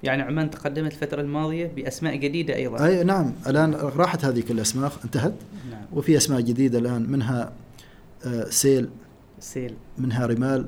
يعني 0.07 0.23
عمان 0.23 0.51
تقدمت 0.51 0.93
الفترة 0.93 1.21
الماضية 1.21 1.67
بأسماء 1.77 2.17
جديدة 2.17 2.57
أيضا. 2.57 2.87
أي 2.87 3.05
نعم. 3.05 3.33
الآن 3.47 3.75
راحت 3.75 4.25
هذه 4.25 4.41
كل 4.41 4.55
الأسماء 4.55 4.93
انتهت. 5.05 5.35
نعم. 5.71 5.83
وفي 5.93 6.17
أسماء 6.17 6.41
جديدة 6.41 6.79
الآن 6.79 7.11
منها 7.11 7.53
آه، 8.27 8.45
سيل. 8.51 8.89
سيل. 9.41 9.75
منها 9.99 10.27
رمال. 10.27 10.67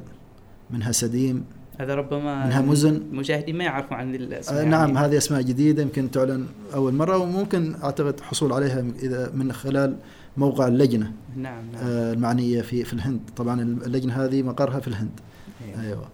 منها 0.71 0.93
سديم. 0.93 1.45
هذا 1.81 1.95
ربما 1.95 2.47
منها 2.47 2.61
مزن. 2.61 2.95
المشاهدين 2.97 3.59
ما 3.59 3.65
يعرفوا 3.65 3.97
عن 3.97 4.15
الأسماء 4.15 4.63
آه، 4.63 4.65
نعم 4.65 4.99
هذه 4.99 5.17
أسماء 5.17 5.43
جديدة 5.43 5.83
يمكن 5.83 6.11
تعلن 6.11 6.47
أول 6.75 6.95
مرة 6.95 7.17
وممكن 7.19 7.75
أعتقد 7.83 8.21
حصول 8.21 8.53
عليها 8.53 8.85
إذا 9.03 9.31
من 9.35 9.53
خلال 9.53 9.97
موقع 10.37 10.69
اللجنة. 10.69 11.13
نعم 11.37 11.65
نعم. 11.73 11.83
آه، 11.83 12.13
المعنية 12.13 12.63
في 12.63 12.85
في 12.85 12.93
الهند. 12.93 13.21
طبعا 13.37 13.61
اللجنة 13.63 14.25
هذه 14.25 14.43
مقرها 14.43 14.81
في 14.81 14.89
الهند. 14.89 15.21
أيوة. 15.69 15.83
أيوه. 15.83 16.09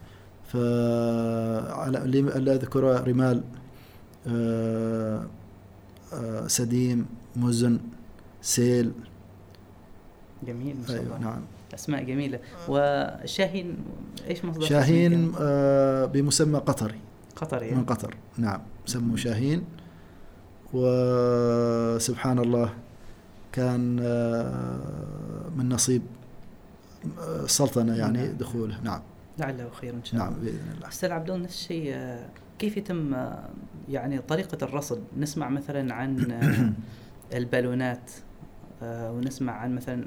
ف 0.48 0.56
اللي 1.88 2.52
أذكره 2.52 3.00
رمال 3.00 3.42
آه، 4.26 5.26
آه، 6.12 6.46
سديم 6.46 7.06
مزن 7.36 7.78
سيل. 8.42 8.92
جميل 10.46 10.76
ما 10.80 10.86
شاء 10.86 10.96
أيوه 10.96 11.16
الله. 11.16 11.18
نعم. 11.18 11.40
أسماء 11.74 12.04
جميلة. 12.04 12.38
وشاهين 12.68 13.76
إيش 14.28 14.44
مصدر 14.44 14.66
شاهين؟ 14.66 15.32
آه، 15.40 16.04
بمسمى 16.04 16.58
قطري. 16.58 17.00
قطري 17.36 17.70
من 17.70 17.84
قطر. 17.84 18.16
نعم 18.38 18.60
سموا 18.86 19.16
شاهين. 19.16 19.64
وسبحان 20.72 22.38
الله 22.38 22.72
كان 23.52 23.98
آه، 24.02 25.50
من 25.56 25.68
نصيب 25.68 26.02
آه، 27.20 27.44
السلطنة 27.44 27.96
يعني 27.96 28.18
نعم. 28.26 28.36
دخوله. 28.36 28.80
نعم. 28.82 29.00
لعله 29.38 29.70
خير 29.70 29.94
إن 29.94 30.04
شاء 30.04 30.14
الله. 30.14 30.30
نعم 30.30 30.40
بإذن 30.40 30.72
الله. 30.76 30.88
أستاذ 30.88 31.10
عبد 31.10 31.30
الله 31.30 31.44
نفس 31.44 31.54
الشيء 31.54 31.90
آه، 31.94 32.28
كيف 32.58 32.76
يتم 32.76 33.14
آه، 33.14 33.48
يعني 33.88 34.18
طريقة 34.18 34.64
الرصد؟ 34.64 35.02
نسمع 35.18 35.48
مثلا 35.48 35.94
عن 35.94 36.30
آه، 36.30 36.72
البالونات 37.38 38.10
ونسمع 38.82 39.52
عن 39.52 39.74
مثلا 39.74 40.06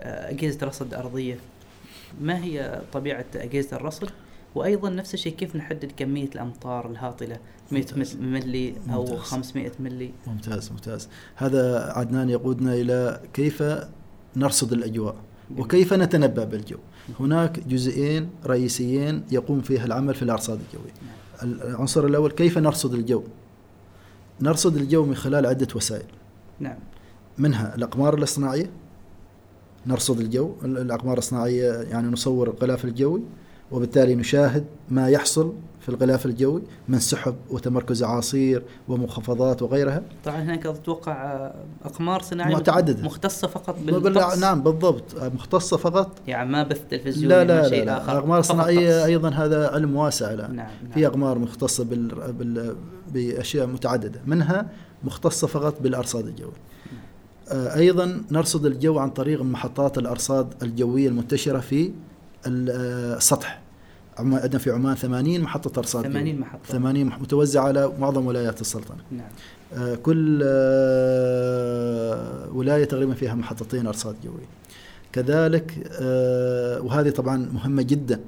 أجهزة 0.00 0.66
رصد 0.66 0.94
أرضية. 0.94 1.38
ما 2.20 2.44
هي 2.44 2.82
طبيعة 2.92 3.24
أجهزة 3.34 3.76
الرصد؟ 3.76 4.10
وأيضا 4.54 4.90
نفس 4.90 5.14
الشيء 5.14 5.34
كيف 5.34 5.56
نحدد 5.56 5.92
كمية 5.96 6.28
الأمطار 6.34 6.90
الهاطلة؟ 6.90 7.38
100 7.70 7.82
ممتاز. 7.82 8.16
ملي 8.16 8.74
أو 8.92 9.00
ممتاز. 9.00 9.18
500 9.18 9.72
ملي 9.80 10.12
ممتاز 10.26 10.72
ممتاز. 10.72 11.08
هذا 11.36 11.92
عدنان 11.96 12.30
يقودنا 12.30 12.74
إلى 12.74 13.20
كيف 13.32 13.62
نرصد 14.36 14.72
الأجواء 14.72 15.16
وكيف 15.58 15.92
نتنبأ 15.92 16.44
بالجو. 16.44 16.78
هناك 17.20 17.60
جزئين 17.60 18.30
رئيسيين 18.46 19.22
يقوم 19.30 19.60
فيها 19.60 19.84
العمل 19.84 20.14
في 20.14 20.22
الأرصاد 20.22 20.60
الجوية. 20.60 20.92
العنصر 21.42 22.06
الأول 22.06 22.30
كيف 22.30 22.58
نرصد 22.58 22.94
الجو؟ 22.94 23.22
نرصد 24.40 24.76
الجو 24.76 25.04
من 25.04 25.14
خلال 25.14 25.46
عدة 25.46 25.68
وسائل. 25.74 26.06
نعم. 26.60 26.78
منها 27.38 27.74
الأقمار 27.74 28.14
الاصطناعية. 28.18 28.70
نرصد 29.86 30.20
الجو 30.20 30.54
ال- 30.64 30.78
الأقمار 30.78 31.18
الصناعية 31.18 31.72
يعني 31.72 32.08
نصور 32.08 32.50
الغلاف 32.50 32.84
الجوي. 32.84 33.22
وبالتالي 33.72 34.14
نشاهد 34.14 34.64
ما 34.90 35.08
يحصل 35.08 35.52
في 35.80 35.88
الغلاف 35.88 36.26
الجوي 36.26 36.62
من 36.88 36.98
سحب 36.98 37.34
وتمركز 37.50 38.02
أعاصير 38.02 38.62
ومنخفضات 38.88 39.62
وغيرها 39.62 40.02
طبعا 40.24 40.36
هناك 40.42 40.66
أتوقع 40.66 41.12
آه، 41.12 41.54
أقمار 41.84 42.22
صناعية 42.22 42.56
متعددة. 42.56 43.02
مختصة 43.02 43.48
فقط 43.48 43.76
بال- 43.86 44.00
بالطقس 44.00 44.38
نعم 44.38 44.62
بالضبط 44.62 45.04
مختصة 45.34 45.76
فقط 45.76 46.10
يعني 46.26 46.50
ما 46.50 46.62
بث 46.62 46.80
تلفزيوني 46.90 47.28
لا 47.28 47.44
ما 47.44 47.62
لا 47.62 47.68
شيء 47.68 47.84
لا, 47.84 47.90
لا. 47.90 47.98
فقط 48.20 48.30
الصناعية 48.32 48.98
طقس. 48.98 49.06
أيضا 49.06 49.28
هذا 49.30 49.68
علم 49.70 49.96
واسع 49.96 50.32
الآن 50.32 50.56
نعم 50.56 50.68
في 50.94 51.00
نعم. 51.00 51.10
أقمار 51.10 51.38
مختصة 51.38 51.84
بال... 51.84 52.32
بال... 52.32 52.76
بأشياء 53.12 53.66
متعددة 53.66 54.20
منها 54.26 54.66
مختصة 55.04 55.46
فقط 55.46 55.80
بالأرصاد 55.82 56.26
الجوي 56.26 56.52
آه، 57.48 57.76
أيضا 57.76 58.22
نرصد 58.30 58.66
الجو 58.66 58.98
عن 58.98 59.10
طريق 59.10 59.42
محطات 59.42 59.98
الأرصاد 59.98 60.54
الجوية 60.62 61.08
المنتشرة 61.08 61.58
في 61.60 61.86
آه، 61.86 61.90
السطح. 62.46 63.60
عندنا 64.18 64.58
في 64.58 64.70
عمان 64.70 64.94
80 64.94 65.40
محطة 65.40 65.78
أرصاد 65.78 66.04
80 66.04 66.24
جوية. 66.24 66.34
محطة. 66.40 66.68
80 66.72 67.06
مح- 67.06 67.20
متوزعة 67.20 67.64
على 67.64 67.92
معظم 68.00 68.26
ولايات 68.26 68.60
السلطنة. 68.60 68.96
نعم. 69.10 69.26
آه، 69.74 69.94
كل 69.94 70.40
آه، 70.44 72.48
ولاية 72.52 72.84
تقريبا 72.84 73.14
فيها 73.14 73.34
محطتين 73.34 73.86
أرصاد 73.86 74.16
جوية. 74.24 74.46
كذلك 75.12 75.90
آه، 76.00 76.80
وهذه 76.80 77.10
طبعا 77.10 77.36
مهمة 77.52 77.82
جدا 77.82 78.20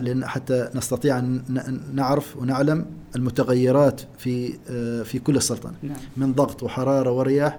لأن 0.00 0.26
حتى 0.26 0.68
نستطيع 0.74 1.18
أن 1.18 1.42
نعرف 1.94 2.36
ونعلم 2.36 2.86
المتغيرات 3.16 4.00
في 4.18 4.52
في 5.04 5.18
كل 5.18 5.36
السلطنة. 5.36 5.72
نعم. 5.82 5.96
من 6.16 6.32
ضغط 6.32 6.62
وحرارة 6.62 7.10
ورياح 7.10 7.58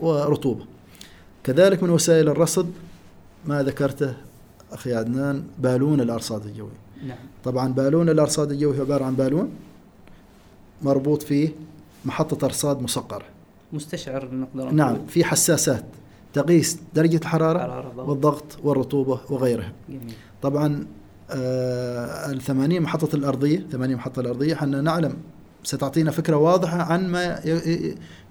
ورطوبة. 0.00 0.64
كذلك 1.44 1.82
من 1.82 1.90
وسائل 1.90 2.28
الرصد 2.28 2.70
ما 3.46 3.62
ذكرته 3.62 4.14
أخي 4.74 4.94
عدنان 4.94 5.44
بالون 5.58 6.00
الأرصاد 6.00 6.46
الجوي. 6.46 6.68
نعم. 7.06 7.18
طبعا 7.44 7.72
بالون 7.72 8.08
الأرصاد 8.08 8.50
الجوي 8.50 8.78
هو 8.78 8.82
عبارة 8.82 9.04
عن 9.04 9.14
بالون 9.14 9.50
مربوط 10.82 11.22
فيه 11.22 11.48
محطة 12.04 12.44
أرصاد 12.44 12.82
مسقرة 12.82 13.24
مستشعر 13.72 14.28
نقدر. 14.34 14.70
نعم 14.70 15.06
في 15.06 15.24
حساسات 15.24 15.84
تقيس 16.32 16.78
درجة 16.94 17.16
الحرارة 17.16 17.58
حرارة 17.58 17.92
ضغط 17.96 18.08
والضغط 18.08 18.44
والرطوبة 18.62 19.20
وغيرها. 19.30 19.72
جميل. 19.88 20.14
طبعا 20.42 20.86
آه 21.30 22.30
الثمانين 22.30 22.82
محطة 22.82 23.16
الأرضية 23.16 23.66
ثمانين 23.72 23.96
محطة 23.96 24.20
الأرضية 24.20 24.54
حنا 24.54 24.80
نعلم 24.80 25.16
ستعطينا 25.64 26.10
فكرة 26.10 26.36
واضحة 26.36 26.82
عن 26.82 27.08
ما 27.08 27.40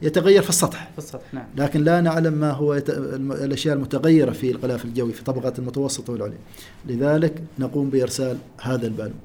يتغير 0.02 0.42
في 0.42 0.50
السطح. 0.50 0.90
في 0.92 0.98
السطح 0.98 1.34
نعم. 1.34 1.46
لكن 1.58 1.84
لا 1.84 2.02
نعلم 2.02 2.34
ما 2.34 2.52
هو 2.52 2.74
يت... 2.74 2.90
الأشياء 2.90 3.76
المتغيرة 3.76 4.32
في 4.32 4.52
الغلاف 4.52 4.86
الجوي 4.86 5.14
في 5.14 5.20
الطبقات 5.20 5.60
المتوسطة 5.60 6.14
والعليا. 6.14 6.38
لذلك 6.86 7.44
نقوم 7.60 7.90
بإرسال 7.90 8.38
هذا 8.62 8.88
البالون. 8.88 9.20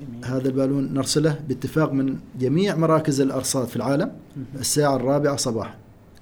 جميل. 0.00 0.24
هذا 0.24 0.48
البالون 0.48 0.94
نرسله 0.94 1.40
باتفاق 1.48 1.92
من 1.92 2.16
جميع 2.40 2.76
مراكز 2.76 3.20
الأرصاد 3.20 3.66
في 3.66 3.76
العالم. 3.76 4.12
الساعة 4.54 4.96
الرابعة 4.96 5.36
صباحا. 5.36 5.74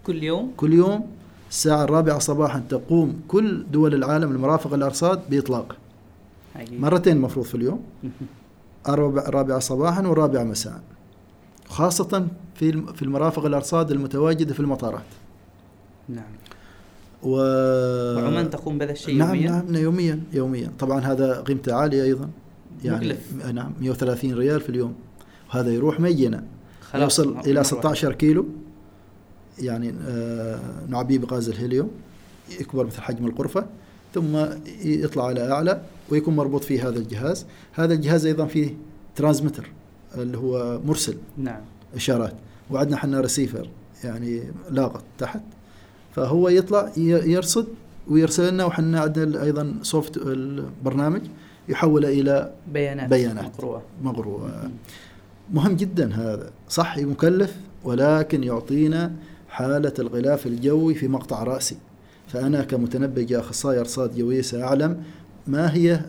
كل 0.06 0.22
يوم؟ 0.22 0.52
كل 0.56 0.72
يوم 0.72 1.06
الساعة 1.50 1.84
الرابعة 1.84 2.18
صباحا 2.18 2.62
تقوم 2.68 3.20
كل 3.28 3.64
دول 3.72 3.94
العالم 3.94 4.30
المرافقة 4.30 4.76
للأرصاد 4.76 5.20
بإطلاق. 5.30 5.76
مرتين 6.72 7.16
المفروض 7.16 7.46
في 7.46 7.54
اليوم. 7.54 7.80
الرابعة 8.88 9.58
صباحا 9.58 10.06
والرابعة 10.06 10.42
مساء. 10.42 10.80
خاصة 11.68 12.26
في 12.54 12.82
في 12.94 13.02
المرافق 13.02 13.44
الأرصاد 13.44 13.90
المتواجدة 13.90 14.54
في 14.54 14.60
المطارات. 14.60 15.04
نعم. 16.08 16.24
و... 17.22 17.36
وعمان 18.16 18.50
تقوم 18.50 18.78
بهذا 18.78 18.92
الشيء 18.92 19.16
نعم 19.16 19.34
يوميا؟ 19.34 19.50
نعم 19.50 19.82
يوميا 19.82 20.20
يوميا. 20.32 20.70
طبعا 20.78 21.00
هذا 21.00 21.40
قيمته 21.40 21.74
عالية 21.74 22.02
أيضا. 22.02 22.30
يعني 22.84 23.06
مكلف. 23.06 23.52
نعم 23.52 23.72
130 23.80 24.34
ريال 24.34 24.60
في 24.60 24.68
اليوم. 24.68 24.94
وهذا 25.50 25.72
يروح 25.72 26.00
خلاص 26.92 27.18
يوصل 27.18 27.30
إلى 27.30 27.36
واحدة. 27.36 27.62
16 27.62 28.12
كيلو. 28.12 28.46
يعني 29.58 29.94
آه، 30.06 30.60
نعبيه 30.88 31.18
بغاز 31.18 31.48
الهيليوم. 31.48 31.90
يكبر 32.60 32.86
مثل 32.86 33.00
حجم 33.00 33.26
الغرفة. 33.26 33.66
ثم 34.14 34.36
يطلع 34.84 35.26
على 35.26 35.52
أعلى. 35.52 35.82
ويكون 36.10 36.36
مربوط 36.36 36.64
فيه 36.64 36.88
هذا 36.88 36.98
الجهاز. 36.98 37.46
هذا 37.72 37.94
الجهاز 37.94 38.26
أيضا 38.26 38.46
فيه 38.46 38.74
transmitter 39.16 39.70
اللي 40.18 40.38
هو 40.38 40.80
مرسل 40.86 41.16
نعم. 41.38 41.60
إشارات 41.94 42.34
وعندنا 42.70 42.96
حنا 42.96 43.20
رسيفر 43.20 43.68
يعني 44.04 44.42
لاقط 44.70 45.02
تحت. 45.18 45.40
فهو 46.14 46.48
يطلع 46.48 46.92
يرصد 46.96 47.66
ويرسل 48.08 48.52
لنا 48.52 48.64
وحنا 48.64 49.00
عندنا 49.00 49.42
أيضا 49.42 49.74
soft 49.82 50.16
البرنامج 50.16 51.20
يحول 51.68 52.04
إلى 52.04 52.52
بيانات 52.72 53.10
بيانات. 53.10 53.44
مقروءة. 53.44 53.82
مقروءة 54.02 54.70
مهم 55.52 55.76
جدا 55.76 56.14
هذا. 56.14 56.50
صح 56.68 56.98
مكلف 56.98 57.56
ولكن 57.84 58.44
يعطينا 58.44 59.12
حالة 59.48 59.92
الغلاف 59.98 60.46
الجوي 60.46 60.94
في 60.94 61.08
مقطع 61.08 61.42
رأسي. 61.42 61.76
فأنا 62.28 62.62
كمتنبي 62.62 63.38
أخصائي 63.38 63.80
أرصاد 63.80 64.16
جوية 64.16 64.42
سأعلم 64.42 65.02
ما 65.46 65.74
هي 65.74 66.00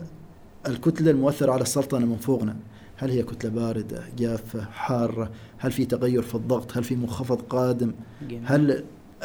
الكتلة 0.68 1.10
المؤثرة 1.10 1.52
على 1.52 1.62
السرطان 1.62 2.06
من 2.06 2.16
فوقنا؟ 2.16 2.56
هل 2.96 3.10
هي 3.10 3.22
كتلة 3.22 3.50
باردة 3.50 4.02
جافة 4.18 4.64
حارة؟ 4.64 5.30
هل 5.58 5.72
في 5.72 5.84
تغير 5.84 6.22
في 6.22 6.34
الضغط؟ 6.34 6.76
هل 6.76 6.84
في 6.84 6.96
منخفض 6.96 7.42
قادم. 7.42 7.92
هل 8.44 8.70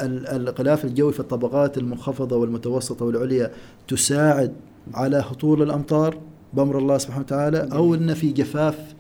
ال- 0.02 0.28
الغلاف 0.28 0.86
الجوي 0.86 1.14
في 1.14 1.20
الطبقات 1.20 1.78
المنخفضة 1.78 2.36
والمتوسطة 2.36 3.06
والعليا 3.06 3.52
تساعد 3.88 4.54
على 4.94 5.18
هطول 5.18 5.62
الأمطار 5.62 6.18
بأمر 6.54 6.78
الله 6.78 6.98
سبحانه 6.98 7.22
وتعالى 7.22 7.70
أو 7.74 7.96
أن 7.96 8.14
في 8.14 8.32
جفاف 8.32 8.96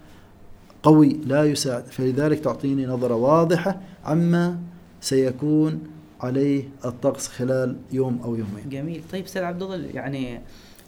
قوي 0.83 1.19
لا 1.25 1.43
يساعد؟ 1.43 1.83
فلذلك 1.85 2.39
تعطيني 2.39 2.85
نظرة 2.85 3.15
واضحة 3.15 3.81
عما 4.05 4.59
سيكون 5.01 5.79
عليه 6.21 6.69
الطقس 6.85 7.27
خلال 7.27 7.75
يوم 7.91 8.21
أو 8.23 8.35
يومين. 8.35 8.69
جميل. 8.69 9.01
طيب 9.11 9.23
أستاذ 9.25 9.41
عبد 9.43 9.61
الله 9.63 9.75
يعني 9.93 10.41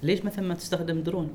ليش 0.04 0.26
مثلا 0.26 0.48
ما 0.48 0.54
تستخدم 0.54 1.02
درون 1.02 1.30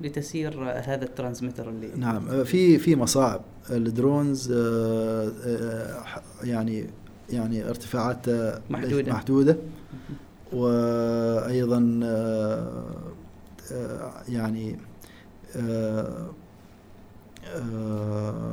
لتسيير 0.00 0.62
هذا 0.62 1.04
ال 1.04 1.09
transmitter 1.09 1.68
اللي 1.68 1.90
نعم 1.96 2.28
آه، 2.28 2.42
في 2.42 2.78
في 2.78 2.96
مصاعب. 2.96 3.40
ال 3.70 3.82
drones 3.82 4.52
آه، 4.52 5.32
آه، 5.46 6.22
يعني 6.44 6.86
يعني 7.30 7.68
ارتفاعاتها 7.68 8.60
محدودة. 8.70 9.12
محدودة. 9.12 9.56
وأيضا 10.52 12.00
آه، 12.04 12.84
يعني 14.28 14.76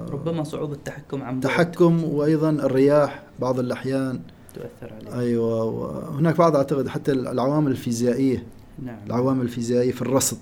ربما 0.09 0.43
صعوبة 0.43 0.73
التحكم 0.73 1.21
عن 1.23 1.39
تحكم. 1.39 2.03
وأيضا 2.03 2.49
الرياح 2.49 3.23
بعض 3.39 3.59
الأحيان. 3.59 4.19
تؤثر 4.53 4.93
عليه. 4.93 5.19
أيوة 5.19 5.63
وهناك 5.63 6.37
بعض 6.37 6.55
أعتقد 6.55 6.87
حتى 6.87 7.11
العوامل 7.11 7.71
الفيزيائية 7.71 8.43
نعم. 8.83 8.97
العوامل 9.05 9.41
الفيزيائية 9.41 9.91
في 9.91 10.01
الرصد. 10.01 10.37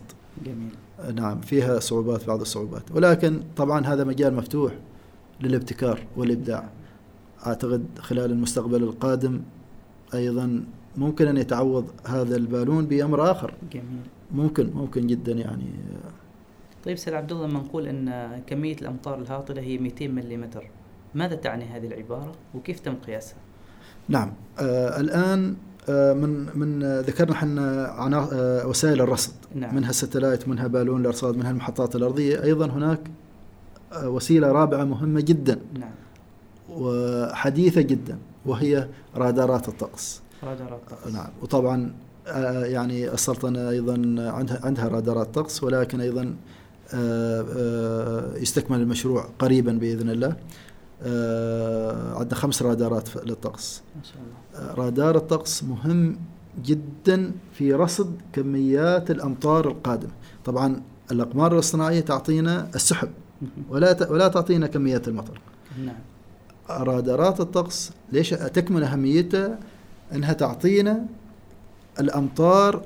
جميل. 0.46 0.70
نعم 1.16 1.42
فيها 1.42 1.80
صعوبات 1.80 2.28
بعض 2.28 2.42
الصعوبات. 2.42 2.92
ولكن 2.92 3.40
طبعا 3.58 3.86
هذا 3.86 4.04
مجال 4.04 4.34
مفتوح 4.34 4.74
للابتكار 5.42 6.00
والإبداع. 6.18 6.70
أعتقد 7.46 7.86
خلال 8.00 8.32
المستقبل 8.32 8.84
القادم 8.84 9.42
أيضا 10.14 10.64
ممكن 10.98 11.28
أن 11.28 11.38
يتعوض 11.38 11.86
هذا 12.06 12.36
البالون 12.36 12.86
بأمر 12.86 13.32
آخر. 13.32 13.54
جميل. 13.74 14.02
ممكن 14.32 14.70
ممكن 14.76 15.08
جدا 15.08 15.32
يعني. 15.32 15.66
طيب 16.86 16.94
أستاذ 16.94 17.14
عبد 17.14 17.32
الله 17.32 17.48
لما 17.48 17.60
نقول 17.60 17.88
إن 17.88 18.40
كمية 18.48 18.76
الأمطار 18.76 19.22
الهاطلة 19.22 19.62
هي 19.62 19.78
200 19.78 20.08
ملم 20.08 20.50
ماذا 21.16 21.36
تعني 21.36 21.66
هذه 21.66 21.88
العبارة؟ 21.88 22.32
وكيف 22.56 22.80
تم 22.80 22.96
قياسها؟ 22.96 23.38
نعم 24.10 24.34
آه 24.60 25.00
الآن 25.00 25.56
من 25.90 26.48
من 26.56 26.84
آه، 26.84 27.02
ذكرنا 27.02 27.32
إحنا 27.32 28.32
آه 28.34 28.68
وسائل 28.68 29.02
الرصد. 29.02 29.34
نعم. 29.56 29.76
منها 29.76 29.90
الستلايت 29.90 30.48
منها 30.48 30.68
بالون 30.68 31.02
الأرصاد 31.02 31.38
منها 31.38 31.52
المحطات 31.52 31.96
الأرضية. 31.96 32.44
أيضا 32.44 32.66
هناك 32.66 33.00
آه، 33.94 34.10
وسيلة 34.10 34.52
رابعة 34.52 34.84
مهمة 34.84 35.22
جدا. 35.22 35.60
نعم. 35.80 35.92
وحديثة 36.70 37.82
جدا 37.82 38.18
وهي 38.46 38.88
رادارات 39.16 39.68
الطقس. 39.68 40.22
رادارات 40.44 40.82
طقس. 40.90 41.14
نعم. 41.14 41.30
وطبعا 41.42 41.94
آه، 42.28 42.66
يعني 42.66 43.14
السلطنه 43.14 43.70
أيضا 43.70 43.94
عندها 44.18 44.60
عندها 44.64 44.88
رادارات 44.88 45.36
طقس 45.36 45.64
ولكن 45.64 46.02
أيضا 46.02 46.36
آه، 46.94 47.46
آه، 47.58 48.38
يستكمل 48.38 48.82
المشروع 48.82 49.30
قريبا 49.40 49.72
بإذن 49.72 50.10
الله. 50.10 50.36
آه، 51.04 52.20
عندنا 52.20 52.36
خمس 52.36 52.62
رادارات 52.62 53.16
للطقس. 53.16 53.82
ما 53.96 54.04
شاء 54.04 54.16
الله. 54.16 54.45
رادار 54.56 55.16
الطقس 55.16 55.64
مهم 55.64 56.18
جدا 56.66 57.32
في 57.54 57.74
رصد 57.74 58.16
كميات 58.34 59.12
الأمطار 59.12 59.68
القادمة. 59.68 60.12
طبعا 60.46 60.82
الأقمار 61.12 61.54
الاصطناعية 61.54 62.00
تعطينا 62.00 62.70
السحب 62.76 63.10
ولا 63.70 64.12
ولا 64.12 64.28
تعطينا 64.28 64.68
كميات 64.68 65.08
المطر. 65.08 65.40
نعم. 65.86 65.96
رادارات 66.70 67.40
الطقس 67.40 67.92
ليش 68.12 68.30
تكمن 68.30 68.84
أهميتها؟ 68.84 69.60
إنها 70.14 70.34
تعطينا 70.34 71.06
الأمطار 72.00 72.82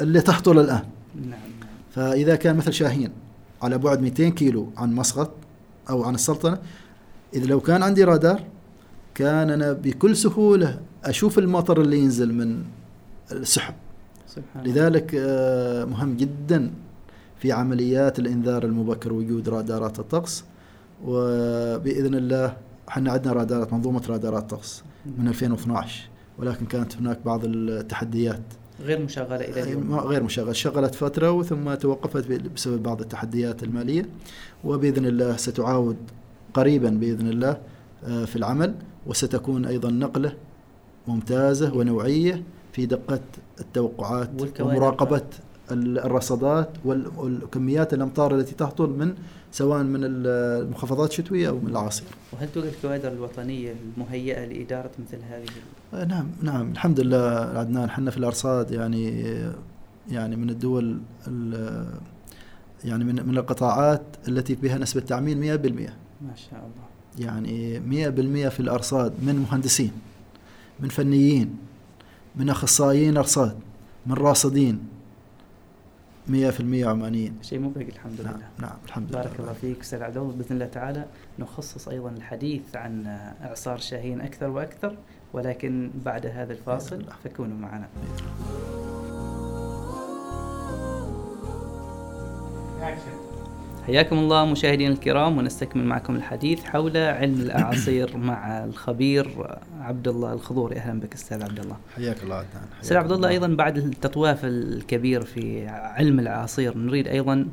اللي 0.00 0.20
تهطل 0.20 0.58
الآن. 0.58 0.84
نعم. 1.14 1.30
نعم 1.30 1.70
فإذا 1.94 2.36
كان 2.36 2.56
مثل 2.56 2.72
شاهين 2.72 3.10
على 3.62 3.78
بعد 3.78 4.02
200 4.02 4.28
كيلو 4.28 4.68
عن 4.76 4.94
مسقط 4.94 5.30
أو 5.90 6.04
عن 6.04 6.14
السلطنة 6.14 6.58
إذا 7.34 7.46
لو 7.46 7.60
كان 7.60 7.82
عندي 7.82 8.04
رادار 8.04 8.42
كان 9.18 9.50
أنا 9.50 9.72
بكل 9.72 10.16
سهولة 10.16 10.80
أشوف 11.04 11.38
المطر 11.38 11.80
اللي 11.80 11.98
ينزل 11.98 12.34
من 12.34 12.62
السحب. 13.32 13.74
سبحان 14.26 14.66
لذلك 14.66 15.14
آه، 15.18 15.84
مهم 15.84 16.16
جدا 16.16 16.70
في 17.38 17.52
عمليات 17.52 18.18
الإنذار 18.18 18.64
المبكر 18.64 19.12
وجود 19.12 19.48
رادارات 19.48 19.98
الطقس 19.98 20.44
وبإذن 21.04 22.14
الله 22.14 22.56
إحنا 22.88 23.12
عندنا 23.12 23.32
رادارات 23.32 23.72
منظومة 23.72 24.02
رادارات 24.08 24.50
طقس 24.50 24.82
من 25.18 25.28
2012 25.28 26.08
ولكن 26.38 26.66
كانت 26.66 26.96
هناك 26.96 27.18
بعض 27.24 27.40
التحديات. 27.44 28.42
غير 28.82 29.02
مشغلة 29.02 29.36
إلى 29.36 29.62
اليوم. 29.62 29.94
غير 29.94 30.22
مشغل 30.22 30.56
شغلت 30.56 30.94
فترة 30.94 31.30
وثم 31.30 31.74
توقفت 31.74 32.32
بسبب 32.54 32.82
بعض 32.82 33.00
التحديات 33.00 33.62
المالية. 33.62 34.06
وبإذن 34.64 35.06
الله 35.06 35.36
ستعاود 35.36 35.96
قريبا 36.54 36.90
بإذن 36.90 37.26
الله 37.26 37.56
آه، 38.04 38.24
في 38.24 38.36
العمل. 38.36 38.74
وستكون 39.08 39.64
أيضا 39.64 39.90
نقلة 39.90 40.32
ممتازة 41.08 41.74
ونوعية 41.76 42.42
في 42.72 42.86
دقة 42.86 43.20
التوقعات. 43.60 44.30
ومراقبة 44.60 45.22
ال- 45.70 45.98
الرصدات 45.98 46.68
والكميات 46.84 47.94
الأمطار 47.94 48.34
التي 48.34 48.54
تهطل 48.54 48.88
من 48.90 49.14
سواء 49.52 49.82
من 49.82 50.00
المنخفضات 50.04 51.10
الشتوية 51.10 51.48
أو 51.48 51.58
من 51.58 51.66
الأعاصير. 51.68 52.06
وهل 52.32 52.48
توجد 52.52 52.66
الكوادر 52.66 53.12
الوطنية 53.12 53.74
المهيئة 53.96 54.44
لإدارة 54.44 54.90
مثل 54.98 55.18
هذه؟ 55.30 55.46
آه، 55.94 56.04
نعم 56.04 56.26
نعم. 56.42 56.70
الحمد 56.72 57.00
لله 57.00 57.30
عدنان. 57.58 57.90
حنا 57.90 58.10
في 58.10 58.16
الأرصاد 58.18 58.70
يعني 58.70 59.24
يعني 60.10 60.36
من 60.36 60.50
الدول 60.50 60.98
ال- 61.28 61.86
يعني 62.84 63.04
من 63.04 63.26
من 63.28 63.38
القطاعات 63.38 64.02
التي 64.28 64.54
بها 64.54 64.78
نسبة 64.78 65.00
تعميم 65.00 65.40
100% 65.40 65.92
ما 66.22 66.34
شاء 66.36 66.58
الله. 66.60 66.87
يعني 67.18 67.80
100% 67.80 68.48
في 68.48 68.60
الأرصاد 68.60 69.12
من 69.22 69.36
مهندسين 69.36 69.92
من 70.80 70.88
فنيين 70.88 71.58
من 72.36 72.50
أخصائيين 72.50 73.16
أرصاد 73.16 73.58
من 74.06 74.14
راصدين. 74.14 74.88
100% 76.28 76.84
عمانيين. 76.84 77.38
شيء 77.42 77.58
مبهج 77.58 77.86
الحمد 77.88 78.20
نعم 78.20 78.34
لله. 78.34 78.48
نعم 78.58 78.76
الحمد 78.84 79.08
لله. 79.10 79.22
بارك 79.22 79.40
الله 79.40 79.52
فيك 79.52 79.80
أستاذ 79.80 80.02
عبد 80.02 80.16
الله. 80.16 80.32
بإذن 80.32 80.46
الله 80.50 80.66
تعالى 80.66 81.06
نخصص 81.38 81.88
أيضا 81.88 82.10
الحديث 82.10 82.76
عن 82.76 83.06
إعصار 83.42 83.78
شاهين 83.78 84.20
أكثر 84.20 84.48
وأكثر 84.48 84.96
ولكن 85.32 85.90
بعد 86.04 86.26
هذا 86.26 86.52
الفاصل 86.52 86.96
بإذن 86.96 87.52
الله. 92.80 93.17
حياكم 93.88 94.18
الله 94.18 94.44
مشاهدينا 94.44 94.92
الكرام 94.92 95.38
ونستكمل 95.38 95.84
معكم 95.84 96.16
الحديث 96.16 96.64
حول 96.64 96.96
علم 96.96 97.40
الأعاصير 97.40 98.16
مع 98.30 98.64
الخبير 98.64 99.46
عبد 99.80 100.08
الله 100.08 100.32
الخضوري 100.32 100.76
أهلا 100.76 101.00
بك 101.00 101.14
أستاذ 101.14 101.42
عبد 101.42 101.58
الله 101.58 101.76
حياك 101.96 102.22
الله 102.22 102.34
عدنان 102.34 102.64
أستاذ 102.82 102.96
عبد 102.96 103.12
الله 103.12 103.28
أيضا 103.28 103.46
بعد 103.46 103.78
التطواف 103.78 104.44
الكبير 104.44 105.24
في 105.24 105.66
علم 105.68 106.20
الأعاصير 106.20 106.78
نريد 106.78 107.08
أيضا 107.08 107.46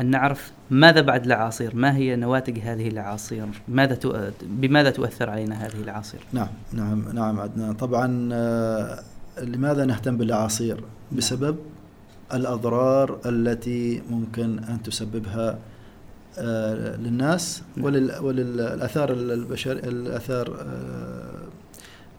أن 0.00 0.06
نعرف 0.06 0.52
ماذا 0.70 1.00
بعد 1.00 1.24
الأعاصير؟ 1.24 1.76
ما 1.76 1.96
هي 1.96 2.16
نواتج 2.16 2.58
هذه 2.58 2.88
الأعاصير؟ 2.88 3.46
ماذا. 3.68 3.98
بماذا 4.42 4.90
تؤثر 4.90 5.30
علينا 5.30 5.66
هذه 5.66 5.80
الأعاصير؟ 5.82 6.20
نعم 6.32 6.48
نعم 6.72 7.04
نعم 7.14 7.40
عدنان 7.40 7.74
طبعا 7.74 8.28
آه، 8.32 9.02
لماذا 9.42 9.84
نهتم 9.84 10.16
بالأعاصير؟ 10.16 10.84
بسبب 11.12 11.56
الأضرار 12.34 13.18
التي 13.26 14.02
ممكن 14.10 14.58
أن 14.58 14.82
تسببها 14.82 15.58
للناس 16.38 17.62
نعم. 17.76 17.86
ولل 17.86 18.18
وللاثار 18.20 19.12
البشر 19.12 19.72
الآثار 19.72 20.56
آه، 20.60 21.48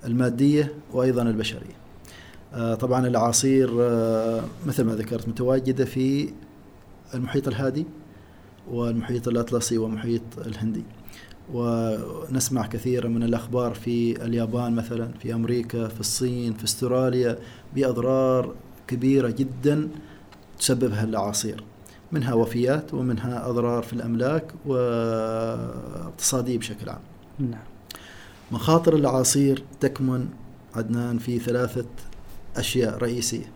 المادية 0.05 0.73
وأيضا 0.91 1.21
البشرية. 1.21 1.75
آه، 2.53 2.75
طبعا 2.75 3.07
الاعاصير 3.07 3.69
آه، 3.81 4.43
مثل 4.65 4.83
ما 4.83 4.95
ذكرت 4.95 5.27
متواجدة 5.27 5.85
في 5.85 6.33
المحيط 7.13 7.47
الهادي 7.47 7.85
والمحيط 8.71 9.27
الأطلسي 9.27 9.77
والمحيط 9.77 10.21
الهندي. 10.45 10.83
ونسمع 11.53 12.67
كثيرا 12.67 13.07
من 13.07 13.23
الأخبار 13.23 13.73
في 13.73 14.25
اليابان 14.25 14.75
مثلا 14.75 15.11
في 15.19 15.33
أمريكا 15.33 15.87
في 15.87 15.99
الصين 15.99 16.53
في 16.53 16.63
أستراليا 16.63 17.37
بأضرار 17.75 18.55
كبيرة 18.87 19.29
جدا 19.29 19.89
تسببها 20.59 21.03
الاعاصير 21.03 21.63
منها 22.13 22.33
وفيات 22.33 22.93
ومنها 22.93 23.49
أضرار 23.49 23.83
في 23.83 23.93
الأملاك 23.93 24.53
واقتصادية 24.65 26.57
بشكل 26.57 26.89
عام. 26.89 26.99
نعم. 27.39 27.63
مخاطر 28.51 28.95
الأعاصير 28.95 29.63
تكمن 29.79 30.27
عدنان 30.75 31.17
في 31.17 31.39
ثلاثة 31.39 31.85
أشياء 32.57 32.97
رئيسية. 32.97 33.51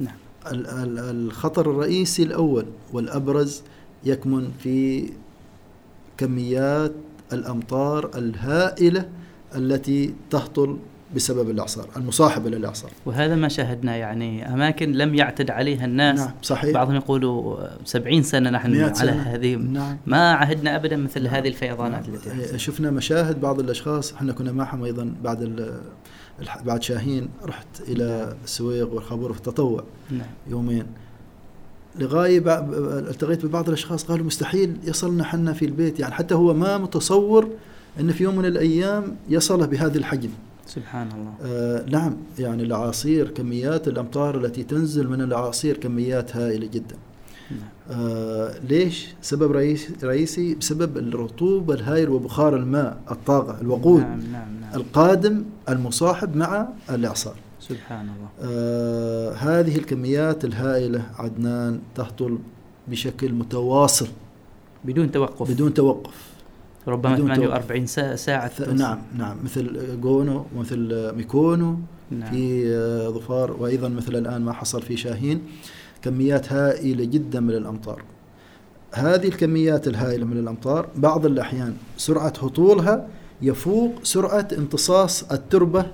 نعم. 0.00 0.16
ال- 0.52 0.66
ال- 0.66 0.98
الخطر 0.98 1.70
الرئيسي 1.70 2.22
الأول 2.22 2.66
والأبرز 2.92 3.62
يكمن 4.04 4.52
في 4.62 5.10
كميات 6.16 6.92
الأمطار 7.32 8.10
الهائلة 8.14 9.08
التي 9.54 10.14
تهطل 10.30 10.76
بسبب 11.16 11.50
الإعصار 11.50 11.88
المصاحبة 11.96 12.50
للإعصار. 12.50 12.90
وهذا 13.06 13.34
ما 13.34 13.48
شاهدنا 13.48 13.96
يعني 13.96 14.54
أماكن 14.54 14.92
لم 14.92 15.14
يعتد 15.14 15.50
عليها 15.50 15.84
الناس. 15.84 16.18
نعم 16.18 16.30
صحيح. 16.42 16.74
بعضهم 16.74 16.94
يقولوا 16.94 17.56
سبعين 17.84 18.22
سنة 18.22 18.50
نحن 18.50 18.80
على 18.80 18.94
سنة. 18.94 19.12
هذه. 19.12 19.56
نعم. 19.56 19.98
ما 20.06 20.32
عهدنا 20.32 20.76
أبدا 20.76 20.96
مثل 20.96 21.22
نعم. 21.22 21.34
هذه 21.34 21.48
الفيضانات 21.48 22.08
نعم. 22.08 22.16
التي. 22.16 22.58
شفنا 22.58 22.90
مشاهد 22.90 23.40
بعض 23.40 23.60
الأشخاص 23.60 24.12
إحنا 24.12 24.32
كنا 24.32 24.52
معهم 24.52 24.84
أيضا 24.84 25.14
بعد 25.22 25.70
بعد 26.64 26.82
شاهين 26.82 27.28
رحت 27.44 27.80
إلى 27.88 28.36
السويق 28.44 28.92
والخابور 28.94 29.32
في 29.32 29.38
التطوع 29.38 29.84
نعم. 30.10 30.26
يومين. 30.46 30.86
لغاية 31.98 32.42
التقيت 33.10 33.46
ببعض 33.46 33.68
الأشخاص 33.68 34.04
قالوا 34.04 34.26
مستحيل 34.26 34.76
يصلنا 34.84 35.24
حنا 35.24 35.52
في 35.52 35.64
البيت. 35.64 36.00
يعني 36.00 36.14
حتى 36.14 36.34
هو 36.34 36.54
ما 36.54 36.78
متصور 36.78 37.48
إن 38.00 38.12
في 38.12 38.24
يوم 38.24 38.36
من 38.36 38.44
الأيام 38.44 39.16
يصله 39.28 39.66
بهذا 39.66 39.98
الحجم. 39.98 40.30
سبحان 40.68 41.08
الله. 41.12 41.34
آه 41.42 41.84
نعم 41.90 42.16
يعني 42.38 42.62
الاعاصير 42.62 43.28
كميات 43.30 43.88
الأمطار 43.88 44.44
التي 44.44 44.62
تنزل 44.62 45.08
من 45.08 45.20
الاعاصير 45.20 45.76
كميات 45.76 46.36
هائلة 46.36 46.66
جدا. 46.66 46.96
نعم. 47.50 47.68
آه 47.90 48.58
ليش؟ 48.68 49.08
سبب 49.22 49.52
رئيسي, 49.52 49.94
رئيسي 50.02 50.54
بسبب 50.54 50.98
الرطوبة 50.98 51.74
الهائل 51.74 52.08
وبخار 52.08 52.56
الماء 52.56 53.00
الطاقة 53.10 53.60
الوقود. 53.60 54.00
نعم 54.00 54.20
نعم 54.32 54.60
نعم. 54.60 54.74
القادم 54.74 55.44
المصاحب 55.68 56.36
مع 56.36 56.68
الإعصار. 56.90 57.34
سبحان 57.60 58.08
الله. 58.08 58.28
آه 58.42 59.32
هذه 59.32 59.76
الكميات 59.76 60.44
الهائلة 60.44 61.02
عدنان 61.18 61.80
تهطل 61.94 62.38
بشكل 62.88 63.32
متواصل. 63.32 64.08
بدون 64.84 65.10
توقف. 65.10 65.50
بدون 65.50 65.74
توقف. 65.74 66.27
ربما 66.88 67.14
بدون 67.14 67.26
توقف. 67.34 67.40
48 67.40 67.86
ساعة, 67.86 68.14
ساعة 68.16 68.48
ث- 68.58 68.68
نعم 68.68 68.98
نعم. 69.18 69.36
مثل 69.44 69.80
جونو 70.00 70.44
ومثل 70.56 71.12
ميكونو 71.16 71.78
نعم. 72.10 72.30
في 72.30 72.62
آه، 72.74 73.08
ظفار 73.08 73.52
وأيضا 73.52 73.88
مثل 73.88 74.16
الآن 74.16 74.42
ما 74.42 74.52
حصل 74.52 74.82
في 74.82 74.96
شاهين 74.96 75.42
كميات 76.02 76.52
هائلة 76.52 77.04
جدا 77.04 77.40
من 77.40 77.50
الأمطار. 77.54 78.02
هذه 78.92 79.28
الكميات 79.28 79.88
الهائلة 79.88 80.24
من 80.24 80.36
الأمطار 80.38 80.88
بعض 80.96 81.26
الأحيان 81.26 81.74
سرعة 81.96 82.32
هطولها 82.42 83.06
يفوق 83.42 83.94
سرعة 84.02 84.48
امتصاص 84.58 85.32
التربة 85.32 85.86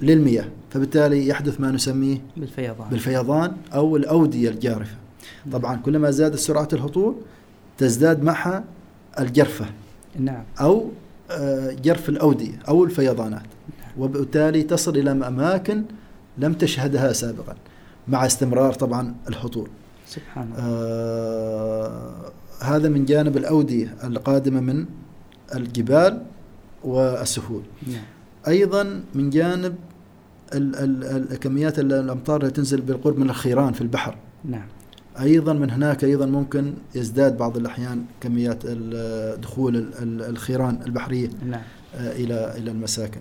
للمياه 0.00 0.44
فبالتالي 0.70 1.28
يحدث 1.28 1.60
ما 1.60 1.70
نسميه 1.70 2.18
بالفيضان. 2.36 2.88
بالفيضان 2.90 3.52
أو 3.74 3.96
الأودية 3.96 4.48
الجارفة. 4.50 4.96
طبعا 5.52 5.76
كلما 5.76 6.10
زادت 6.10 6.38
سرعة 6.38 6.68
الهطول 6.72 7.14
تزداد 7.78 8.22
معها 8.22 8.64
الجرفة. 9.20 9.66
نعم. 10.16 10.44
أو 10.60 10.88
آه، 11.30 11.72
جرف 11.72 12.08
الأودية 12.08 12.58
أو 12.68 12.84
الفيضانات. 12.84 13.42
وبالتالي 13.98 14.62
تصل 14.62 14.96
إلى 14.96 15.10
أماكن 15.10 15.82
لم 16.38 16.52
تشهدها 16.52 17.12
سابقا 17.12 17.54
مع 18.08 18.26
استمرار 18.26 18.72
طبعا 18.72 19.14
الهطول 19.28 19.68
سبحان 20.06 20.44
الله. 20.44 20.56
آه 20.58 22.32
هذا 22.60 22.88
من 22.88 23.04
جانب 23.04 23.36
الأودية 23.36 23.94
القادمة 24.04 24.60
من 24.60 24.86
الجبال 25.54 26.22
والسهول. 26.84 27.62
نعم. 27.86 28.02
أيضا 28.48 29.00
من 29.14 29.30
جانب 29.30 29.74
ال- 30.54 30.76
ال- 30.76 31.04
ال- 31.32 31.38
كميات 31.38 31.78
ال- 31.78 31.92
الأمطار 31.92 32.42
التي 32.42 32.54
تنزل 32.54 32.80
بالقرب 32.80 33.18
من 33.18 33.30
الخيران 33.30 33.72
في 33.72 33.80
البحر. 33.80 34.16
نعم. 34.44 34.66
أيضا 35.20 35.52
من 35.52 35.70
هناك 35.70 36.04
أيضا 36.04 36.26
ممكن 36.26 36.72
يزداد 36.94 37.36
بعض 37.36 37.56
الأحيان 37.56 38.04
كميات 38.20 38.66
دخول 39.36 39.76
ال- 39.76 39.94
ال- 40.02 40.22
الخيران 40.22 40.78
البحرية 40.86 41.28
نعم 41.46 41.60
آه، 41.94 42.12
إلى 42.12 42.54
إلى 42.58 42.70
المساكن. 42.70 43.20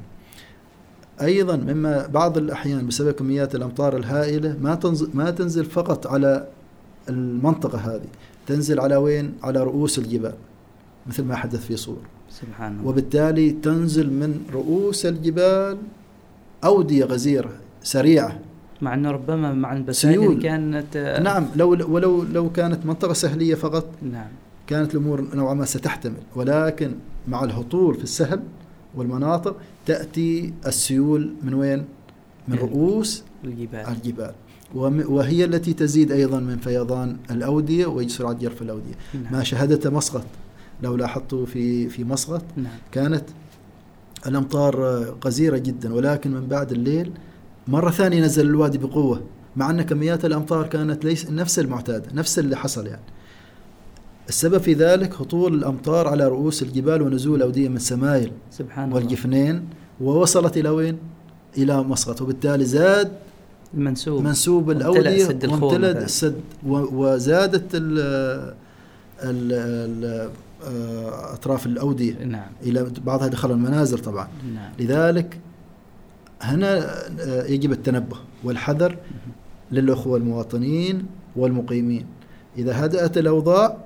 أيضا 1.22 1.56
مما 1.56 2.08
بعض 2.08 2.38
الأحيان 2.38 2.88
بسبب 2.88 3.12
كميات 3.12 3.56
الأمطار 3.56 3.98
الهائلة 3.98 4.58
ما 4.62 4.76
تنزل 4.76 5.10
ما 5.14 5.32
تنزل 5.32 5.66
فقط 5.66 6.08
على 6.08 6.48
المنطقة 7.10 7.78
هذه، 7.78 8.08
تنزل 8.48 8.80
على 8.80 8.96
وين؟ 8.96 9.34
على 9.44 9.64
رؤوس 9.64 10.00
الجبال 10.00 10.34
مثل 11.08 11.24
ما 11.24 11.36
حدث 11.36 11.66
في 11.66 11.78
صور، 11.78 12.02
سبحان 12.32 12.72
الله 12.80 12.88
وبالتالي 12.88 13.52
تنزل 13.52 14.14
من 14.14 14.40
رؤوس 14.54 15.06
الجبال 15.06 15.78
أودية 16.64 17.06
غزيرة 17.06 17.52
سريعة 17.84 18.40
مع 18.82 18.94
إنه 18.94 19.12
ربما 19.12 19.54
مع 19.54 19.74
البساتين 19.74 20.22
سيول. 20.22 20.42
كانت 20.42 20.96
آه، 20.96 21.22
نعم 21.22 21.46
لو 21.56 21.70
ولو 21.70 22.24
لو 22.24 22.52
كانت 22.52 22.86
منطقة 22.86 23.14
سهلية 23.14 23.56
فقط 23.56 23.88
نعم. 24.12 24.28
كانت 24.68 24.96
الأمور 24.96 25.36
نوعا 25.36 25.54
ما 25.54 25.66
ستحتمل. 25.66 26.22
ولكن 26.36 26.92
مع 27.28 27.44
الهطول 27.44 27.96
في 27.96 28.04
السهل 28.04 28.40
والمناطق 28.96 29.56
تأتي 29.86 30.54
السيول 30.66 31.34
من 31.44 31.54
وين؟ 31.54 31.86
من 32.48 32.58
رؤوس 32.58 33.24
الجبال. 33.44 33.88
الجبال. 33.88 34.32
وهي 34.76 35.46
التي 35.46 35.74
تزيد 35.74 36.12
أيضا 36.12 36.40
من 36.40 36.58
فيضان 36.58 37.18
الأودية 37.32 37.86
وسرعه 37.86 38.34
جرف 38.34 38.62
الأودية. 38.62 38.94
نعم. 39.14 39.34
ما 39.34 39.44
شهدته 39.44 39.90
مسقط 39.90 40.26
لو 40.84 40.96
لاحظتوا 40.96 41.46
في 41.46 41.90
في 41.90 42.04
مسقط 42.04 42.44
نعم. 42.58 42.74
كانت 42.92 43.24
الأمطار 44.28 44.88
آه، 44.88 45.16
غزيره 45.26 45.58
جدا. 45.58 45.94
ولكن 45.94 46.32
من 46.32 46.48
بعد 46.48 46.72
الليل 46.72 47.12
مرة 47.68 47.92
ثانية 47.92 48.22
نزل 48.22 48.46
الوادي 48.46 48.78
بقوة 48.78 49.22
مع 49.56 49.70
أن 49.70 49.82
كميات 49.82 50.26
الأمطار 50.26 50.68
كانت 50.68 51.06
ليس 51.06 51.32
نفس 51.32 51.60
المعتاده 51.60 52.06
نفس 52.14 52.40
اللي 52.40 52.56
حصل 52.56 52.88
يعني. 52.88 53.02
السبب 54.30 54.58
في 54.58 54.74
ذلك 54.74 55.14
هطول 55.14 55.54
الأمطار 55.54 56.08
على 56.08 56.28
رؤوس 56.28 56.64
الجبال 56.64 57.02
ونزول 57.02 57.42
أودية 57.42 57.70
من 57.70 57.80
سمايل 57.80 58.32
سبحان 58.52 58.84
الله. 58.90 58.96
والجفنين 58.96 59.68
ووصلت 60.02 60.58
إلى 60.58 60.70
وين؟ 60.70 60.98
إلى 61.58 61.84
مسقط 61.84 62.22
وبالتالي 62.22 62.66
زاد 62.66 63.12
المنسوب. 63.74 64.24
منسوب 64.24 64.72
الأودية 64.72 65.24
سد 65.24 65.46
وامتلأ. 65.46 66.04
السد 66.04 66.42
وزادت 66.66 67.76
ال 67.76 68.00
ال 69.24 69.54
ال 69.54 70.30
آه، 70.64 71.34
أطراف 71.34 71.66
الأودية. 71.66 72.24
نعم. 72.24 72.50
إلى 72.64 72.88
بعضها 73.06 73.28
دخل 73.28 73.52
المنازل 73.52 74.00
طبعا. 74.00 74.28
نعم. 74.54 74.72
لذلك 74.80 75.40
هنا 76.42 76.80
آه، 77.20 77.46
يجب 77.46 77.72
التنبه 77.72 78.16
والحذر 78.44 78.96
للأخوة 79.72 80.18
المواطنين 80.18 81.06
والمقيمين. 81.36 82.06
إذا 82.58 82.86
هدأت 82.86 83.18
الأوضاع 83.18 83.78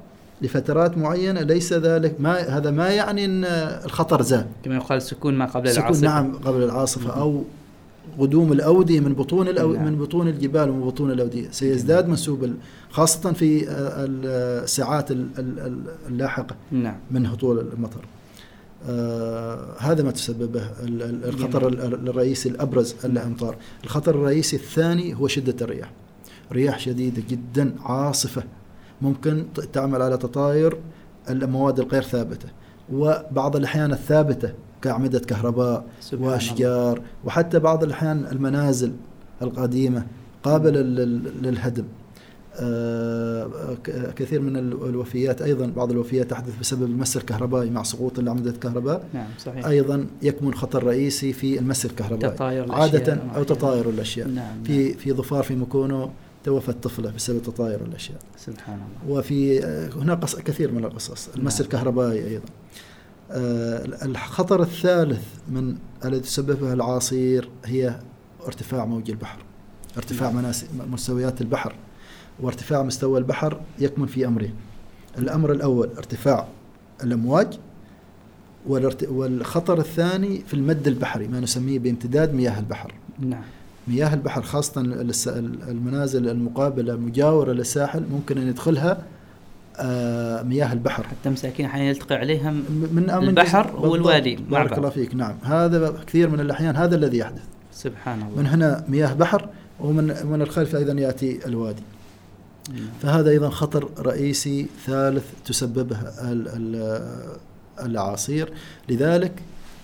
لفترات 0.41 0.97
معينة 0.97 1.41
ليس 1.41 1.74
ذلك 1.74 2.16
ما 2.20 2.38
هذا 2.39 2.72
ما 2.72 2.89
يعني 2.89 3.26
إن 3.26 3.43
الخطر 3.86 4.22
زال 4.22 4.45
كما 4.66 4.76
يقال 4.76 5.02
سكون 5.02 5.34
ما 5.38 5.45
قبل 5.45 5.70
سكون 5.70 5.84
العاصفة. 5.84 6.06
نعم 6.08 6.34
قبل 6.34 6.64
العاصفة 6.64 7.10
أو 7.22 7.43
قدوم 8.20 8.52
الأودية 8.52 8.99
من 8.99 9.14
بطون 9.14 9.47
الأو 9.47 9.74
نعم. 9.74 9.86
من 9.86 9.95
بطون 9.97 10.28
الجبال 10.28 10.70
ومن 10.70 10.82
بطون 10.82 11.12
الأودية. 11.12 11.47
سيزداد 11.52 12.08
منسوب 12.08 12.43
ال- 12.43 12.56
خاصة 12.89 13.32
في 13.34 13.70
آه، 13.70 14.06
الساعات 14.64 15.12
ال- 15.12 15.28
ال- 15.39 15.60
ال- 15.60 15.84
اللاحقة 16.08 16.56
نعم. 16.72 16.95
من 17.12 17.26
هطول 17.26 17.60
المطر. 17.74 17.99
آه 17.99 18.20
هذا 19.80 20.04
ما 20.04 20.12
تسببه 20.12 20.62
ال- 20.84 21.02
ال- 21.04 21.26
الخطر 21.26 21.68
ال- 21.68 21.82
ال- 21.82 22.10
الرئيسي 22.10 22.50
الأبرز 22.50 22.96
الأمطار. 23.06 23.56
الخطر 23.84 24.16
الرئيسي 24.16 24.56
الثاني 24.56 25.14
هو 25.16 25.28
شدة 25.28 25.56
الرياح. 25.66 25.92
رياح 26.52 26.80
شديدة 26.80 27.24
جدا 27.30 27.74
عاصفة. 27.86 28.44
ممكن 29.02 29.46
تعمل 29.74 30.02
على 30.02 30.18
تطاير 30.18 30.78
المواد 31.30 31.80
الغير 31.80 32.02
ثابتة. 32.02 32.50
وبعض 32.94 33.56
الأحيان 33.56 33.92
الثابتة 33.92 34.54
كأعمدة 34.82 35.20
كهرباء. 35.20 35.86
وأشجار 36.14 37.02
وحتى 37.26 37.60
بعض 37.60 37.84
الأحيان 37.84 38.26
المنازل 38.32 38.92
القديمة 39.42 40.06
قابلة 40.44 40.82
لل- 40.82 41.44
للهدم. 41.44 41.84
آه، 41.84 42.01
كثير 44.16 44.41
من 44.41 44.58
ال- 44.58 44.89
الوفيات 44.89 45.41
أيضا 45.41 45.66
بعض 45.66 45.91
الوفيات 45.91 46.30
تحدث 46.30 46.60
بسبب 46.60 46.84
المس 46.84 47.18
الكهربائي 47.18 47.70
مع 47.70 47.84
سقوط 47.84 48.20
الاعمده 48.20 48.49
الكهرباء 48.52 49.04
نعم 49.14 49.28
صحيح. 49.39 49.66
أيضا 49.66 50.08
يكمن 50.22 50.54
خطر 50.54 50.84
رئيسي 50.84 51.34
في 51.34 51.60
المس 51.60 51.86
الكهربائي. 51.86 52.36
تطاير 52.36 52.64
الأشياء 52.64 52.82
عادة 52.82 53.14
أو 53.14 53.28
معينة. 53.28 53.43
تطاير 53.43 53.89
الأشياء. 53.89 54.28
نعم 54.28 54.64
في 54.64 54.93
في 54.93 55.14
ظفار 55.14 55.43
في 55.43 55.56
مكونو 55.56 56.10
توفت 56.43 56.84
طفلة 56.84 57.12
بسبب 57.12 57.41
تطاير 57.41 57.82
الأشياء. 57.82 58.20
سبحان 58.38 58.80
الله. 59.06 59.18
وفي 59.18 59.66
آه، 59.66 59.89
هناك 59.95 60.20
كثير 60.26 60.72
من 60.72 60.86
القصص. 60.86 61.30
المس 61.36 61.54
نعم. 61.54 61.64
الكهربائي 61.64 62.28
أيضا. 62.28 62.45
آه، 63.32 63.86
الخطر 64.06 64.62
الثالث 64.62 65.24
من 65.49 65.76
الذي 66.06 66.20
تسببه 66.20 66.74
العاصير 66.74 67.49
هي 67.66 67.95
ارتفاع 68.45 68.86
موج 68.86 69.10
البحر. 69.10 69.39
ارتفاع 69.97 70.30
نعم. 70.32 70.38
مناس- 70.38 70.66
مستويات 70.91 71.41
البحر. 71.41 71.76
وارتفاع 72.42 72.84
مستوى 72.84 73.20
البحر 73.20 73.62
يكمن 73.80 74.06
في 74.06 74.28
أمرين 74.28 74.54
الأمر 75.18 75.52
الأول 75.52 75.89
ارتفاع 75.98 76.48
الأمواج 77.04 77.60
والخطر 78.68 79.80
الثاني 79.80 80.44
في 80.48 80.54
المد 80.54 80.88
البحري 80.88 81.28
ما 81.28 81.39
نسميه 81.39 81.80
بامتداد 81.80 82.34
مياه 82.34 82.60
البحر. 82.60 82.94
نعم. 83.20 83.42
مياه 83.88 84.14
البحر 84.14 84.42
خاصة 84.42 84.82
المنازل 85.68 86.30
المقابلة 86.30 86.94
المجاورة 86.94 87.52
للساحل 87.52 88.04
ممكن 88.12 88.38
أن 88.38 88.48
يدخلها 88.48 89.04
آه، 89.78 90.44
مياه 90.44 90.74
البحر. 90.74 91.04
حتى 91.04 91.30
مساكين 91.30 91.66
أحيانا 91.66 91.89
يلتقي 91.89 92.16
عليهم 92.16 92.64
من 92.92 93.10
البحر. 93.10 93.76
والوادي. 93.76 94.36
بارك. 94.36 94.78
الله 94.78 94.89
فيك. 94.89 95.16
نعم. 95.16 95.36
هذا 95.44 95.94
كثير 96.08 96.30
من 96.30 96.39
الأحيان 96.39 96.76
هذا 96.76 96.96
الذي 96.96 97.18
يحدث. 97.18 97.44
سبحان 97.74 98.22
الله. 98.22 98.38
من 98.38 98.48
هنا 98.48 98.86
مياه 98.89 99.14
بحر 99.14 99.50
ومن 99.80 100.16
من 100.26 100.42
الخلف 100.42 100.76
أيضا 100.76 100.94
يأتي 100.94 101.46
الوادي. 101.46 101.84
فهذا 103.01 103.30
أيضا 103.30 103.49
خطر 103.49 103.89
رئيسي 103.99 104.66
ثالث 104.86 105.24
تسببه 105.45 105.97
ال- 106.01 106.47
ال- 106.47 107.38
الأعاصير. 107.86 108.53
لذلك 108.89 109.32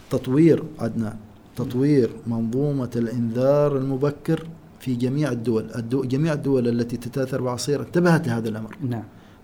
تطوير 0.09 0.63
عدنان 0.79 1.15
تطوير 1.55 2.09
منظومة 2.27 2.89
الإنذار 2.95 3.77
المبكر 3.77 4.47
في 4.79 4.95
جميع 4.95 5.31
الدول 5.31 5.65
الدو 5.75 6.03
جميع 6.03 6.33
الدول 6.33 6.67
التي 6.67 6.97
تتأثر 6.97 7.41
بأعاصير 7.41 7.81
انتبهت 7.81 8.27
لهذا 8.27 8.49
الأمر. 8.49 8.75
نعم. 8.89 9.03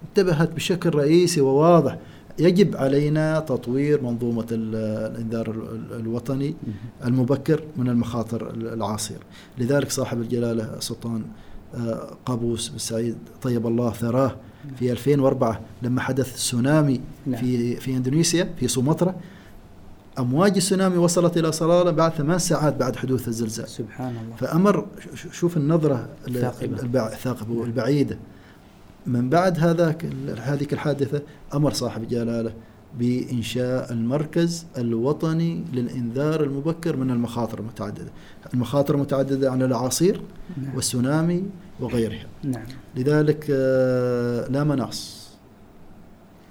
انتبهت 0.10 0.52
بشكل 0.54 0.90
رئيسي 0.96 1.42
وواضح. 1.42 1.98
يجب 2.40 2.76
علينا 2.78 3.40
تطوير 3.40 4.02
منظومة 4.04 4.46
ال- 4.52 4.76
الإنذار 5.16 5.52
ال- 5.52 5.76
ال- 5.94 6.00
الوطني. 6.00 6.56
المبكر 7.06 7.64
من 7.78 7.90
المخاطر 7.90 8.50
العاصية 8.54 9.16
لذلك 9.58 9.92
صاحب 9.92 10.22
الجلالة 10.22 10.80
سلطان 10.80 11.24
قابوس 12.26 12.70
بن 12.70 12.78
سعيد 12.78 13.16
طيب 13.42 13.68
الله 13.68 13.92
ثراه 13.92 14.36
في 14.80 14.92
2004 14.92 15.60
لما 15.82 16.02
حدث 16.02 16.34
تسونامي 16.36 17.02
نعم. 17.26 17.42
في 17.42 17.76
في 17.76 17.92
إندونيسيا 17.98 18.54
في 18.60 18.68
سومطرة 18.68 19.16
أمواج 20.20 20.56
السونامي 20.56 20.98
وصلت 20.98 21.38
إلى 21.38 21.52
صلالة 21.52 21.92
بعد 21.92 22.12
ثمان 22.12 22.40
ساعات 22.40 22.76
بعد 22.78 22.96
حدوث 22.96 23.28
الزلزال 23.28 23.68
سبحان 23.70 24.16
الله 24.24 24.36
فأمر 24.36 24.86
شوف 25.32 25.58
النظرة 25.58 26.10
ال- 26.28 26.36
الثاقبة. 26.36 26.82
البع- 26.82 27.08
الثاقبة 27.14 27.54
والبعيدة 27.54 28.18
من 29.08 29.30
بعد 29.30 29.60
هذاك 29.60 30.06
ال- 30.06 30.40
هذه 30.40 30.68
الحادثة 30.74 31.22
أمر 31.54 31.74
صاحب 31.74 32.08
جلالة 32.08 32.54
بإنشاء 33.00 33.94
المركز 33.94 34.66
الوطني 34.78 35.64
للإنذار 35.74 36.44
المبكر 36.44 36.96
من 36.96 37.12
المخاطر 37.12 37.60
المتعددة. 37.60 38.12
المخاطر 38.54 38.96
المتعددة 38.96 39.52
عن 39.52 39.62
الأعاصير 39.62 40.22
نعم. 40.58 40.76
والسونامي 40.76 41.44
وغيرها. 41.80 42.26
نعم. 42.44 42.66
لذلك 42.96 43.48
آه، 43.50 44.48
لا 44.48 44.64
مناص 44.64 45.30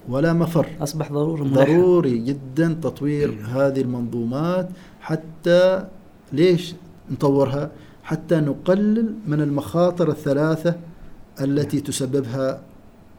ولا 0.09 0.33
مفر. 0.33 0.67
أصبح 0.81 1.13
ضروري. 1.13 1.51
ضروري 1.51 2.19
جدا 2.19 2.73
تطوير 2.83 3.47
هذه 3.49 3.81
المنظومات 3.81 4.69
حتى 5.01 5.85
ليش 6.33 6.75
نطورها؟ 7.11 7.71
حتى 8.03 8.41
نقلل 8.41 9.15
من 9.27 9.41
المخاطر 9.41 10.11
الثلاثة 10.11 10.77
التي 11.41 11.81
تسببها 11.81 12.61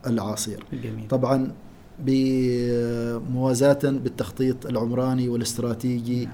الأعاصير 0.08 0.66
جميل. 0.74 1.08
طبعا 1.08 1.52
بموازاة 2.00 3.80
بالتخطيط 3.84 4.66
العمراني 4.66 5.30
والاستراتيجي 5.30 6.26
نعم. 6.26 6.34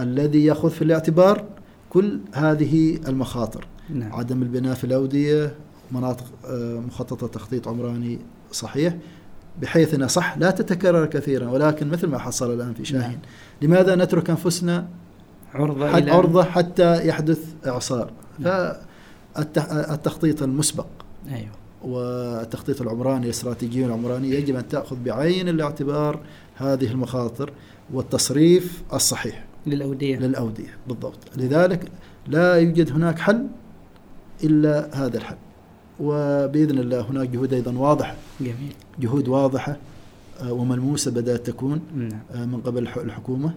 الذي 0.00 0.44
يأخذ 0.44 0.70
في 0.70 0.82
الاعتبار 0.82 1.44
كل 1.90 2.20
هذه 2.32 2.98
المخاطر 3.08 3.66
نعم 3.90 4.12
عدم 4.12 4.42
البناء 4.42 4.74
في 4.74 4.84
الأودية 4.84 5.54
مناطق 5.92 6.24
آه، 6.46 6.80
مخططة 6.86 7.26
تخطيط 7.26 7.68
عمراني 7.68 8.18
صحيح 8.52 8.96
بحيث 9.62 9.94
أنها 9.94 10.08
صح 10.08 10.38
لا 10.38 10.50
تتكرر 10.50 11.06
كثيرا 11.06 11.48
ولكن 11.48 11.88
مثل 11.88 12.06
ما 12.06 12.18
حصل 12.18 12.54
الآن 12.54 12.74
في 12.74 12.84
شاهين 12.84 13.02
نعم. 13.02 13.20
لماذا 13.62 13.96
نترك 13.96 14.30
أنفسنا 14.30 14.88
عرضة 15.54 15.92
حد 15.92 16.02
إلى 16.02 16.10
عرضة 16.10 16.44
حتى 16.44 17.08
يحدث 17.08 17.38
إعصار 17.66 18.12
نعم. 18.38 18.72
فالتخطيط 19.34 20.42
المسبق 20.42 20.86
أيوه 21.28 21.59
والتخطيط 21.84 22.80
العمراني 22.82 23.24
الاستراتيجي 23.24 23.84
العمراني 23.86 24.30
يجب 24.30 24.56
أن 24.56 24.68
تأخذ 24.68 24.96
بعين 25.04 25.48
الاعتبار 25.48 26.20
هذه 26.56 26.86
المخاطر 26.90 27.52
والتصريف 27.92 28.82
الصحيح. 28.92 29.44
للأودية. 29.66 30.16
للأودية 30.18 30.76
بالضبط. 30.88 31.18
لذلك 31.36 31.90
لا 32.28 32.54
يوجد 32.54 32.92
هناك 32.92 33.18
حل 33.18 33.46
إلا 34.44 34.90
هذا 35.04 35.16
الحل. 35.18 35.36
وبإذن 36.00 36.78
الله 36.78 37.00
هناك 37.00 37.28
جهود 37.28 37.52
أيضا 37.52 37.72
واضحة. 37.78 38.14
جميل. 38.40 38.72
جهود 39.00 39.28
واضحة 39.28 39.76
آه، 40.42 40.52
وملموسة 40.52 41.10
بدأت 41.10 41.46
تكون 41.46 41.80
نعم. 41.96 42.10
آه، 42.34 42.44
من 42.46 42.60
قبل 42.60 42.82
الح- 42.82 42.96
الحكومة 42.98 43.54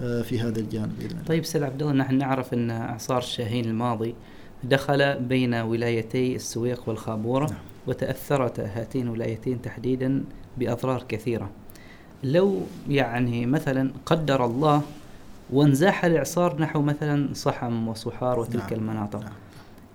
آه، 0.00 0.22
في 0.22 0.40
هذا 0.40 0.60
الجانب 0.60 0.92
بإذن 0.98 1.10
الله. 1.10 1.22
طيب 1.26 1.44
سيد 1.44 1.62
عبد 1.62 1.82
الله 1.82 1.92
نحن 1.94 2.14
نعرف 2.18 2.54
أن 2.54 2.70
أعصار 2.70 3.20
شاهين 3.20 3.64
الماضي 3.64 4.14
دخل 4.64 5.14
بين 5.18 5.54
ولايتي 5.54 6.36
السويق 6.36 6.88
والخابورة 6.88 7.46
نعم. 7.46 7.58
وتأثرت 7.86 8.60
هاتين 8.60 9.02
الولايتين 9.02 9.62
تحديدا 9.62 10.24
بأضرار 10.58 11.04
كثيرة. 11.08 11.50
لو 12.24 12.60
يعني 12.88 13.46
مثلا 13.46 13.90
قدر 14.06 14.44
الله 14.44 14.82
وانزاح 15.52 16.04
الإعصار 16.04 16.60
نحو 16.60 16.82
مثلا 16.82 17.28
صحم 17.34 17.88
وصحار 17.88 18.38
وتلك 18.38 18.72
نعم. 18.72 18.80
المناطق 18.80 19.20
نعم. 19.20 19.32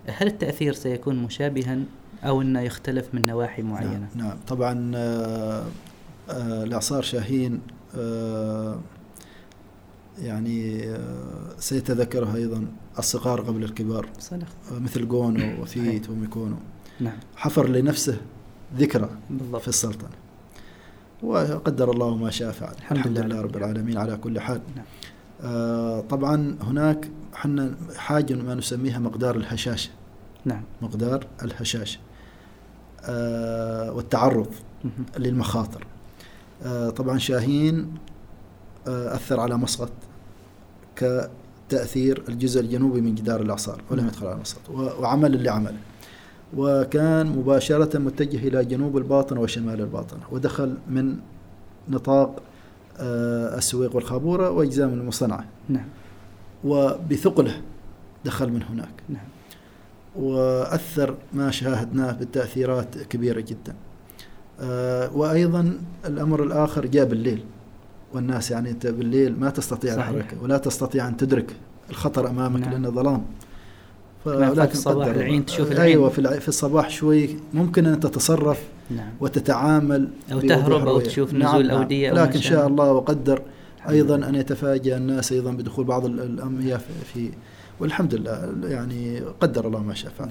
هل 0.07 0.27
التأثير 0.27 0.73
سيكون 0.73 1.15
مشابها 1.15 1.79
أو 2.23 2.41
إنه 2.41 2.61
يختلف 2.61 3.05
من 3.13 3.25
نواحي 3.25 3.61
معينة؟ 3.61 4.09
نعم, 4.15 4.27
نعم. 4.27 4.37
طبعا 4.47 4.91
آه، 4.95 5.65
آه، 6.29 6.63
الإعصار 6.63 7.01
شاهين 7.01 7.61
آه، 7.97 8.79
يعني 10.21 10.83
آه، 10.83 11.49
سيتذكرها 11.59 12.35
أيضا 12.35 12.67
الصغار 12.99 13.41
قبل 13.41 13.63
الكبار. 13.63 14.09
صدق. 14.19 14.47
آه، 14.71 14.79
مثل 14.79 15.07
جونو 15.07 15.61
وفيت 15.61 16.09
وميكونو. 16.09 16.55
نعم. 16.99 17.17
حفر 17.35 17.67
لنفسه 17.69 18.17
ذكرى 18.77 19.09
بالضبط. 19.29 19.61
في 19.61 19.67
السلطنة. 19.67 20.09
وقدر 21.23 21.91
الله 21.91 22.15
ما 22.17 22.29
شاء 22.29 22.51
فعل. 22.51 22.73
الحمد 22.77 22.97
الحمد 22.97 23.17
لله 23.17 23.27
لله 23.27 23.41
رب 23.41 23.57
العالمين 23.57 23.97
على 23.97 24.17
كل 24.17 24.39
حال. 24.39 24.61
نعم. 24.75 24.85
آه 25.41 25.99
طبعا 26.01 26.57
هناك 26.61 27.09
حنا 27.33 27.75
حاجة 27.95 28.33
ما 28.33 28.55
نسميها 28.55 28.99
مقدار 28.99 29.35
الهشاشة. 29.35 29.89
نعم. 30.45 30.63
مقدار 30.81 31.27
الهشاشة. 31.43 31.99
آه 33.03 33.91
والتعرض. 33.93 34.49
للمخاطر. 35.17 35.87
آه 36.63 36.89
طبعا 36.89 37.17
شاهين 37.17 37.95
آه 38.87 39.15
أثر 39.15 39.39
على 39.39 39.57
مسقط. 39.57 39.91
كتأثير 40.95 42.23
الجزء 42.29 42.61
الجنوبي 42.61 43.01
من 43.01 43.15
جدار 43.15 43.41
الإعصار 43.41 43.81
ولم 43.91 43.99
نعم. 43.99 44.09
يدخل 44.09 44.27
على 44.27 44.39
و- 44.73 45.01
وعمل 45.01 45.33
اللي 45.35 45.49
عمله 45.49 45.77
وكان 46.57 47.27
مباشرة 47.27 47.97
متجه 47.97 48.47
إلى 48.47 48.65
جنوب 48.65 48.97
الباطنة 48.97 49.41
وشمال 49.41 49.81
الباطنة 49.81 50.19
ودخل 50.31 50.77
من 50.89 51.15
نطاق 51.89 52.41
آه 52.99 53.57
السويق 53.57 53.95
والخابورة 53.95 54.49
وأجزاء 54.49 54.87
من 54.87 54.93
المصنعة. 54.99 55.45
نعم. 55.69 55.85
وبثقله 56.63 57.61
دخل 58.25 58.49
من 58.51 58.63
هناك. 58.63 58.93
نعم. 59.09 59.23
وأثر 60.15 61.15
ما 61.33 61.51
شاهدناه 61.51 62.11
بالتأثيرات 62.11 62.97
كبيرة 62.97 63.39
جدا. 63.39 63.75
آه، 64.61 65.15
وأيضا 65.17 65.79
الأمر 66.05 66.43
الآخر 66.43 66.85
جاء 66.85 67.05
بالليل 67.05 67.43
والناس 68.13 68.51
يعني 68.51 68.69
أنت 68.71 68.87
بالليل 68.87 69.39
ما 69.39 69.49
تستطيع 69.49 69.95
صحيح. 69.95 70.07
الحركة 70.07 70.43
ولا 70.43 70.57
تستطيع 70.57 71.07
أن 71.07 71.17
تدرك 71.17 71.51
الخطر 71.89 72.29
أمامك 72.29 72.59
نعم. 72.61 72.71
لأنه 72.71 72.89
ظلام 72.89 73.21
ما 74.25 74.31
في 74.45 74.51
ولكن 74.59 74.71
الصباح 74.71 75.07
العين. 75.07 75.45
تشوف 75.45 75.71
أيوة 75.71 75.79
العين. 75.95 76.09
في, 76.09 76.19
الع- 76.19 76.39
في 76.39 76.47
الصباح 76.47 76.89
شوي 76.89 77.29
ممكن 77.53 77.85
أن 77.85 77.99
تتصرف 77.99 78.59
نعم 78.89 79.09
وتتعامل 79.19 80.07
بوضوح 80.31 80.45
تهرب 80.49 80.87
رؤية. 80.87 81.03
تشوف 81.03 81.33
نعم، 81.33 81.49
نزول 81.55 81.67
نعم. 81.67 81.77
أودية 81.77 82.09
أو 82.09 82.15
لكن 82.15 82.29
ما 82.29 82.35
إن 82.35 82.41
شاء 82.41 82.67
الله 82.67 82.91
وقدر 82.91 83.41
أيضا. 83.89 84.15
أن 84.15 84.35
يتفاجأ 84.35 84.97
الناس 84.97 85.31
أيضا 85.31 85.51
بدخول 85.51 85.85
بعض 85.85 86.05
ال- 86.05 86.19
الامياه 86.19 86.77
في- 86.77 87.05
في 87.13 87.31
والحمد 87.79 88.15
لله 88.15 88.51
يعني 88.63 89.19
قدر 89.39 89.67
الله 89.67 89.79
ما 89.79 89.93
شاء 89.93 90.11
فعل. 90.19 90.29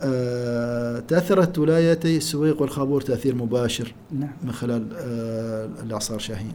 آه 0.00 1.00
تأثرت 1.00 1.58
ولايتي 1.58 2.16
السويق 2.16 2.62
والخابور 2.62 3.00
تأثير 3.00 3.34
مباشر 3.34 3.94
نعم 4.12 4.32
من 4.42 4.52
خلال 4.52 4.88
آه 4.96 5.68
الإعصار 5.82 6.18
شاهين. 6.18 6.54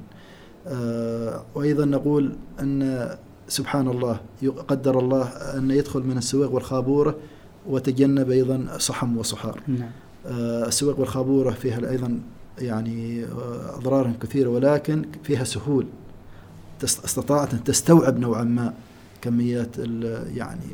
آه 0.68 1.46
وأيضا 1.56 1.86
نقول 1.86 2.36
أن 2.60 3.10
سبحان 3.48 3.88
الله 3.88 4.20
قدر 4.68 5.00
الله 5.00 5.24
أن 5.28 5.72
يدخل 5.72 6.00
من 6.00 6.18
السويق 6.18 6.52
والخابوره 6.52 7.16
وتجنب 7.68 8.32
أيضا 8.32 8.68
صحم 8.78 9.18
وصحار. 9.18 9.62
نعم 9.68 9.92
السويق 10.68 11.00
والخابورة 11.00 11.52
فيها 11.52 11.90
أيضا 11.90 12.20
يعني 12.60 13.26
أضرار 13.74 14.14
كثيرة 14.22 14.50
ولكن 14.50 15.06
فيها 15.24 15.44
سهول 15.44 15.86
استطاعت 16.84 17.54
أن 17.54 17.64
تستوعب 17.64 18.20
نوعا 18.20 18.44
ما 18.44 18.74
كميات 19.22 19.78
يعني 20.36 20.66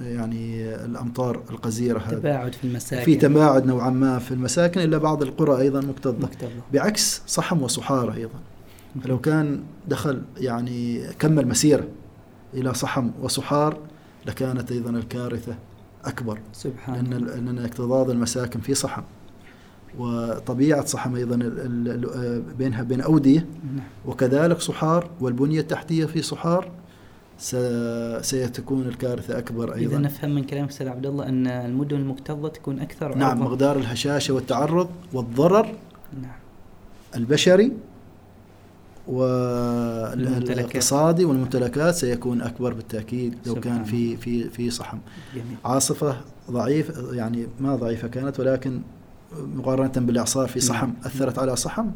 يعني 0.00 0.74
الأمطار 0.74 1.42
القزيرة 1.50 1.98
هذه. 1.98 2.14
تباعد 2.14 2.52
في 2.54 2.64
المساكن. 2.64 3.04
في 3.04 3.16
تباعد 3.16 3.66
نوعا 3.66 3.90
ما 3.90 4.18
في 4.18 4.30
المساكن 4.34 4.80
إلا 4.80 4.98
بعض 4.98 5.22
القرى 5.22 5.62
أيضا 5.62 5.80
مكتظة. 5.80 6.28
بعكس 6.72 7.22
صحم 7.26 7.62
وصحاره 7.62 8.14
أيضا. 8.14 8.38
فلو 9.04 9.18
كان 9.18 9.62
دخل 9.88 10.22
يعني 10.36 11.06
كمل 11.18 11.48
مسيرة 11.48 11.88
إلى 12.54 12.74
صحم 12.74 13.10
وصحار 13.22 13.78
لكانت 14.26 14.72
أيضا 14.72 14.90
الكارثة 14.90 15.54
أكبر. 16.04 16.38
سبحان 16.52 17.06
لأن 17.06 17.24
لأن 17.24 17.58
اكتظاظ 17.58 18.10
المساكن 18.10 18.60
في 18.60 18.74
صحم. 18.74 19.02
وطبيعة 19.98 20.84
صحم 20.84 21.14
أيضا 21.14 21.36
بينها 22.58 22.82
بين 22.82 23.00
أودية 23.00 23.46
نعم. 23.76 23.84
وكذلك 24.06 24.60
صحار 24.60 25.10
والبنية 25.20 25.60
التحتية 25.60 26.04
في 26.04 26.22
صحار 26.22 26.70
سيتكون 28.20 28.86
الكارثة 28.86 29.38
أكبر 29.38 29.74
إذا 29.74 29.80
أيضا. 29.80 29.98
نفهم 29.98 30.34
من 30.34 30.44
كلامك 30.44 30.68
أستاذ 30.68 30.88
عبد 30.88 31.06
الله 31.06 31.28
أن 31.28 31.46
المدن 31.46 31.96
المكتظة 31.96 32.48
تكون 32.48 32.80
أكثر 32.80 33.14
نعم 33.14 33.30
عرضة. 33.30 33.44
مقدار 33.44 33.76
الهشاشة 33.76 34.34
والتعرض 34.34 34.88
والضرر 35.12 35.66
نعم. 36.22 36.32
البشري. 37.16 37.72
والاقتصادي 39.08 41.24
والممتلكات 41.24 41.94
سيكون 41.94 42.42
أكبر 42.42 42.74
بالتأكيد 42.74 43.34
لو 43.46 43.54
كان 43.54 43.84
في 43.84 44.16
في 44.16 44.50
في 44.50 44.70
صحم 44.70 44.98
جميل. 45.34 45.56
عاصفة 45.64 46.16
ضعيف 46.50 46.92
يعني 47.12 47.46
ما 47.60 47.76
ضعيفة 47.76 48.08
كانت 48.08 48.40
ولكن 48.40 48.80
مقارنة 49.54 49.92
بالاعصار 50.06 50.48
في 50.48 50.60
صحم 50.60 50.86
نعم. 50.86 50.96
أثرت 51.04 51.38
على 51.38 51.56
صحم 51.56 51.86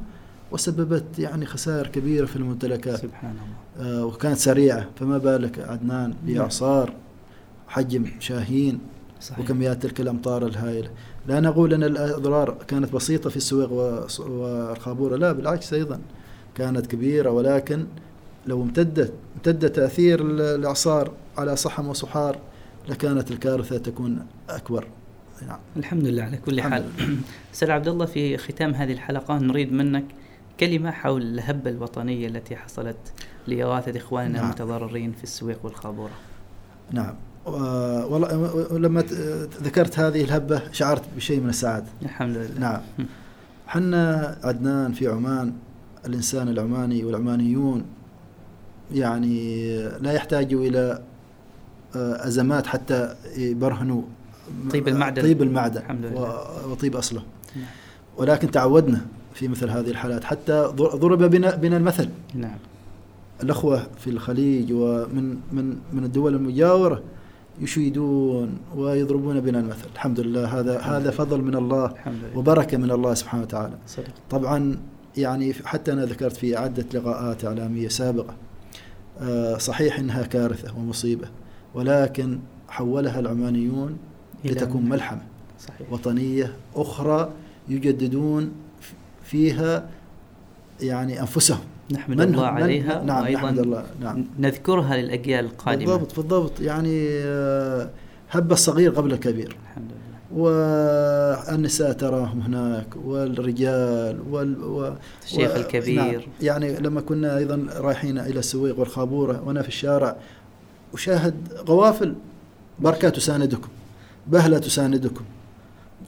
وسببت 0.52 1.18
يعني 1.18 1.46
خسائر 1.46 1.86
كبيرة 1.86 2.26
في 2.26 2.36
الممتلكات. 2.36 3.00
سبحان 3.00 3.30
الله. 3.30 3.63
وكانت 3.80 4.36
سريعة. 4.36 4.86
فما 5.00 5.18
بالك 5.18 5.58
عدنان 5.58 6.14
باعصار 6.26 6.92
حجم 7.68 8.06
شاهين 8.20 8.78
صحيح. 9.20 9.38
وكميات 9.40 9.82
تلك 9.82 10.00
الأمطار 10.00 10.46
الهائلة. 10.46 10.90
لا 11.26 11.40
نقول 11.40 11.74
أن 11.74 11.82
الأضرار 11.84 12.56
كانت 12.68 12.92
بسيطة 12.92 13.30
في 13.30 13.36
السويق 13.36 13.72
والخابورة 14.28 15.16
لا 15.16 15.32
بالعكس 15.32 15.72
أيضا 15.72 16.00
كانت 16.54 16.86
كبيرة. 16.86 17.30
ولكن 17.30 17.86
لو 18.46 18.62
امتدت 18.62 19.12
امتد 19.36 19.70
تأثير 19.70 20.20
ال- 20.20 20.40
الإعصار 20.40 21.12
على 21.38 21.56
صحم 21.56 21.88
وصحار 21.88 22.38
لكانت 22.88 23.30
الكارثة 23.30 23.78
تكون 23.78 24.26
أكبر. 24.50 24.86
نعم. 25.46 25.58
الحمد 25.76 26.06
لله 26.06 26.22
على 26.22 26.36
كل 26.36 26.60
حال. 26.60 26.84
أستاذ 27.54 27.70
عبد 27.76 27.88
الله 27.88 28.06
في 28.06 28.36
ختام 28.36 28.74
هذه 28.74 28.92
الحلقة 28.92 29.38
نريد 29.38 29.72
منك 29.72 30.04
كلمة 30.60 30.90
حول 30.90 31.22
الهبة 31.22 31.70
الوطنية 31.70 32.28
التي 32.28 32.56
حصلت 32.56 32.96
لإغاثة 33.46 33.96
إخواننا 33.98 34.36
نعم. 34.38 34.44
المتضررين 34.44 35.12
في 35.12 35.24
السويق 35.24 35.58
والخابورة 35.64 36.12
نعم 36.92 37.14
والله 37.46 38.54
ولما 38.72 39.00
ت- 39.00 39.12
ذكرت 39.62 39.98
هذه 39.98 40.24
الهبة 40.24 40.62
شعرت 40.72 41.02
بشيء 41.16 41.40
من 41.40 41.48
السعادة 41.48 41.86
الحمد 42.02 42.36
لله 42.36 42.60
نعم 42.60 42.80
حنا 43.66 44.36
عدنان 44.44 44.92
في 44.92 45.08
عمان 45.08 45.52
الإنسان 46.06 46.48
العماني 46.48 47.04
والعمانيون 47.04 47.84
يعني 48.94 49.76
لا 49.88 50.12
يحتاجوا 50.12 50.64
إلى 50.64 51.02
آه، 51.96 52.26
أزمات 52.26 52.66
حتى 52.66 53.14
يبرهنوا 53.36 54.02
طيب 54.70 54.88
المعدن. 54.88 55.22
طيب 55.22 55.42
المعدن 55.42 55.80
الحمد 55.80 56.04
لله. 56.04 56.66
وطيب 56.68 56.96
أصله 56.96 57.22
نعم. 57.56 57.64
ولكن 58.16 58.50
تعودنا 58.50 59.00
في 59.34 59.48
مثل 59.48 59.70
هذه 59.70 59.90
الحالات. 59.90 60.24
حتى 60.24 60.70
ضر- 60.76 60.96
ضرب 60.96 61.22
بنا, 61.22 61.54
بنا 61.54 61.76
المثل. 61.76 62.08
نعم. 62.34 62.56
الأخوة 63.42 63.86
في 63.98 64.10
الخليج 64.10 64.72
ومن 64.72 65.36
من 65.52 65.76
من 65.92 66.04
الدول 66.04 66.34
المجاورة 66.34 67.02
يشيدون 67.60 68.50
ويضربون 68.76 69.40
بنا 69.40 69.60
المثل. 69.60 69.86
الحمد 69.94 70.20
لله. 70.20 70.60
هذا 70.60 70.78
هذا 70.80 71.10
فضل 71.10 71.40
من 71.42 71.54
الله 71.54 71.86
الحمد 71.86 72.14
لله. 72.24 72.38
وبركة 72.38 72.76
من 72.78 72.90
الله 72.90 73.14
سبحانه 73.14 73.42
وتعالى. 73.42 73.74
صدق. 73.86 74.04
طبعا 74.30 74.76
يعني 75.16 75.52
حتى 75.54 75.92
أنا 75.92 76.04
ذكرت 76.04 76.36
في 76.36 76.56
عدة 76.56 76.84
لقاءات 76.94 77.44
إعلامية 77.44 77.88
سابقة 77.88 78.34
آه، 79.20 79.58
صحيح 79.58 79.98
إنها 79.98 80.22
كارثة 80.22 80.78
ومصيبة 80.78 81.28
ولكن 81.74 82.38
حولها 82.68 83.20
العمانيون 83.20 83.96
لتكون 84.44 84.88
ملحمة 84.88 85.22
صحيح. 85.60 85.92
وطنية 85.92 86.52
أخرى 86.76 87.30
يجددون 87.68 88.52
فيها 89.24 89.88
يعني 90.80 91.20
أنفسهم. 91.20 91.58
نحمد 91.90 92.16
من 92.16 92.22
الله 92.22 92.48
هم- 92.50 92.54
من- 92.54 92.62
عليها 92.62 93.02
نعم 93.02 93.28
نحمد 93.28 93.58
الله 93.58 93.84
نعم. 94.00 94.24
نذكرها 94.38 94.96
للأجيال 94.96 95.44
القادمة. 95.44 95.84
بالضبط 95.96 96.16
بالضبط. 96.16 96.60
يعني 96.60 97.08
آه، 97.10 97.90
هب 98.30 98.52
الصغير 98.52 98.90
قبل 98.90 99.12
الكبير. 99.12 99.56
الحمد 99.70 99.84
لله. 99.90 100.40
والنساء 100.42 101.92
تراهم 101.92 102.40
هناك 102.40 102.86
والرجال 103.04 104.20
وال 104.30 104.64
و 104.64 104.92
الشيخ 105.24 105.52
و- 105.52 105.56
الكبير. 105.56 106.02
نعم. 106.02 106.20
يعني 106.42 106.76
لما 106.76 107.00
كنا 107.00 107.36
أيضا 107.38 107.66
رايحين 107.76 108.18
إلى 108.18 108.38
السويق 108.38 108.80
والخابورة 108.80 109.42
وأنا 109.46 109.62
في 109.62 109.68
الشارع 109.68 110.16
أشاهد 110.94 111.34
قوافل 111.66 112.14
بركة 112.80 113.08
تساندكم 113.08 113.68
بهلة 114.26 114.58
تساندكم. 114.58 115.24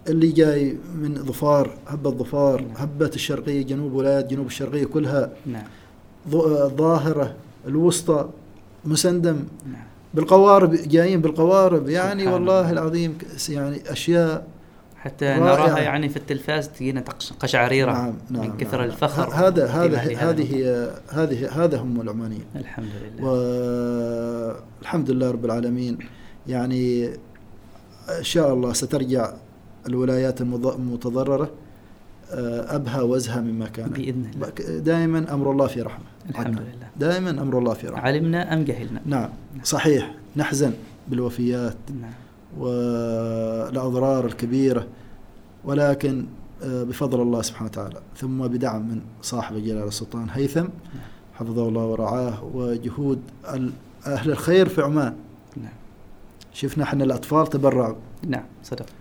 اللي 0.08 0.28
جاي 0.32 0.76
من 0.98 1.14
ظفار 1.14 1.78
هبة 1.86 2.10
ظفار 2.10 2.60
نعم. 2.62 2.70
هبة 2.76 3.10
الشرقية 3.14 3.62
جنوب 3.62 3.92
ولايات 3.92 4.30
جنوب 4.30 4.46
الشرقية 4.46 4.84
كلها. 4.84 5.30
نعم. 5.46 5.64
ظ- 6.30 6.62
الظاهره 6.62 7.34
الوسطى 7.66 8.28
مسندم. 8.84 9.36
نعم. 9.72 9.82
بالقوارب 10.14 10.72
جايين 10.72 11.20
بالقوارب. 11.20 11.88
يعني 11.88 12.26
والله 12.26 12.60
الله. 12.60 12.70
العظيم 12.70 13.18
يعني 13.48 13.92
أشياء 13.92 14.46
حتى. 14.96 15.24
نراها 15.24 15.78
يعني 15.78 16.08
في 16.08 16.16
التلفاز 16.16 16.68
تجينا 16.68 17.04
قشعريرة 17.40 17.92
نعم 17.92 18.14
نعم 18.30 18.42
من 18.42 18.56
كثر 18.56 18.78
نعم. 18.78 18.86
الفخر 18.86 19.28
هذا 19.34 19.66
هذا 19.66 19.98
هذه 19.98 20.90
هذه 21.08 21.64
هذا 21.64 21.78
هم 21.78 22.00
العمانيين. 22.00 22.44
الحمد 22.56 22.88
لله. 23.18 23.24
والحمد 24.80 25.10
لله 25.10 25.30
رب 25.30 25.44
العالمين. 25.44 25.98
يعني 26.46 27.06
إن 28.18 28.22
شاء 28.24 28.54
الله 28.54 28.72
سترجع 28.72 29.32
الولايات 29.88 30.40
المتضررة 30.40 31.50
آه، 32.30 32.76
أبهى 32.76 33.02
وأزهى 33.02 33.40
مما 33.40 33.68
كانت 33.68 33.96
بإذن 33.96 34.30
الله. 34.34 34.48
دائما 34.78 35.34
أمر 35.34 35.50
الله 35.50 35.66
في 35.66 35.82
رحمة. 35.82 36.04
الحمد. 36.30 36.60
لله. 36.60 36.88
دائما 36.96 37.30
أمر 37.30 37.58
الله 37.58 37.74
في 37.74 37.86
رحمة. 37.86 38.02
علمنا 38.02 38.54
أم 38.54 38.64
جهلنا؟ 38.64 39.00
نعم. 39.06 39.28
صحيح. 39.64 40.14
نحزن 40.36 40.72
بالوفيات 41.08 41.76
نعم. 42.00 42.10
والأضرار 42.58 44.26
الكبيرة. 44.26 44.86
ولكن 45.64 46.26
آه، 46.62 46.82
بفضل 46.82 47.22
الله 47.22 47.42
سبحانه 47.42 47.70
وتعالى. 47.70 48.00
ثم 48.16 48.46
بدعم 48.46 48.88
من 48.88 49.00
صاحب 49.22 49.56
جلالة 49.56 49.88
السلطان 49.88 50.26
هيثم. 50.32 50.66
حفظه 51.34 51.68
الله 51.68 51.84
ورعاه. 51.84 52.44
وجهود 52.54 53.20
أهل 54.06 54.30
الخير 54.30 54.68
في 54.68 54.82
عمان. 54.82 55.14
نعم. 55.56 55.72
شفنا 56.52 56.84
إحنا 56.84 57.04
الأطفال 57.04 57.46
تبرعوا. 57.46 57.94
نعم. 58.26 58.44
صدقت 58.62 58.92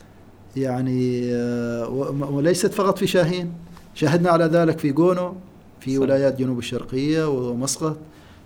يعني 0.57 1.33
آه، 1.33 1.89
وليست 2.31 2.73
فقط 2.73 2.97
في 2.97 3.07
شاهين 3.07 3.51
شاهدنا 3.95 4.29
على 4.29 4.45
ذلك 4.45 4.79
في 4.79 4.91
جونو 4.91 5.35
في 5.79 5.95
صح. 5.95 6.01
ولايات 6.01 6.39
جنوب 6.39 6.59
الشرقية 6.59 7.29
ومسقط 7.29 7.97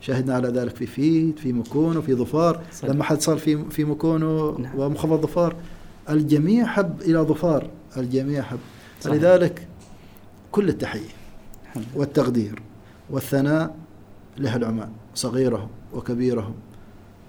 شاهدنا 0.02 0.36
على 0.36 0.48
ذلك 0.48 0.76
في 0.76 0.86
فيد 0.86 1.40
في 1.40 1.54
مكونو 1.54 2.02
في 2.02 2.16
ظفار. 2.16 2.62
لما 2.84 3.04
حصل 3.04 3.40
في 3.40 3.64
في 3.70 3.84
مكونو 3.84 4.58
نعم. 4.58 4.80
ومخفض 4.80 5.22
ظفار 5.22 5.56
الجميع 6.10 6.66
حب 6.66 7.02
إلى 7.02 7.20
ظفار 7.20 7.70
الجميع 7.98 8.42
حب 8.42 8.60
صحيح. 9.02 9.16
لذلك 9.16 9.68
كل 10.52 10.70
التحية 10.70 11.10
والتقدير 11.96 12.62
والثناء 13.10 13.76
لاهل 14.38 14.64
عمان 14.64 14.90
صغيرهم 15.16 15.70
وكبيرهم 15.94 16.54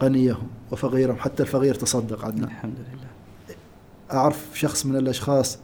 غنيهم 0.03 0.49
وفقيرهم 0.73 1.17
حتى 1.17 1.43
الفقير 1.43 1.75
تصدق 1.75 2.25
عدنا 2.25 2.47
الحمد 2.47 2.75
لله 2.79 3.10
أعرف 4.13 4.47
شخص 4.55 4.87
من 4.87 4.97
الأشخاص 4.97 5.59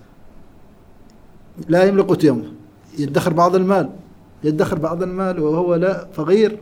لا 1.69 1.85
يملك 1.85 2.05
قوت 2.05 2.25
يومه 2.25 2.53
يدخر 2.99 3.33
بعض 3.33 3.55
المال 3.57 3.91
يدخر 4.45 4.79
بعض 4.79 5.03
المال 5.03 5.41
وهو 5.41 5.75
لا 5.75 6.07
فقير. 6.13 6.61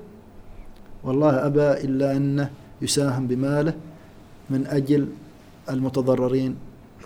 والله 1.04 1.46
أبى 1.46 1.60
إلا 1.70 2.16
انه 2.16 2.50
يساهم 2.82 3.26
بماله 3.26 3.74
من 4.50 4.66
أجل 4.66 5.08
المتضررين 5.70 6.56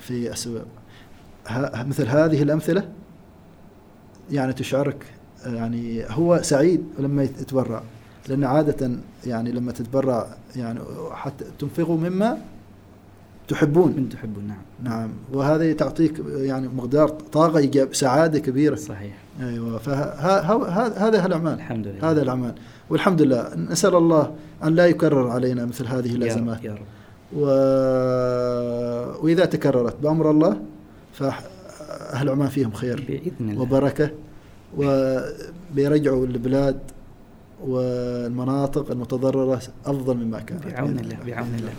في 0.00 0.32
السوق 0.32 0.62
ه- 1.48 1.82
مثل 1.82 2.06
هذه 2.06 2.42
الأمثلة 2.42 2.88
يعني 4.30 4.52
تشعرك 4.52 5.04
يعني 5.46 6.04
هو 6.08 6.40
سعيد 6.42 6.84
لما 6.98 7.22
يتبرع 7.22 7.82
لأن 8.28 8.44
عادة 8.44 8.90
يعني 9.26 9.52
لما 9.52 9.72
تتبرع 9.72 10.26
يعني 10.56 10.80
حتى 11.12 11.44
تنفقوا 11.58 11.96
مما 11.96 12.38
تحبون. 13.48 13.94
من 13.96 14.08
تحبون 14.08 14.44
نعم. 14.46 14.58
نعم. 14.82 15.10
وهذه 15.32 15.72
تعطيك 15.72 16.22
يعني 16.28 16.68
مقدار 16.68 17.08
طاقة 17.08 17.88
سعادة 17.92 18.38
كبيرة. 18.38 18.74
صحيح. 18.74 19.16
أيوة. 19.40 19.78
فهذا 19.78 21.26
الأعمال. 21.26 21.54
الحمد 21.54 21.86
لله. 21.86 22.10
هذا 22.10 22.22
الأعمال. 22.22 22.54
والحمد 22.90 23.22
لله. 23.22 23.54
نسأل 23.70 23.94
الله 23.94 24.34
أن 24.64 24.74
لا 24.74 24.86
يكرر 24.86 25.28
علينا 25.28 25.64
مثل 25.66 25.86
هذه 25.86 26.08
يا 26.08 26.14
رب 26.14 26.22
الأزمات. 26.22 26.64
يا 26.64 26.72
رب. 26.72 26.78
و... 27.36 27.44
وإذا 29.24 29.44
تكررت 29.44 29.96
بأمر 30.02 30.30
الله 30.30 30.60
فأهل 31.12 32.28
عمان 32.28 32.48
فيهم 32.48 32.72
خير 32.72 33.04
بإذن 33.08 33.50
الله. 33.50 33.62
وبركة. 33.62 34.10
وبيرجعوا 34.78 36.26
البلاد 36.26 36.78
والمناطق 37.66 38.90
المتضررة 38.90 39.62
أفضل 39.86 40.16
مما 40.16 40.40
كانت. 40.40 40.66
بعون 40.66 40.98
الله. 40.98 41.16
بعون 41.26 41.54
الله. 41.58 41.72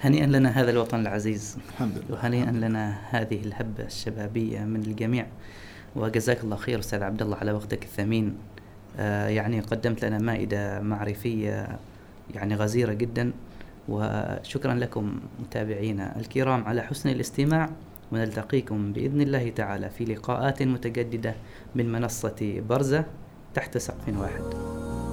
هنيئا 0.00 0.26
لنا 0.26 0.48
هذا 0.48 0.70
الوطن 0.70 1.00
العزيز. 1.00 1.58
الحمد 1.68 1.92
لله. 1.92 2.04
وهنيئا 2.10 2.50
لنا 2.50 2.98
هذه 3.10 3.40
الهبة 3.42 3.84
الشبابية 3.84 4.60
من 4.60 4.80
الجميع. 4.80 5.26
وجزاك 5.96 6.44
الله 6.44 6.56
خير 6.56 6.78
أستاذ 6.78 7.02
عبد 7.02 7.22
الله 7.22 7.36
على 7.36 7.52
وقتك 7.52 7.82
الثمين. 7.82 8.36
آه، 8.98 9.28
يعني 9.28 9.60
قدمت 9.60 10.04
لنا 10.04 10.18
مائدة 10.18 10.80
معرفية 10.80 11.78
يعني 12.34 12.54
غزيرة 12.54 12.92
جدا. 12.92 13.32
وشكرا 13.88 14.74
لكم 14.74 15.20
متابعينا 15.40 16.18
الكرام 16.20 16.64
على 16.64 16.82
حسن 16.82 17.08
الاستماع. 17.08 17.70
ونلتقيكم 18.12 18.92
بإذن 18.92 19.20
الله 19.20 19.50
تعالى 19.50 19.90
في 19.90 20.04
لقاءات 20.04 20.62
متجددة 20.62 21.34
من 21.74 21.92
منصة 21.92 22.62
برزة 22.68 23.04
تحت 23.54 23.78
سقف 23.78 24.18
واحد. 24.18 25.07